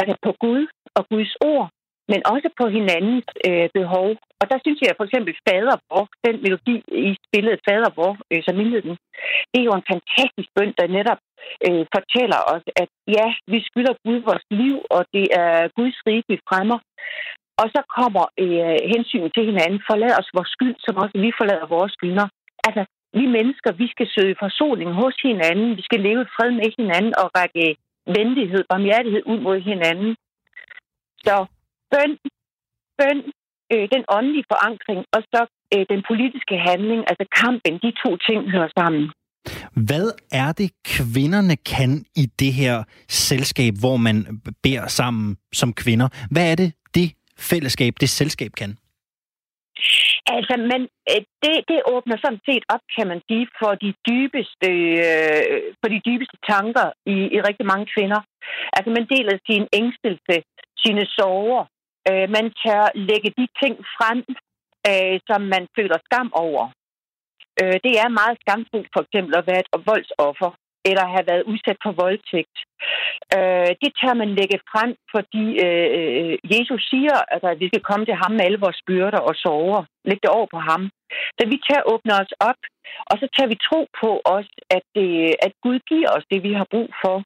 altså 0.00 0.14
på 0.26 0.32
Gud 0.44 0.62
og 0.96 1.02
Guds 1.10 1.34
ord, 1.52 1.66
men 2.10 2.20
også 2.32 2.48
på 2.60 2.64
hinandens 2.76 3.28
øh, 3.48 3.68
behov. 3.78 4.08
Og 4.40 4.46
der 4.50 4.58
synes 4.64 4.80
jeg 4.80 4.98
for 4.98 5.04
eksempel 5.08 5.32
Fader 5.34 5.76
Faderborg, 5.76 6.06
den 6.26 6.36
melodi 6.44 6.76
i 7.08 7.12
spillet 7.26 7.62
Faderborg, 7.66 8.16
øh, 8.30 8.40
som 8.46 8.60
indledning, 8.62 8.96
det 9.50 9.58
er 9.60 9.68
jo 9.68 9.74
en 9.80 9.90
fantastisk 9.92 10.48
bønd, 10.56 10.72
der 10.78 10.94
netop 10.98 11.20
øh, 11.66 11.84
fortæller 11.96 12.40
os, 12.54 12.64
at 12.82 12.90
ja, 13.16 13.26
vi 13.52 13.58
skylder 13.68 13.94
Gud 14.04 14.18
vores 14.28 14.46
liv, 14.60 14.76
og 14.96 15.02
det 15.14 15.26
er 15.42 15.54
Guds 15.78 15.98
rige, 16.06 16.24
vi 16.32 16.36
fremmer. 16.48 16.78
Og 17.60 17.66
så 17.74 17.80
kommer 17.98 18.24
øh, 18.44 18.78
hensyn 18.94 19.30
til 19.34 19.44
hinanden. 19.50 19.80
Forlad 19.88 20.12
os 20.20 20.30
vores 20.36 20.50
skyld, 20.56 20.76
som 20.84 20.94
også 21.02 21.16
vi 21.24 21.30
forlader 21.38 21.66
vores 21.76 21.92
skyldner. 21.96 22.28
Altså, 22.66 22.82
vi 23.18 23.24
mennesker, 23.36 23.70
vi 23.82 23.86
skal 23.94 24.08
søge 24.16 24.40
forsoning 24.44 24.90
hos 25.00 25.16
hinanden. 25.28 25.76
Vi 25.78 25.82
skal 25.88 26.00
leve 26.08 26.24
fred 26.34 26.50
med 26.60 26.68
hinanden 26.78 27.14
og 27.22 27.26
række 27.38 27.66
venlighed, 28.18 28.60
barmhjertighed 28.70 29.22
ud 29.32 29.40
mod 29.46 29.58
hinanden. 29.70 30.10
Så 31.26 31.34
bøn, 31.92 32.12
bøn 32.98 33.18
øh, 33.72 33.88
den 33.94 34.02
åndelige 34.16 34.48
forankring, 34.52 35.00
og 35.16 35.20
så 35.32 35.40
øh, 35.74 35.84
den 35.92 36.00
politiske 36.10 36.56
handling, 36.68 37.00
altså 37.10 37.26
kampen, 37.42 37.74
de 37.84 37.90
to 38.04 38.10
ting 38.16 38.40
hører 38.54 38.70
sammen. 38.78 39.04
Hvad 39.88 40.06
er 40.32 40.52
det, 40.52 40.70
kvinderne 40.84 41.56
kan 41.56 42.04
i 42.16 42.24
det 42.40 42.52
her 42.52 42.84
selskab, 43.08 43.72
hvor 43.80 43.96
man 43.96 44.16
beder 44.62 44.86
sammen 44.86 45.36
som 45.52 45.72
kvinder? 45.72 46.08
Hvad 46.30 46.50
er 46.52 46.56
det, 46.62 46.72
det 46.94 47.12
fællesskab, 47.38 47.92
det 48.00 48.08
selskab 48.08 48.52
kan? 48.52 48.70
Altså, 50.36 50.54
men 50.70 50.80
øh, 51.10 51.22
det, 51.42 51.54
det 51.70 51.80
åbner 51.94 52.16
sådan 52.24 52.42
set 52.48 52.64
op, 52.74 52.84
kan 52.96 53.06
man 53.12 53.20
sige, 53.28 53.46
for 53.60 53.72
de 53.84 53.90
dybeste, 54.08 54.70
øh, 55.06 55.60
for 55.80 55.88
de 55.94 56.00
dybeste 56.08 56.36
tanker 56.52 56.86
i, 57.14 57.16
i 57.36 57.38
rigtig 57.48 57.66
mange 57.72 57.86
kvinder. 57.94 58.20
Altså, 58.76 58.90
man 58.96 59.06
deler 59.12 59.36
sin 59.50 59.64
ængstelse, 59.80 60.34
sine 60.82 61.04
sorger, 61.18 61.64
Øh, 62.08 62.26
man 62.36 62.46
tør 62.62 62.82
lægge 63.08 63.30
de 63.38 63.46
ting 63.62 63.74
frem, 63.96 64.18
øh, 64.90 65.16
som 65.28 65.40
man 65.54 65.64
føler 65.76 65.98
skam 66.06 66.30
over. 66.46 66.64
Øh, 67.60 67.76
det 67.86 67.94
er 68.02 68.18
meget 68.20 68.36
skamfuldt 68.42 68.88
for 68.94 69.02
eksempel 69.04 69.32
at 69.36 69.46
være 69.50 69.62
et 69.64 69.70
voldsoffer 69.90 70.50
eller 70.88 71.06
have 71.14 71.26
været 71.30 71.48
udsat 71.50 71.78
for 71.84 71.92
voldtægt. 72.02 72.56
Øh, 73.36 73.70
det 73.82 73.90
tør 74.00 74.14
man 74.22 74.30
lægge 74.38 74.58
frem, 74.72 74.90
fordi 75.14 75.44
øh, 75.64 75.88
øh 75.98 76.34
Jesus 76.54 76.82
siger, 76.92 77.16
at 77.34 77.60
vi 77.60 77.66
skal 77.68 77.86
komme 77.88 78.04
til 78.06 78.16
ham 78.22 78.32
med 78.34 78.44
alle 78.46 78.64
vores 78.64 78.80
byrder 78.86 79.20
og 79.28 79.34
sorger. 79.44 79.82
Læg 80.08 80.18
det 80.22 80.30
over 80.38 80.48
på 80.54 80.60
ham. 80.70 80.82
Så 81.36 81.42
vi 81.52 81.56
tør 81.66 81.88
åbne 81.92 82.12
os 82.22 82.32
op, 82.50 82.60
og 83.10 83.16
så 83.20 83.26
tør 83.34 83.46
vi 83.52 83.56
tro 83.68 83.80
på 84.00 84.10
os, 84.36 84.48
at, 84.76 84.84
det, 84.96 85.10
at 85.46 85.52
Gud 85.64 85.78
giver 85.90 86.10
os 86.16 86.24
det, 86.30 86.42
vi 86.42 86.52
har 86.52 86.66
brug 86.74 86.90
for. 87.04 87.16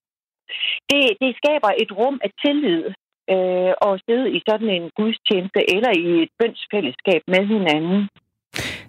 Det, 0.91 1.03
det 1.23 1.31
skaber 1.41 1.71
et 1.83 1.93
rum 2.01 2.17
af 2.27 2.31
tillid, 2.43 2.85
øh, 3.33 3.73
og 3.87 3.93
sidde 4.07 4.27
i 4.37 4.39
sådan 4.49 4.71
en 4.79 4.91
gudstjeneste 4.99 5.61
eller 5.75 5.93
i 6.05 6.23
et 6.23 6.33
bønsfællesskab 6.39 7.23
med 7.33 7.43
hinanden. 7.55 8.09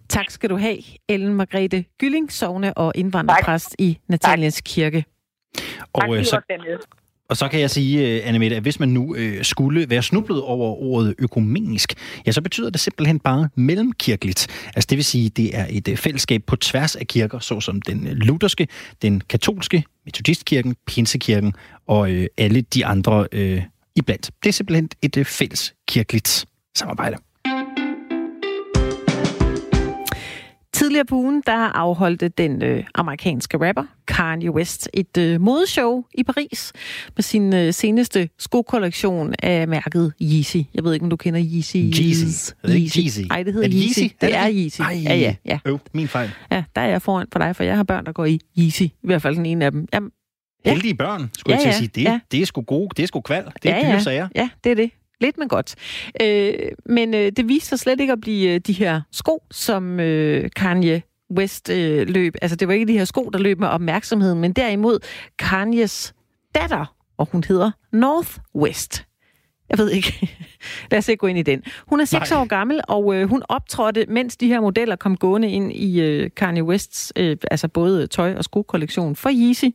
Tak 0.10 0.30
skal 0.30 0.50
du 0.50 0.58
have, 0.58 0.78
Ellen 1.10 1.34
Margrethe 1.34 1.86
Gylling, 2.00 2.32
sovne 2.32 2.78
og 2.78 2.92
indvandrerpræst 2.96 3.70
tak. 3.70 3.76
i 3.80 3.98
Nataliens 4.08 4.56
tak. 4.56 4.64
Kirke. 4.64 5.06
Og, 5.94 6.02
tak, 6.02 6.10
øh, 6.12 6.26
så, 6.26 6.42
og 7.30 7.38
så 7.38 7.48
kan 7.48 7.60
jeg 7.60 7.70
sige, 7.70 8.16
øh, 8.16 8.28
Annemette, 8.28 8.56
at 8.56 8.62
hvis 8.62 8.80
man 8.80 8.90
nu 8.90 9.16
øh, 9.16 9.44
skulle 9.44 9.90
være 9.90 10.04
snublet 10.04 10.42
over 10.42 10.76
ordet 10.76 11.16
økumenisk, 11.20 11.94
ja, 12.28 12.32
så 12.32 12.42
betyder 12.42 12.70
det 12.70 12.80
simpelthen 12.80 13.20
bare 13.20 13.50
mellemkirkeligt. 13.56 14.48
Altså 14.76 14.88
det 14.90 14.96
vil 14.96 15.06
sige, 15.06 15.30
det 15.30 15.58
er 15.58 15.66
et 15.70 15.88
øh, 15.88 15.98
fællesskab 15.98 16.42
på 16.48 16.56
tværs 16.56 16.96
af 16.96 17.08
kirker, 17.08 17.40
såsom 17.40 17.82
den 17.82 18.08
lutherske, 18.08 18.68
den 19.02 19.22
katolske, 19.22 19.84
metodistkirken, 20.06 20.76
pinsekirken 20.88 21.54
og 21.88 22.12
øh, 22.12 22.28
alle 22.38 22.62
de 22.62 22.86
andre 22.86 23.28
øh, 23.32 23.62
iblandt. 23.96 24.32
Det 24.44 24.50
er 24.50 24.54
simpelthen 24.54 24.90
et 25.02 25.18
øh, 25.18 25.26
fælles 25.26 25.76
kirkeligt 25.88 26.46
samarbejde. 26.76 27.18
Tidligere 30.74 31.06
på 31.06 31.16
ugen, 31.16 31.44
der 31.46 31.58
afholdte 31.58 32.28
den 32.28 32.64
øh, 32.64 32.84
amerikanske 32.96 33.68
rapper 33.68 33.84
Kanye 34.08 34.52
West 34.52 34.90
et 34.94 35.18
øh, 35.18 35.42
modeshow 35.42 36.04
i 36.14 36.24
Paris 36.24 36.74
med 37.16 37.24
sin 37.24 37.54
øh, 37.54 37.74
seneste 37.74 38.30
skokollektion 38.40 39.34
af 39.44 39.68
mærket 39.68 40.14
Yeezy. 40.22 40.58
Jeg 40.74 40.84
ved 40.84 40.94
ikke, 40.94 41.04
om 41.04 41.10
du 41.10 41.16
kender 41.16 41.42
Yeezy. 41.44 41.76
Yeezy. 41.76 42.52
Yeezy. 42.66 42.98
Yeezy. 42.98 43.20
Ej, 43.32 43.44
det 43.44 43.54
hedder 43.54 43.70
Yeezy. 43.72 44.00
Yeezy. 44.00 44.14
Det 44.22 44.36
er 44.36 44.50
Yeezy. 44.52 44.82
Ej, 44.82 45.02
ja, 45.04 45.16
ja, 45.16 45.36
ja. 45.46 45.60
Øv, 45.66 45.80
min 45.94 46.08
fejl. 46.08 46.32
Ja, 46.52 46.64
der 46.76 46.82
er 46.82 46.88
jeg 46.88 47.02
foran 47.02 47.28
for 47.32 47.40
dig, 47.40 47.56
for 47.56 47.64
jeg 47.64 47.76
har 47.76 47.84
børn, 47.84 48.06
der 48.06 48.12
går 48.12 48.26
i 48.26 48.40
Yeezy. 48.60 48.82
I 48.82 48.94
hvert 49.04 49.22
fald 49.22 49.36
den 49.36 49.46
ene 49.46 49.66
af 49.66 49.72
dem. 49.72 49.88
Jamen, 49.94 50.12
Ja. 50.66 50.72
Heldige 50.72 50.96
børn, 50.96 51.30
skulle 51.38 51.54
ja, 51.54 51.58
jeg 51.58 51.64
til 51.64 51.70
at 51.70 51.76
sige. 51.76 51.88
Det, 51.88 52.04
ja. 52.04 52.20
det 52.32 52.42
er 52.42 52.46
sgu 52.46 52.62
gode, 52.62 52.90
det 52.98 53.04
er 53.04 53.08
sgu 53.08 53.22
kval, 53.22 53.44
det 53.64 53.72
er 53.72 53.76
ja, 53.76 53.82
dyre 53.82 53.92
ja. 53.92 54.00
sager. 54.00 54.28
Ja, 54.36 54.50
det 54.64 54.72
er 54.72 54.76
det. 54.76 54.92
Lidt, 55.22 55.38
men 55.38 55.48
godt. 55.48 55.76
Øh, 56.22 56.54
men 56.86 57.14
øh, 57.14 57.32
det 57.38 57.48
viste 57.48 57.70
sig 57.70 57.80
slet 57.80 58.00
ikke 58.00 58.14
at 58.14 58.22
blive 58.22 58.54
øh, 58.54 58.60
de 58.60 58.74
her 58.74 59.02
sko, 59.12 59.44
som 59.52 60.00
øh, 60.00 60.50
Kanye 60.56 61.02
West 61.38 61.70
øh, 61.70 62.08
løb. 62.08 62.36
Altså, 62.42 62.56
det 62.56 62.68
var 62.68 62.74
ikke 62.74 62.86
de 62.86 62.98
her 62.98 63.06
sko, 63.06 63.30
der 63.34 63.40
løb 63.40 63.60
med 63.60 63.68
opmærksomheden, 63.68 64.40
men 64.40 64.54
derimod 64.54 65.00
Kanyes 65.40 66.14
datter, 66.56 66.96
og 67.18 67.28
hun 67.32 67.44
hedder 67.48 67.72
Northwest. 67.92 69.06
Jeg 69.70 69.78
ved 69.78 69.90
ikke. 69.90 70.38
Lad 70.92 71.00
os 71.00 71.08
ikke 71.08 71.20
gå 71.20 71.28
ind 71.28 71.38
i 71.38 71.42
den. 71.42 71.64
Hun 71.88 72.00
er 72.00 72.06
6 72.06 72.32
år 72.32 72.46
gammel, 72.46 72.82
og 72.88 73.16
øh, 73.16 73.30
hun 73.30 73.44
optrådte, 73.50 74.06
mens 74.08 74.38
de 74.38 74.48
her 74.48 74.60
modeller 74.60 74.96
kom 74.96 75.18
gående 75.18 75.50
ind 75.50 75.72
i 75.72 76.02
øh, 76.02 76.30
Kanye 76.38 76.64
Wests, 76.64 77.14
øh, 77.16 77.38
altså 77.52 77.68
både 77.68 78.08
tøj- 78.08 78.36
og 78.38 78.44
skokollektion 78.44 79.16
for 79.16 79.30
Yeezy, 79.34 79.66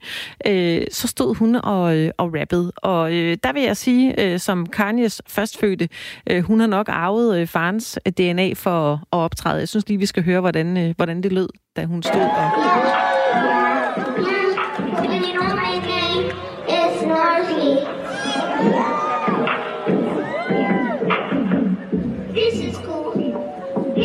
øh, 0.46 0.86
så 0.92 1.08
stod 1.08 1.34
hun 1.34 1.54
og, 1.54 1.96
øh, 1.96 2.10
og 2.18 2.34
rappede. 2.40 2.72
Og 2.76 3.12
øh, 3.14 3.36
der 3.42 3.52
vil 3.52 3.62
jeg 3.62 3.76
sige, 3.76 4.20
øh, 4.20 4.38
som 4.38 4.66
Kanyes 4.66 5.22
førstfødte, 5.28 5.88
øh, 6.30 6.42
hun 6.42 6.60
har 6.60 6.66
nok 6.66 6.88
arvet 6.88 7.40
øh, 7.40 7.46
farens 7.46 7.98
DNA 8.18 8.52
for 8.52 8.92
at 8.92 9.18
optræde. 9.18 9.58
Jeg 9.58 9.68
synes 9.68 9.88
lige, 9.88 9.98
vi 9.98 10.06
skal 10.06 10.24
høre, 10.24 10.40
hvordan, 10.40 10.76
øh, 10.76 10.94
hvordan 10.96 11.22
det 11.22 11.32
lød, 11.32 11.48
da 11.76 11.84
hun 11.84 12.02
stod 12.02 12.20
og... 12.20 12.50
And 18.62 19.09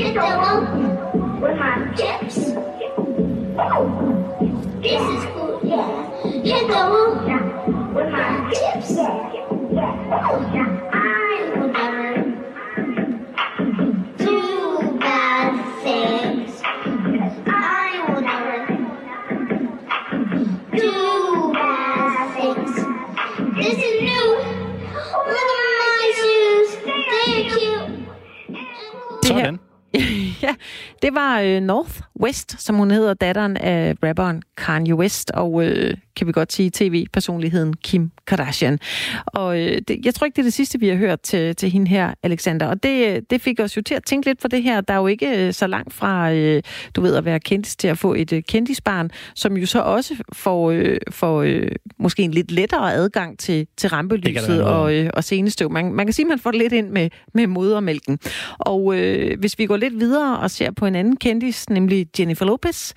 With 0.06 0.14
my 1.58 1.90
chips. 1.98 2.36
This 2.36 2.54
is 5.02 5.26
cool, 5.34 5.58
yeah. 5.64 6.12
With 7.92 8.10
my 8.12 8.54
tips. 8.54 8.92
I'm 10.94 11.74
forever. 11.74 12.15
Ja, 30.46 30.56
det 31.02 31.16
var 31.16 31.40
øh, 31.40 31.62
North 31.62 32.02
West, 32.20 32.62
som 32.62 32.76
hun 32.76 32.92
hedder, 32.92 33.14
datteren 33.14 33.58
af 33.58 33.96
rapperen 34.04 34.42
Kanye 34.58 34.96
West, 34.96 35.32
og 35.32 35.66
øh, 35.66 35.94
kan 36.16 36.28
vi 36.28 36.32
godt 36.32 36.54
sige 36.54 36.72
tv-personligheden 36.74 37.74
Kim 37.74 38.12
Kardashian. 38.28 38.80
Og 39.26 39.60
øh, 39.60 39.82
det, 39.88 40.06
jeg 40.06 40.14
tror 40.14 40.26
ikke, 40.26 40.36
det 40.36 40.42
er 40.42 40.46
det 40.46 40.54
sidste, 40.54 40.80
vi 40.80 40.88
har 40.88 40.96
hørt 40.96 41.22
til, 41.22 41.56
til 41.56 41.70
hende 41.70 41.88
her, 41.88 42.14
Alexander. 42.24 42.68
Og 42.68 42.84
det, 42.84 43.30
det 43.30 43.42
fik 43.42 43.60
os 43.60 43.78
jo 43.78 43.82
til 43.82 43.96
at 43.96 44.04
tænke 44.04 44.28
lidt 44.28 44.42
på 44.42 44.48
det 44.48 44.64
her. 44.64 44.82
Der 44.82 44.94
er 44.94 44.98
jo 44.98 45.08
ikke 45.08 45.48
øh, 45.48 45.54
så 45.54 45.68
langt 45.68 45.94
fra, 45.94 46.34
øh, 46.34 46.64
du 46.96 47.02
ved, 47.02 47.16
at 47.16 47.26
være 47.26 47.40
kendis 47.40 47.76
til 47.76 47.88
at 47.88 47.98
få 47.98 48.14
et 48.14 48.34
øh, 48.34 48.44
kendisbarn, 48.44 49.12
som 49.36 49.58
jo 49.58 49.66
så 49.66 49.82
også 49.82 50.16
får, 50.34 50.72
øh, 50.72 50.98
får 51.12 51.42
øh, 51.42 51.72
måske 51.98 52.24
en 52.24 52.32
lidt 52.32 52.52
lettere 52.52 52.94
adgang 52.94 53.40
til, 53.40 53.68
til 53.78 53.90
rampelyset 53.90 54.64
og, 54.64 54.94
øh, 54.94 55.10
og 55.14 55.24
senestøv. 55.24 55.72
Man, 55.72 55.94
man 55.94 56.06
kan 56.06 56.14
sige, 56.14 56.26
at 56.26 56.30
man 56.30 56.40
får 56.40 56.52
det 56.52 56.60
lidt 56.60 56.74
ind 56.74 56.90
med, 56.90 57.10
med 57.34 57.48
modermælken. 57.48 58.20
Og 58.60 58.98
øh, 58.98 59.40
hvis 59.40 59.60
vi 59.60 59.66
går 59.66 59.78
lidt 59.78 60.00
videre 60.00 60.40
og 60.40 60.52
ser 60.52 60.72
på 60.72 60.86
en 60.86 60.96
anden 60.96 61.18
kendis, 61.18 61.70
nemlig 61.70 62.05
Jennifer 62.20 62.46
Lopez, 62.46 62.94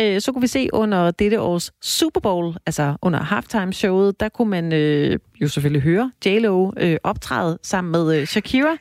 øh, 0.00 0.20
så 0.20 0.32
kunne 0.32 0.40
vi 0.40 0.46
se 0.46 0.68
under 0.72 1.10
dette 1.10 1.40
års 1.40 1.72
Super 1.82 2.20
Bowl, 2.20 2.56
altså 2.66 2.96
under 3.02 3.20
halftime-showet, 3.20 4.20
der 4.20 4.28
kunne 4.28 4.50
man 4.50 4.72
øh, 4.72 5.18
jo 5.40 5.48
selvfølgelig 5.48 5.82
høre 5.82 6.12
J-Lo 6.26 6.72
øh, 6.76 6.96
optræde 7.02 7.58
sammen 7.62 7.92
med 7.92 8.20
øh, 8.20 8.26
Shakira, 8.26 8.76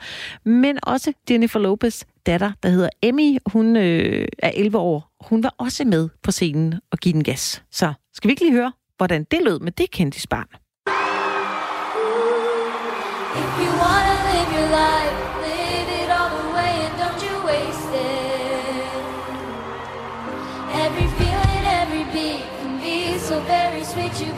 men 0.45 0.79
også 0.83 1.13
Jennifer 1.29 1.59
Lopez 1.59 2.03
datter, 2.25 2.51
der 2.63 2.69
hedder 2.69 2.89
Emmy, 3.01 3.37
hun 3.45 3.75
øh, 3.75 4.27
er 4.39 4.51
11 4.55 4.77
år. 4.77 5.11
Hun 5.21 5.43
var 5.43 5.55
også 5.57 5.85
med 5.85 6.09
på 6.23 6.31
scenen 6.31 6.75
og 6.91 6.97
give 6.97 7.13
den 7.13 7.23
gas. 7.23 7.63
Så 7.71 7.93
skal 8.13 8.27
vi 8.27 8.31
ikke 8.31 8.43
lige 8.43 8.53
høre, 8.53 8.71
hvordan 8.97 9.23
det 9.31 9.39
lød 9.43 9.59
med 9.59 9.71
det 9.71 9.91
kendisbarn? 9.91 10.47
If 13.41 13.51
you 13.59 13.71
wanna 13.81 14.13
live 14.27 14.51
your 14.59 14.69
life, 14.69 15.00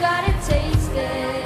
got 0.07 0.21
it 0.31 0.39
tasted. 0.51 1.43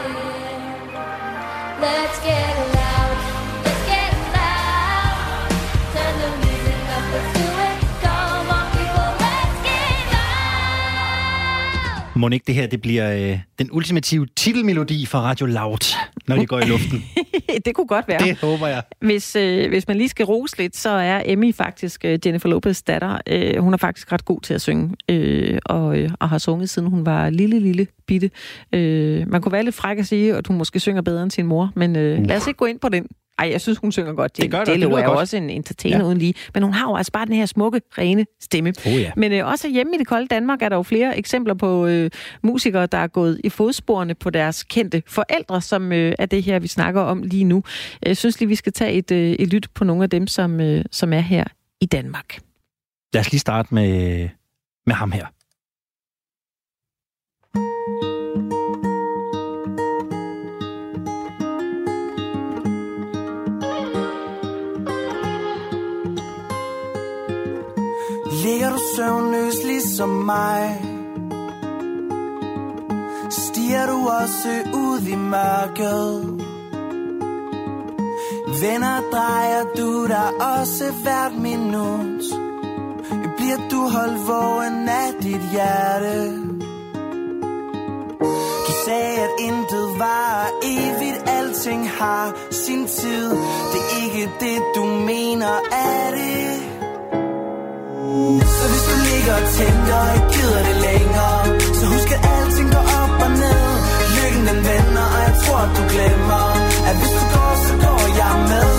Let's 1.86 2.18
get 2.30 2.54
loud, 2.78 3.18
let's 3.66 3.84
get 3.92 4.14
loud. 4.38 5.50
Turn 5.94 6.14
the 6.24 6.30
music 6.44 6.80
up, 6.96 7.06
let's 7.14 7.30
do 7.38 7.46
it. 7.68 7.76
Come 8.06 8.48
on, 8.58 8.66
people, 8.78 9.10
let's 9.24 9.58
get 9.68 9.98
loud. 10.16 12.16
Må 12.16 12.30
ikke 12.30 12.44
det 12.48 12.56
her 12.56 12.68
det 12.68 12.82
bliver 12.82 13.32
øh, 13.32 13.40
den 13.60 13.70
ultimative 13.72 14.28
titelmelodi 14.36 15.06
for 15.06 15.20
Radio 15.20 15.46
Loud, 15.46 15.96
når 16.28 16.36
de 16.36 16.46
går 16.46 16.60
i 16.60 16.66
luften? 16.66 17.04
det 17.66 17.76
kunne 17.76 17.88
godt 17.88 18.08
være. 18.08 18.20
Det 18.20 18.38
håber 18.38 18.68
jeg. 18.68 18.84
Hvis, 19.00 19.36
øh, 19.36 19.70
hvis 19.70 19.88
man 19.88 19.98
lige 19.98 20.10
skal 20.10 20.26
rose 20.26 20.58
lidt, 20.58 20.76
så 20.76 20.90
er 20.90 21.22
Emmy 21.26 21.56
faktisk 21.56 22.06
øh, 22.06 22.20
Jennifer 22.26 22.50
Lopez 22.50 22.82
datter. 22.82 23.18
Øh, 23.28 23.58
hun 23.58 23.74
er 23.74 23.78
faktisk 23.78 24.12
ret 24.12 24.26
god 24.26 24.42
til 24.42 24.54
at 24.54 24.62
synge, 24.62 24.96
øh, 25.10 25.60
og, 25.66 25.98
øh, 25.98 26.10
og 26.20 26.30
har 26.30 26.38
sunget 26.38 26.70
siden 26.70 26.88
hun 26.90 27.06
var 27.06 27.30
lille, 27.30 27.60
lille 27.60 27.88
bitte. 28.08 28.32
Øh, 28.74 29.28
man 29.28 29.42
kunne 29.42 29.52
være 29.52 29.64
lidt 29.64 29.76
fræk 29.76 29.98
at 29.98 30.08
sige, 30.08 30.36
at 30.36 30.48
hun 30.48 30.58
måske 30.58 30.80
synger 30.80 31.02
bedre 31.02 31.24
end 31.24 31.32
sin 31.32 31.46
mor, 31.46 31.72
men 31.76 31.96
øh, 31.96 32.26
lad 32.26 32.38
os 32.38 32.48
ikke 32.48 32.58
gå 32.58 32.66
ind 32.66 32.80
på 32.80 32.90
den. 32.90 33.08
Ej, 33.40 33.50
jeg 33.52 33.62
synes, 33.62 33.78
hun 33.78 33.92
synger 33.92 34.14
godt. 34.14 34.38
Det 34.38 34.52
gør 34.52 34.60
det, 34.60 34.68
det 34.68 34.76
det 34.76 35.00
er 35.00 35.04
jo 35.04 35.18
også 35.18 35.38
en 35.38 35.50
entertainer 35.50 35.98
ja. 35.98 36.04
uden 36.04 36.18
lige. 36.18 36.34
Men 36.54 36.64
hun 36.64 36.74
har 36.74 36.90
jo 36.90 36.96
altså 36.96 37.12
bare 37.12 37.26
den 37.26 37.34
her 37.34 37.46
smukke, 37.46 37.82
rene 37.98 38.26
stemme. 38.42 38.74
Oh 38.86 39.02
ja. 39.02 39.12
Men 39.18 39.32
øh, 39.32 39.48
også 39.48 39.70
hjemme 39.70 39.96
i 39.96 39.98
det 39.98 40.08
kolde 40.08 40.28
Danmark 40.28 40.62
er 40.62 40.70
der 40.70 40.76
jo 40.76 40.84
flere 40.84 41.18
eksempler 41.18 41.54
på 41.54 41.86
øh, 41.86 42.12
musikere, 42.44 42.86
der 42.86 42.98
er 42.98 43.08
gået 43.08 43.42
i 43.44 43.50
fodsporene 43.50 44.16
på 44.16 44.30
deres 44.30 44.64
kendte 44.64 45.04
forældre, 45.08 45.62
som 45.62 45.92
øh, 45.92 46.14
er 46.20 46.26
det 46.26 46.44
her, 46.44 46.60
vi 46.60 46.68
snakker 46.68 47.02
om 47.02 47.24
lige 47.24 47.44
nu. 47.44 47.64
Jeg 48.06 48.18
synes 48.18 48.40
lige, 48.40 48.48
vi 48.48 48.56
skal 48.56 48.74
tage 48.74 48.94
et, 48.94 49.12
øh, 49.12 49.32
et 49.32 49.54
lyt 49.54 49.68
på 49.76 49.84
nogle 49.84 50.04
af 50.04 50.10
dem, 50.10 50.28
som, 50.28 50.62
øh, 50.62 50.86
som 50.92 51.14
er 51.14 51.20
her 51.20 51.44
i 51.82 51.86
Danmark. 51.86 52.40
Lad 53.14 53.22
os 53.22 53.32
lige 53.32 53.40
starte 53.40 53.74
med, 53.74 54.30
med 54.86 54.96
ham 54.96 55.12
her. 55.12 55.26
Ligger 68.48 68.70
du 68.70 68.80
søvnløs 68.96 69.56
ligesom 69.66 70.10
mig? 70.10 70.82
Stiger 73.30 73.86
du 73.88 74.10
også 74.22 74.50
ud 74.74 75.02
i 75.08 75.16
mørket? 75.16 76.24
Venner 78.62 79.02
drejer 79.12 79.64
du 79.78 80.08
dig 80.08 80.30
også 80.58 80.94
hvert 81.04 81.36
minut? 81.38 82.24
Bliver 83.38 83.70
du 83.72 83.82
holdt 83.88 84.28
vågen 84.28 84.90
af 84.90 85.14
dit 85.22 85.42
hjerte? 85.52 86.38
Du 88.68 88.72
sagde 88.86 89.18
at 89.28 89.30
intet 89.40 90.00
var 90.00 90.50
evigt. 90.64 91.30
Alting 91.30 91.90
har 91.90 92.34
sin 92.52 92.88
tid. 92.88 93.30
Det 93.72 93.82
er 93.92 94.06
ikke 94.06 94.32
det 94.40 94.62
du 94.76 94.86
mener 94.86 95.54
er 95.72 96.12
det? 96.12 96.67
Så 98.58 98.64
hvis 98.72 98.84
du 98.90 98.96
ligger 99.10 99.34
og 99.42 99.46
tænker, 99.60 100.00
ikke 100.16 100.30
gider 100.36 100.62
det 100.70 100.78
længere. 100.88 101.40
Så 101.78 101.84
husk 101.94 102.10
at 102.16 102.22
alting 102.36 102.70
går 102.76 102.86
op 103.02 103.14
og 103.26 103.32
ned. 103.44 103.64
Lykken 104.16 104.44
den 104.50 104.60
vender, 104.70 105.06
og 105.16 105.20
jeg 105.28 105.34
tror 105.42 105.60
at 105.68 105.72
du 105.78 105.84
glemmer 105.94 106.46
At 106.90 106.96
hvis 107.00 107.14
du 107.20 107.24
går, 107.36 107.52
så 107.68 107.74
går 107.86 108.02
jeg 108.22 108.36
med. 108.52 108.70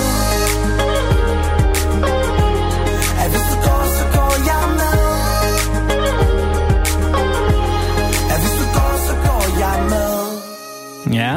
At 3.23 3.29
hvis 3.33 3.47
du 3.51 3.57
går, 3.67 3.83
så 3.99 4.05
går 4.17 4.33
jeg 4.51 4.65
med. 4.81 4.99
At 8.33 8.39
hvis 8.43 8.55
du 8.61 8.67
går, 8.77 8.93
så 9.09 9.15
går 9.27 9.45
jeg 9.65 9.77
med. 9.93 10.13
Ja, 11.21 11.35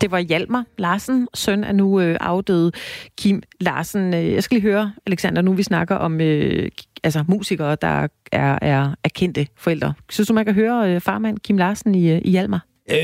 det 0.00 0.10
var 0.10 0.18
Hjalmar 0.18 0.64
Larsen, 0.78 1.28
søn 1.34 1.64
af 1.64 1.74
nu 1.74 2.00
øh, 2.00 2.16
afdøde 2.20 2.72
Kim 3.18 3.42
Larsen. 3.60 4.14
Øh, 4.14 4.32
Jeg 4.32 4.42
skal 4.42 4.54
lige 4.54 4.70
høre, 4.70 4.92
Alexander, 5.06 5.42
nu 5.42 5.52
vi 5.52 5.62
snakker 5.62 5.94
om 5.96 6.20
øh, 6.20 6.68
altså, 7.04 7.24
musikere, 7.28 7.76
der 7.82 8.06
er, 8.32 8.58
er, 8.62 8.94
er 9.04 9.08
kendte 9.14 9.46
forældre. 9.56 9.92
Synes 10.10 10.28
du, 10.28 10.34
man 10.34 10.44
kan 10.44 10.54
høre 10.54 10.94
øh, 10.94 11.00
farmand 11.00 11.38
Kim 11.38 11.58
Larsen 11.58 11.94
i, 11.94 12.10
øh, 12.10 12.20
i 12.24 12.30
Hjalmar? 12.30 12.64
øh, 12.90 12.98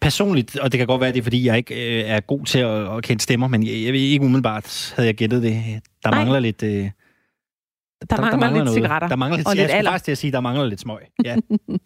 personligt, 0.00 0.56
og 0.58 0.72
det 0.72 0.78
kan 0.78 0.86
godt 0.86 1.00
være, 1.00 1.12
det 1.12 1.18
er, 1.18 1.22
fordi 1.22 1.46
jeg 1.46 1.56
ikke 1.56 2.00
øh, 2.02 2.10
er 2.10 2.20
god 2.20 2.44
til 2.46 2.58
at, 2.58 2.96
at 2.96 3.02
kende 3.04 3.22
stemmer, 3.22 3.48
men 3.48 3.62
jeg, 3.62 3.72
jeg 3.72 3.94
ikke 3.94 4.24
umiddelbart, 4.24 4.92
havde 4.96 5.06
jeg 5.06 5.14
gættet 5.14 5.42
det. 5.42 5.62
Der 6.04 6.10
Nej. 6.10 6.18
mangler 6.18 6.40
lidt... 6.40 6.62
Øh, 6.62 6.70
Der, 6.70 8.16
der 8.16 8.16
mangler 8.36 8.48
lidt 8.48 8.64
noget. 8.64 8.74
cigaretter 8.74 9.08
Der 9.08 9.16
mangler 9.16 9.36
lidt, 9.36 9.48
og 9.48 9.56
jeg 9.56 9.62
lidt 9.64 9.72
alder. 9.72 9.90
faktisk 9.90 10.04
til 10.04 10.12
at 10.12 10.18
sige, 10.18 10.32
der 10.32 10.40
mangler 10.40 10.66
lidt 10.66 10.80
smøg. 10.80 10.98
Ja. 11.24 11.36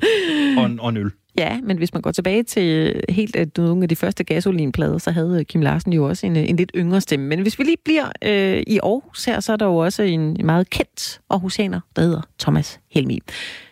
og, 0.58 0.66
en- 0.66 0.80
og 0.80 0.88
en 0.88 0.96
øl. 0.96 1.10
Ja, 1.38 1.60
men 1.60 1.78
hvis 1.78 1.92
man 1.92 2.02
går 2.02 2.10
tilbage 2.10 2.42
til 2.42 3.00
helt 3.08 3.36
øh, 3.36 3.46
nogle 3.56 3.82
af 3.82 3.88
de 3.88 3.96
første 3.96 4.24
gasolinplader, 4.24 4.98
så 4.98 5.10
havde 5.10 5.38
øh, 5.38 5.44
Kim 5.44 5.60
Larsen 5.60 5.92
jo 5.92 6.08
også 6.08 6.26
en, 6.26 6.36
øh, 6.36 6.48
en 6.48 6.56
lidt 6.56 6.70
yngre 6.74 7.00
stemme. 7.00 7.26
Men 7.26 7.40
hvis 7.42 7.58
vi 7.58 7.64
lige 7.64 7.76
bliver 7.84 8.12
øh, 8.24 8.62
i 8.66 8.78
Aarhus 8.82 9.24
her, 9.24 9.40
så 9.40 9.52
er 9.52 9.56
der 9.56 9.66
jo 9.66 9.76
også 9.76 10.02
en 10.02 10.36
meget 10.44 10.70
kendt 10.70 11.20
aarhusianer, 11.30 11.80
der 11.96 12.02
hedder 12.02 12.22
Thomas 12.38 12.80
Helmi. 12.90 13.20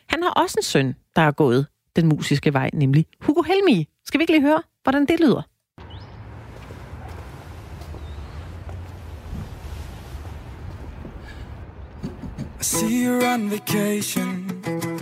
Han 0.06 0.22
har 0.22 0.30
også 0.30 0.54
en 0.58 0.62
søn, 0.62 0.94
der 1.16 1.22
er 1.22 1.30
gået 1.30 1.66
den 1.96 2.06
musiske 2.06 2.52
vej, 2.52 2.70
nemlig 2.72 3.06
Hugo 3.20 3.42
Helmi. 3.42 3.88
Skal 4.04 4.18
vi 4.18 4.22
ikke 4.22 4.32
lige 4.32 4.42
høre, 4.42 4.62
hvordan 4.82 5.06
det 5.06 5.20
lyder? 5.20 5.42
I 12.60 12.64
see 12.64 13.06
you're 13.06 13.34
on 13.34 13.50
vacation 13.50 14.95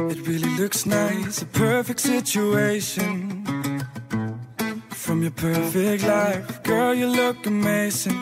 It 0.00 0.28
really 0.28 0.48
looks 0.56 0.86
nice, 0.86 1.42
a 1.42 1.46
perfect 1.46 1.98
situation. 1.98 3.44
From 4.90 5.22
your 5.22 5.32
perfect 5.32 6.04
life, 6.04 6.62
girl, 6.62 6.94
you 6.94 7.08
look 7.08 7.44
amazing. 7.46 8.14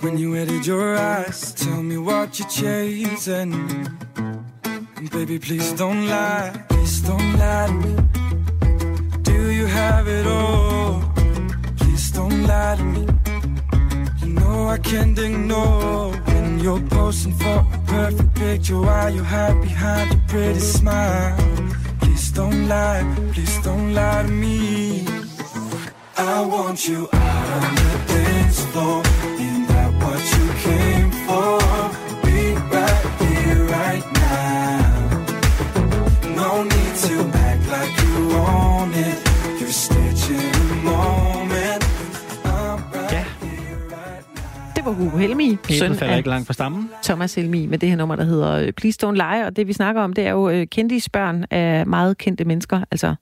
When 0.00 0.18
you 0.18 0.36
edit 0.36 0.66
your 0.68 0.96
eyes, 0.96 1.52
tell 1.54 1.82
me 1.82 1.98
what 1.98 2.38
you're 2.38 2.48
chasing. 2.48 3.52
And 4.96 5.10
baby, 5.10 5.40
please 5.40 5.72
don't 5.72 6.06
lie, 6.08 6.64
please 6.68 7.00
don't 7.02 7.36
lie 7.36 7.66
to 7.66 7.74
me. 7.74 7.96
Do 9.22 9.50
you 9.50 9.66
have 9.66 10.06
it 10.06 10.28
all? 10.28 11.02
Please 11.78 12.12
don't 12.12 12.46
lie 12.46 12.76
to 12.76 12.84
me. 12.84 13.06
You 14.20 14.28
know 14.28 14.68
I 14.68 14.78
can't 14.78 15.18
ignore 15.18 16.12
when 16.12 16.60
you're 16.60 16.80
posing 16.82 17.32
for 17.32 17.81
perfect 17.92 18.34
picture 18.34 18.80
while 18.80 19.10
you 19.10 19.22
hide 19.22 19.60
behind 19.60 20.10
your 20.12 20.22
pretty 20.28 20.60
smile. 20.60 21.36
Please 22.00 22.30
don't 22.32 22.66
lie, 22.66 23.04
please 23.32 23.56
don't 23.62 23.92
lie 23.94 24.22
to 24.22 24.28
me. 24.28 25.06
I 26.16 26.40
want 26.54 26.88
you 26.88 27.00
out 27.12 27.48
on 27.62 27.74
the 27.84 27.96
dance 28.12 28.60
floor. 28.70 29.02
Ain't 29.44 29.68
that 29.72 29.90
what 30.02 30.22
you 30.34 30.46
came 30.66 31.10
for? 31.26 31.58
Be 32.24 32.38
right 32.74 33.04
here, 33.22 33.64
right 33.78 34.06
now. 34.26 34.84
No 36.40 36.50
need 36.72 36.94
to 37.06 37.16
act 37.48 37.64
like 37.74 37.94
you 38.04 38.16
own 38.32 38.94
it. 38.94 39.31
Det 44.82 44.88
var 44.88 45.04
Hugo 45.04 45.16
Helmi, 45.16 45.56
søn 45.70 45.84
Æblet 45.84 45.98
falder 45.98 46.16
ikke 46.16 46.28
langt 46.28 46.46
fra 46.46 46.54
stammen. 46.54 46.90
Thomas 47.02 47.34
Helmi 47.34 47.66
med 47.66 47.78
det 47.78 47.88
her 47.88 47.96
nummer, 47.96 48.16
der 48.16 48.24
hedder 48.24 48.52
øh, 48.52 48.72
Please 48.72 49.06
Don't 49.06 49.12
Lie. 49.12 49.46
Og 49.46 49.56
det, 49.56 49.66
vi 49.66 49.72
snakker 49.72 50.02
om, 50.02 50.12
det 50.12 50.26
er 50.26 50.30
jo 50.30 50.48
øh, 50.48 50.66
kendte 50.66 51.10
børn 51.12 51.44
af 51.50 51.86
meget 51.86 52.18
kendte 52.18 52.44
mennesker. 52.44 52.84
Altså 52.90 53.14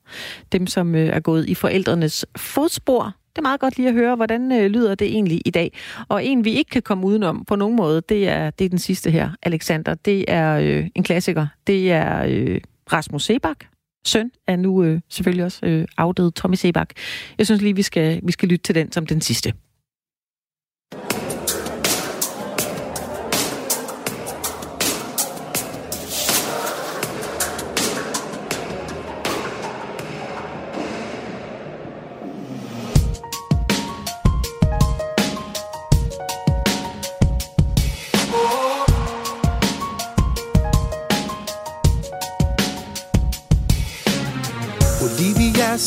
dem, 0.51 0.67
som 0.67 0.95
øh, 0.95 1.07
er 1.07 1.19
gået 1.19 1.49
i 1.49 1.55
forældrenes 1.55 2.25
fodspor. 2.35 3.03
Det 3.03 3.37
er 3.37 3.41
meget 3.41 3.59
godt 3.59 3.77
lige 3.77 3.87
at 3.87 3.93
høre, 3.93 4.15
hvordan 4.15 4.51
øh, 4.51 4.71
lyder 4.71 4.95
det 4.95 5.07
egentlig 5.07 5.41
i 5.45 5.49
dag. 5.49 5.77
Og 6.07 6.25
en, 6.25 6.45
vi 6.45 6.51
ikke 6.51 6.69
kan 6.69 6.81
komme 6.81 7.07
udenom 7.07 7.45
på 7.45 7.55
nogen 7.55 7.75
måde, 7.75 8.01
det 8.09 8.29
er, 8.29 8.49
det 8.49 8.65
er 8.65 8.69
den 8.69 8.79
sidste 8.79 9.11
her, 9.11 9.29
Alexander. 9.43 9.93
Det 9.93 10.25
er 10.27 10.57
øh, 10.57 10.87
en 10.95 11.03
klassiker. 11.03 11.47
Det 11.67 11.91
er 11.91 12.23
øh, 12.27 12.61
Rasmus 12.93 13.23
Sebak, 13.23 13.57
søn 14.05 14.31
af 14.47 14.59
nu 14.59 14.83
øh, 14.83 15.01
selvfølgelig 15.09 15.45
også 15.45 15.65
øh, 15.65 15.85
afdøde 15.97 16.31
Tommy 16.31 16.55
Sebak. 16.55 16.89
Jeg 17.37 17.45
synes 17.45 17.61
lige, 17.61 17.75
vi 17.75 17.81
skal, 17.81 18.19
vi 18.23 18.31
skal 18.31 18.49
lytte 18.49 18.63
til 18.63 18.75
den 18.75 18.91
som 18.91 19.05
den 19.05 19.21
sidste. 19.21 19.53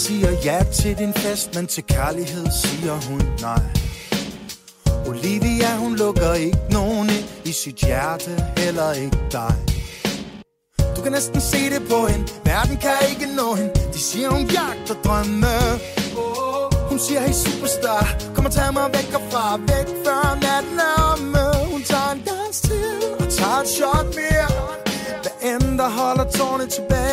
Siger 0.04 0.30
ja 0.44 0.58
til 0.72 0.98
din 0.98 1.14
fest, 1.14 1.54
men 1.54 1.66
til 1.66 1.84
kærlighed 1.84 2.46
siger 2.62 2.94
hun 3.08 3.20
nej. 3.40 3.62
Olivia, 5.06 5.76
hun 5.76 5.96
lukker 5.96 6.34
ikke 6.34 6.58
nogen 6.70 7.08
ind 7.10 7.26
i 7.44 7.52
sit 7.52 7.76
hjerte, 7.76 8.30
heller 8.58 8.92
ikke 8.92 9.18
dig. 9.32 9.54
Du 10.96 11.00
kan 11.02 11.12
næsten 11.12 11.40
se 11.40 11.70
det 11.74 11.82
på 11.90 12.06
hende, 12.06 12.26
verden 12.44 12.76
kan 12.76 12.98
ikke 13.10 13.26
nå 13.36 13.54
hende. 13.54 13.74
De 13.94 13.98
siger, 13.98 14.28
hun 14.30 14.44
jagter 14.56 14.96
drømme. 15.04 15.56
Hun 16.90 16.98
siger, 16.98 17.20
hey 17.20 17.34
superstar, 17.44 18.04
kom 18.34 18.44
og 18.44 18.52
tag 18.52 18.72
mig 18.72 18.88
væk 18.96 19.08
herfra, 19.14 19.56
væk 19.70 19.88
før 20.04 20.24
natten 20.46 20.78
er 20.88 20.96
omme. 21.12 21.44
Hun 21.72 21.82
tager 21.90 22.10
en 22.16 22.22
dans 22.28 22.60
til 22.60 22.86
og 23.20 23.26
tager 23.38 23.58
et 23.64 23.68
shot 23.76 24.08
mere. 24.18 24.48
Hvad 25.22 25.34
end 25.50 25.78
der 25.78 25.90
holder 25.98 26.26
tårne 26.38 26.66
tilbage 26.76 27.03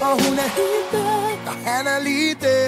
og 0.00 0.14
hun 0.24 0.34
er 0.38 0.50
helt 0.60 0.88
der, 0.92 1.50
og 1.50 1.56
han 1.66 1.86
er 1.94 2.00
lige 2.08 2.34
der. 2.44 2.66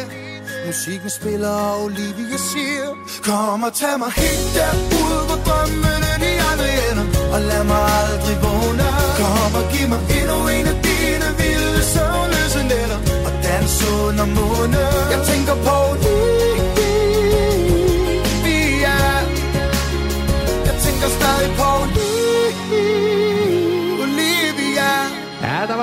Musikken 0.66 1.10
spiller, 1.10 1.54
og 1.70 1.82
Olivia 1.84 2.38
siger 2.52 2.88
Kom 3.24 3.62
og 3.62 3.72
tag 3.80 3.98
mig 3.98 4.12
helt 4.22 4.50
derud, 4.56 5.20
hvor 5.28 5.38
drømmene 5.46 6.10
de 6.22 6.30
aldrig 6.50 6.74
ender. 6.88 7.06
Og 7.34 7.40
lad 7.50 7.64
mig 7.64 7.82
aldrig 8.00 8.36
vågne 8.44 8.88
Kom 9.18 9.52
og 9.60 9.64
giv 9.72 9.86
mig 9.92 10.02
endnu 10.18 10.38
en 10.56 10.66
af 10.72 10.76
dine 10.86 11.28
vilde 11.40 11.82
søvnløse 11.92 12.62
nætter. 12.70 13.00
Og 13.26 13.32
dans 13.44 13.74
under 14.04 14.26
månen. 14.36 14.86
Jeg 15.12 15.20
tænker 15.30 15.54
på 15.66 15.81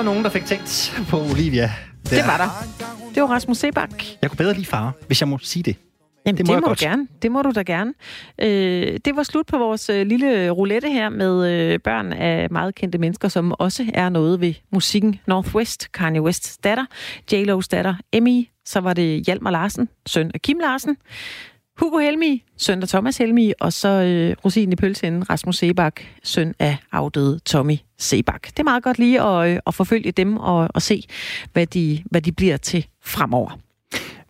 der 0.00 0.04
nogen, 0.06 0.24
der 0.24 0.30
fik 0.30 0.44
tænkt 0.44 0.94
på 1.08 1.20
Olivia. 1.20 1.70
Det 2.10 2.18
var 2.26 2.36
der. 2.36 2.84
Det 3.14 3.22
var 3.22 3.28
Rasmus 3.28 3.58
Sebak. 3.58 3.90
Jeg 4.22 4.30
kunne 4.30 4.36
bedre 4.38 4.54
lide 4.54 4.66
far, 4.66 4.92
hvis 5.06 5.20
jeg 5.20 5.28
må 5.28 5.38
sige 5.42 5.62
det. 5.62 5.76
Jamen, 6.26 6.38
Det 6.38 6.46
må 6.46 6.54
det 6.54 6.60
må 6.62 6.66
godt. 6.66 6.80
du 6.80 6.84
gerne. 6.84 7.08
Det 7.22 7.32
må 7.32 7.42
du 7.42 7.50
da 7.54 7.62
gerne. 7.62 7.94
Øh, 8.38 8.98
det 9.04 9.16
var 9.16 9.22
slut 9.22 9.46
på 9.46 9.58
vores 9.58 9.90
øh, 9.90 10.06
lille 10.06 10.50
roulette 10.50 10.90
her 10.90 11.08
med 11.08 11.50
øh, 11.52 11.78
børn 11.84 12.12
af 12.12 12.50
meget 12.50 12.74
kendte 12.74 12.98
mennesker, 12.98 13.28
som 13.28 13.52
også 13.58 13.86
er 13.94 14.08
noget 14.08 14.40
ved 14.40 14.54
musikken. 14.72 15.20
Northwest, 15.26 15.92
Kanye 15.92 16.22
Wests 16.22 16.58
datter, 16.58 16.84
J-Lo's 17.32 17.66
datter, 17.70 17.94
Emmy, 18.12 18.48
så 18.64 18.80
var 18.80 18.94
det 18.94 19.26
Hjalmar 19.26 19.50
Larsen, 19.50 19.88
søn 20.06 20.30
af 20.34 20.42
Kim 20.42 20.58
Larsen, 20.58 20.96
Hugo 21.80 21.98
Helmi, 21.98 22.42
søn 22.56 22.82
af 22.82 22.88
Thomas 22.88 23.16
Helmi, 23.18 23.52
og 23.60 23.72
så 23.72 23.88
øh, 23.88 24.36
Rosinen 24.44 24.72
i 24.72 24.76
pølseenden, 24.76 25.30
Rasmus 25.30 25.56
Sebak, 25.58 26.00
søn 26.24 26.54
af 26.58 26.76
afdøde 26.92 27.38
Tommy 27.38 27.76
Sebak. 27.98 28.46
Det 28.46 28.58
er 28.58 28.62
meget 28.64 28.82
godt 28.82 28.98
lige 28.98 29.22
at, 29.22 29.50
øh, 29.50 29.58
at 29.66 29.74
forfølge 29.74 30.12
dem 30.12 30.36
og, 30.36 30.68
og 30.74 30.82
se, 30.82 31.04
hvad 31.52 31.66
de, 31.66 32.02
hvad 32.04 32.22
de 32.22 32.32
bliver 32.32 32.56
til 32.56 32.86
fremover. 33.04 33.58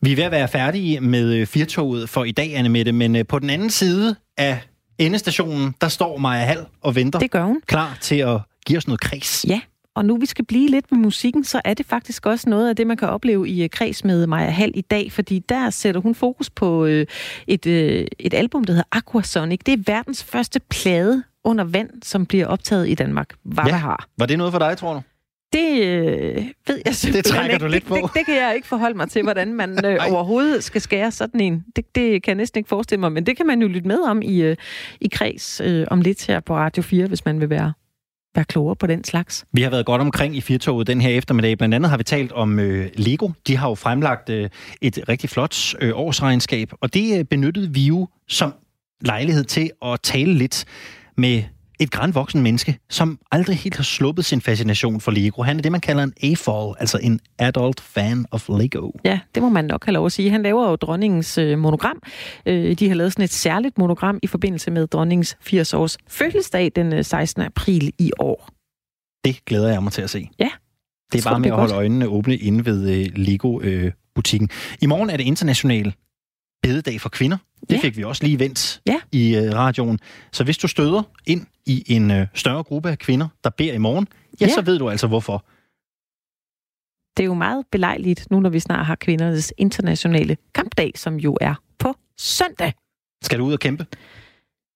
Vi 0.01 0.13
er 0.13 0.17
ved 0.17 0.25
at 0.25 0.31
være 0.31 0.49
færdige 0.49 1.01
med 1.01 1.35
øh, 1.35 1.47
firtoget 1.47 2.09
for 2.09 2.25
i 2.25 2.31
dag, 2.33 2.55
Anne 2.57 2.69
Mette, 2.69 2.93
men 2.93 3.17
øh, 3.17 3.27
på 3.27 3.39
den 3.39 3.51
anden 3.51 3.71
side 3.71 4.17
af 4.39 4.61
endestationen, 4.99 5.75
der 5.81 5.89
står 5.89 6.19
Maja 6.19 6.45
Hall 6.45 6.67
og 6.83 6.95
venter, 6.95 7.19
Det 7.19 7.31
gør 7.31 7.45
hun. 7.45 7.61
klar 7.67 7.99
til 8.01 8.17
at 8.17 8.39
give 8.67 8.77
os 8.79 8.87
noget 8.87 9.01
kreds. 9.01 9.45
Ja, 9.49 9.61
og 9.97 10.05
nu 10.05 10.17
vi 10.17 10.27
skal 10.27 10.45
blive 10.45 10.69
lidt 10.71 10.93
med 10.93 10.99
musikken, 10.99 11.45
så 11.45 11.61
er 11.65 11.75
det 11.75 11.87
faktisk 11.87 12.27
også 12.27 12.49
noget 12.51 12.69
af 12.69 12.77
det, 12.77 12.87
man 12.87 12.97
kan 12.97 13.09
opleve 13.09 13.49
i 13.49 13.63
øh, 13.63 13.71
kreds 13.71 14.05
med 14.05 14.27
Maja 14.27 14.51
Hall 14.51 14.73
i 14.75 14.81
dag, 14.81 15.13
fordi 15.13 15.39
der 15.39 15.71
sætter 15.71 16.01
hun 16.01 16.15
fokus 16.15 16.51
på 16.51 16.85
øh, 16.85 17.07
et, 17.47 17.67
øh, 17.67 18.07
et 18.19 18.35
album, 18.35 18.65
der 18.65 18.73
hedder 18.73 18.89
Aquasonic. 18.93 19.61
Det 19.67 19.73
er 19.75 19.83
verdens 19.87 20.25
første 20.25 20.61
plade 20.61 21.23
under 21.45 21.65
vand, 21.65 21.91
som 22.03 22.27
bliver 22.27 22.47
optaget 22.47 22.89
i 22.89 22.95
Danmark. 22.95 23.29
Hvad 23.45 23.65
Ja. 23.67 23.73
har. 23.77 24.07
Var 24.19 24.27
det 24.27 24.39
noget 24.39 24.53
for 24.53 24.59
dig, 24.59 24.77
tror 24.79 24.95
du? 24.95 25.01
Det 25.53 25.83
øh, 25.87 26.45
ved 26.67 26.81
jeg 26.87 26.95
simpelthen 26.95 27.35
trækker 27.35 27.55
ikke. 27.55 27.65
du 27.65 27.71
lidt 27.71 27.83
det, 27.85 27.89
på. 27.89 27.95
Det, 27.95 28.15
det 28.15 28.27
kan 28.27 28.35
jeg 28.37 28.53
ikke 28.57 28.69
forholde 28.69 28.97
mig 28.97 29.11
til, 29.11 29.23
hvordan 29.23 29.55
man 29.55 29.87
øh, 29.87 29.99
overhovedet 30.13 30.65
skal 30.65 30.81
skære 30.81 31.11
sådan 31.11 31.41
en. 31.41 31.65
Det, 31.77 31.95
det 31.95 32.23
kan 32.23 32.31
jeg 32.31 32.35
næsten 32.37 32.59
ikke 32.59 32.69
forestille 32.69 33.01
mig, 33.01 33.13
men 33.13 33.27
det 33.27 33.37
kan 33.37 33.47
man 33.47 33.63
jo 33.63 33.69
lytte 33.69 33.89
med 33.89 34.01
om 34.01 34.23
i, 34.23 34.43
øh, 34.43 34.57
i 35.01 35.09
kreds 35.13 35.61
øh, 35.65 35.87
om 35.91 36.01
lidt 36.01 36.27
her 36.27 36.41
på 36.41 36.57
Radio 36.57 36.83
4, 36.83 37.07
hvis 37.07 37.25
man 37.25 37.41
vil 37.41 37.51
være, 37.51 37.73
være 38.35 38.45
klogere 38.45 38.77
på 38.77 38.87
den 38.87 39.05
slags. 39.05 39.45
Vi 39.53 39.63
har 39.63 39.71
været 39.71 39.87
godt 39.87 40.01
omkring 40.01 40.37
i 40.37 40.41
Firtoget 40.41 40.87
den 40.87 41.01
her 41.01 41.11
eftermiddag. 41.11 41.59
Blandt 41.59 41.75
andet 41.75 41.91
har 41.91 41.97
vi 41.97 42.05
talt 42.05 42.33
om 42.33 42.59
øh, 42.59 42.91
Lego. 42.95 43.31
De 43.47 43.57
har 43.57 43.69
jo 43.69 43.75
fremlagt 43.75 44.31
øh, 44.31 44.51
et 44.81 44.99
rigtig 45.09 45.31
flot 45.31 45.75
øh, 45.81 45.93
årsregnskab, 45.95 46.73
og 46.81 46.95
det 46.95 47.19
øh, 47.19 47.25
benyttede 47.25 47.75
vi 47.75 47.87
jo 47.87 48.09
som 48.29 48.55
lejlighed 49.01 49.45
til 49.45 49.71
at 49.85 50.01
tale 50.03 50.35
lidt 50.35 50.65
med 51.17 51.43
et 51.81 51.91
grænvoksen 51.91 52.43
menneske, 52.43 52.79
som 52.91 53.19
aldrig 53.31 53.57
helt 53.57 53.77
har 53.77 53.83
sluppet 53.83 54.25
sin 54.25 54.41
fascination 54.41 55.01
for 55.01 55.11
Lego. 55.11 55.43
Han 55.43 55.59
er 55.59 55.63
det, 55.63 55.73
man 55.73 55.81
kalder 55.81 56.03
en 56.03 56.13
A-fall, 56.23 56.75
altså 56.79 56.99
en 57.03 57.21
adult 57.39 57.81
fan 57.81 58.27
of 58.31 58.49
Lego. 58.49 58.91
Ja, 59.05 59.21
det 59.35 59.43
må 59.43 59.49
man 59.49 59.65
nok 59.65 59.85
have 59.85 59.93
lov 59.93 60.07
at 60.07 60.13
sige. 60.13 60.31
Han 60.31 60.43
laver 60.43 60.69
jo 60.69 60.77
dronningens 60.77 61.39
øh, 61.39 61.59
monogram. 61.59 62.03
Øh, 62.47 62.75
de 62.79 62.89
har 62.89 62.95
lavet 62.95 63.13
sådan 63.13 63.25
et 63.25 63.31
særligt 63.31 63.79
monogram 63.79 64.19
i 64.23 64.27
forbindelse 64.27 64.71
med 64.71 64.87
dronningens 64.87 65.37
80-års 65.47 65.99
fødselsdag 66.09 66.73
den 66.77 66.93
øh, 66.93 67.05
16. 67.05 67.43
april 67.43 67.93
i 67.99 68.13
år. 68.19 68.49
Det 69.25 69.45
glæder 69.45 69.73
jeg 69.73 69.83
mig 69.83 69.93
til 69.93 70.03
at 70.03 70.11
se. 70.11 70.29
Ja. 70.39 70.49
Det 71.13 71.27
er 71.27 71.31
bare 71.31 71.41
med 71.41 71.51
at 71.51 71.55
holde 71.57 71.73
godt? 71.73 71.79
øjnene 71.79 72.07
åbne 72.07 72.37
inde 72.37 72.65
ved 72.65 72.91
øh, 72.91 73.07
Lego-butikken. 73.15 74.49
I 74.81 74.87
morgen 74.87 75.11
er 75.11 75.17
det 75.17 75.25
international 75.25 75.95
bededag 76.63 77.01
for 77.01 77.09
kvinder. 77.09 77.37
Det 77.61 77.77
Ja. 77.77 77.81
fik 77.81 77.97
vi 77.97 78.05
også 78.05 78.25
lige 78.25 78.39
vendt 78.39 78.81
Ja. 78.87 79.01
i 79.13 79.37
øh, 79.37 79.55
radioen. 79.55 79.99
Så 80.33 80.45
hvis 80.45 80.59
du 80.59 80.69
støder 80.69 81.03
ind 81.27 81.47
i 81.67 81.85
en 81.87 82.11
øh, 82.11 82.27
større 82.35 82.63
gruppe 82.63 82.91
af 82.91 82.99
kvinder, 82.99 83.29
der 83.45 83.51
beder 83.51 83.73
i 83.75 83.79
morgen, 83.79 84.09
ja, 84.41 84.47
Ja. 84.47 84.53
så 84.55 84.63
ved 84.63 84.79
du 84.79 84.91
altså 84.91 85.07
hvorfor. 85.07 85.45
Det 87.17 87.23
er 87.23 87.27
jo 87.27 87.35
meget 87.35 87.65
belejligt 87.73 88.31
nu, 88.31 88.41
når 88.41 88.51
vi 88.51 88.61
snart 88.61 88.87
har 88.87 88.95
kvindernes 88.95 89.53
internationale 89.59 90.37
kampdag, 90.55 90.93
som 90.97 91.17
jo 91.17 91.39
er 91.41 91.55
på 91.79 91.95
søndag. 92.19 92.73
Skal 93.25 93.39
du 93.39 93.45
ud 93.45 93.53
og 93.53 93.61
kæmpe? 93.61 93.87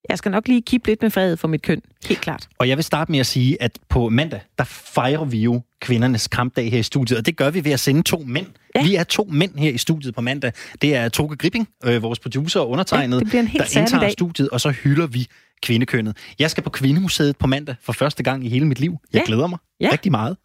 Jeg 0.09 0.19
skal 0.19 0.31
nok 0.31 0.49
lige 0.49 0.63
kippe 0.63 0.89
lidt 0.89 1.03
med 1.03 1.11
faget 1.11 1.39
for 1.39 1.49
mit 1.49 1.63
køn. 1.63 1.81
Helt 2.09 2.21
klart. 2.21 2.49
Og 2.59 2.69
jeg 2.69 2.77
vil 2.77 2.85
starte 2.85 3.11
med 3.13 3.19
at 3.21 3.27
sige, 3.27 3.63
at 3.63 3.79
på 3.89 4.09
mandag, 4.09 4.41
der 4.59 4.65
fejrer 4.65 5.25
vi 5.25 5.39
jo 5.39 5.63
kvindernes 5.81 6.29
kampdag 6.29 6.71
her 6.71 6.79
i 6.79 6.83
studiet, 6.83 7.19
og 7.19 7.27
det 7.27 7.37
gør 7.37 7.51
vi 7.51 7.65
ved 7.65 7.73
at 7.73 7.81
sende 7.81 8.03
to 8.03 8.23
mænd. 8.27 8.47
Ja. 8.75 8.83
Vi 8.83 8.95
er 8.95 9.05
to 9.05 9.29
mænd 9.33 9.59
her 9.59 9.71
i 9.71 9.79
studiet 9.79 10.15
på 10.15 10.21
mandag. 10.21 10.53
Det 10.83 10.95
er 10.97 11.09
Toge 11.09 11.37
Gripping, 11.37 11.69
øh, 11.85 12.03
vores 12.03 12.19
producer 12.19 12.61
og 12.61 12.71
undertegnet, 12.71 13.35
Ja, 13.35 13.39
der 13.39 13.79
indtager 13.81 14.01
dag. 14.01 14.13
studiet, 14.13 14.49
og 14.51 14.61
så 14.61 14.71
hylder 14.71 15.07
vi 15.07 15.27
kvindekønnet. 15.63 16.17
Jeg 16.39 16.51
skal 16.51 16.63
på 16.63 16.71
Kvindemuseet 16.71 17.37
på 17.39 17.47
mandag 17.47 17.75
for 17.83 17.93
første 17.93 18.23
gang 18.23 18.47
i 18.47 18.49
hele 18.49 18.65
mit 18.67 18.81
liv. 18.81 18.97
Jeg 19.13 19.21
Ja. 19.21 19.27
glæder 19.27 19.47
mig 19.47 19.59
Ja. 19.81 19.89
rigtig 19.93 20.13
meget. 20.13 20.37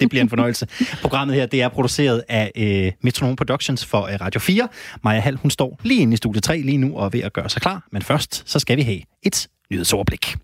Det 0.00 0.08
bliver 0.08 0.22
en 0.22 0.28
fornøjelse. 0.28 0.66
Programmet 1.02 1.36
her, 1.36 1.46
det 1.46 1.62
er 1.62 1.68
produceret 1.68 2.22
af 2.28 2.52
øh, 2.56 2.92
Metronome 3.02 3.36
Productions 3.36 3.84
for 3.86 4.02
øh, 4.06 4.20
Radio 4.20 4.40
4. 4.40 4.68
Maja 5.04 5.20
Hall, 5.20 5.36
hun 5.36 5.50
står 5.50 5.80
lige 5.82 6.00
inde 6.00 6.14
i 6.14 6.16
studie 6.16 6.40
3 6.40 6.60
lige 6.60 6.78
nu 6.78 6.96
og 6.96 7.04
er 7.04 7.08
ved 7.10 7.20
at 7.20 7.32
gøre 7.32 7.48
sig 7.50 7.62
klar. 7.62 7.86
Men 7.92 8.02
først, 8.02 8.42
så 8.50 8.58
skal 8.58 8.76
vi 8.76 8.82
have 8.82 9.00
et 9.22 9.48
nyhedsoverblik. 9.70 10.36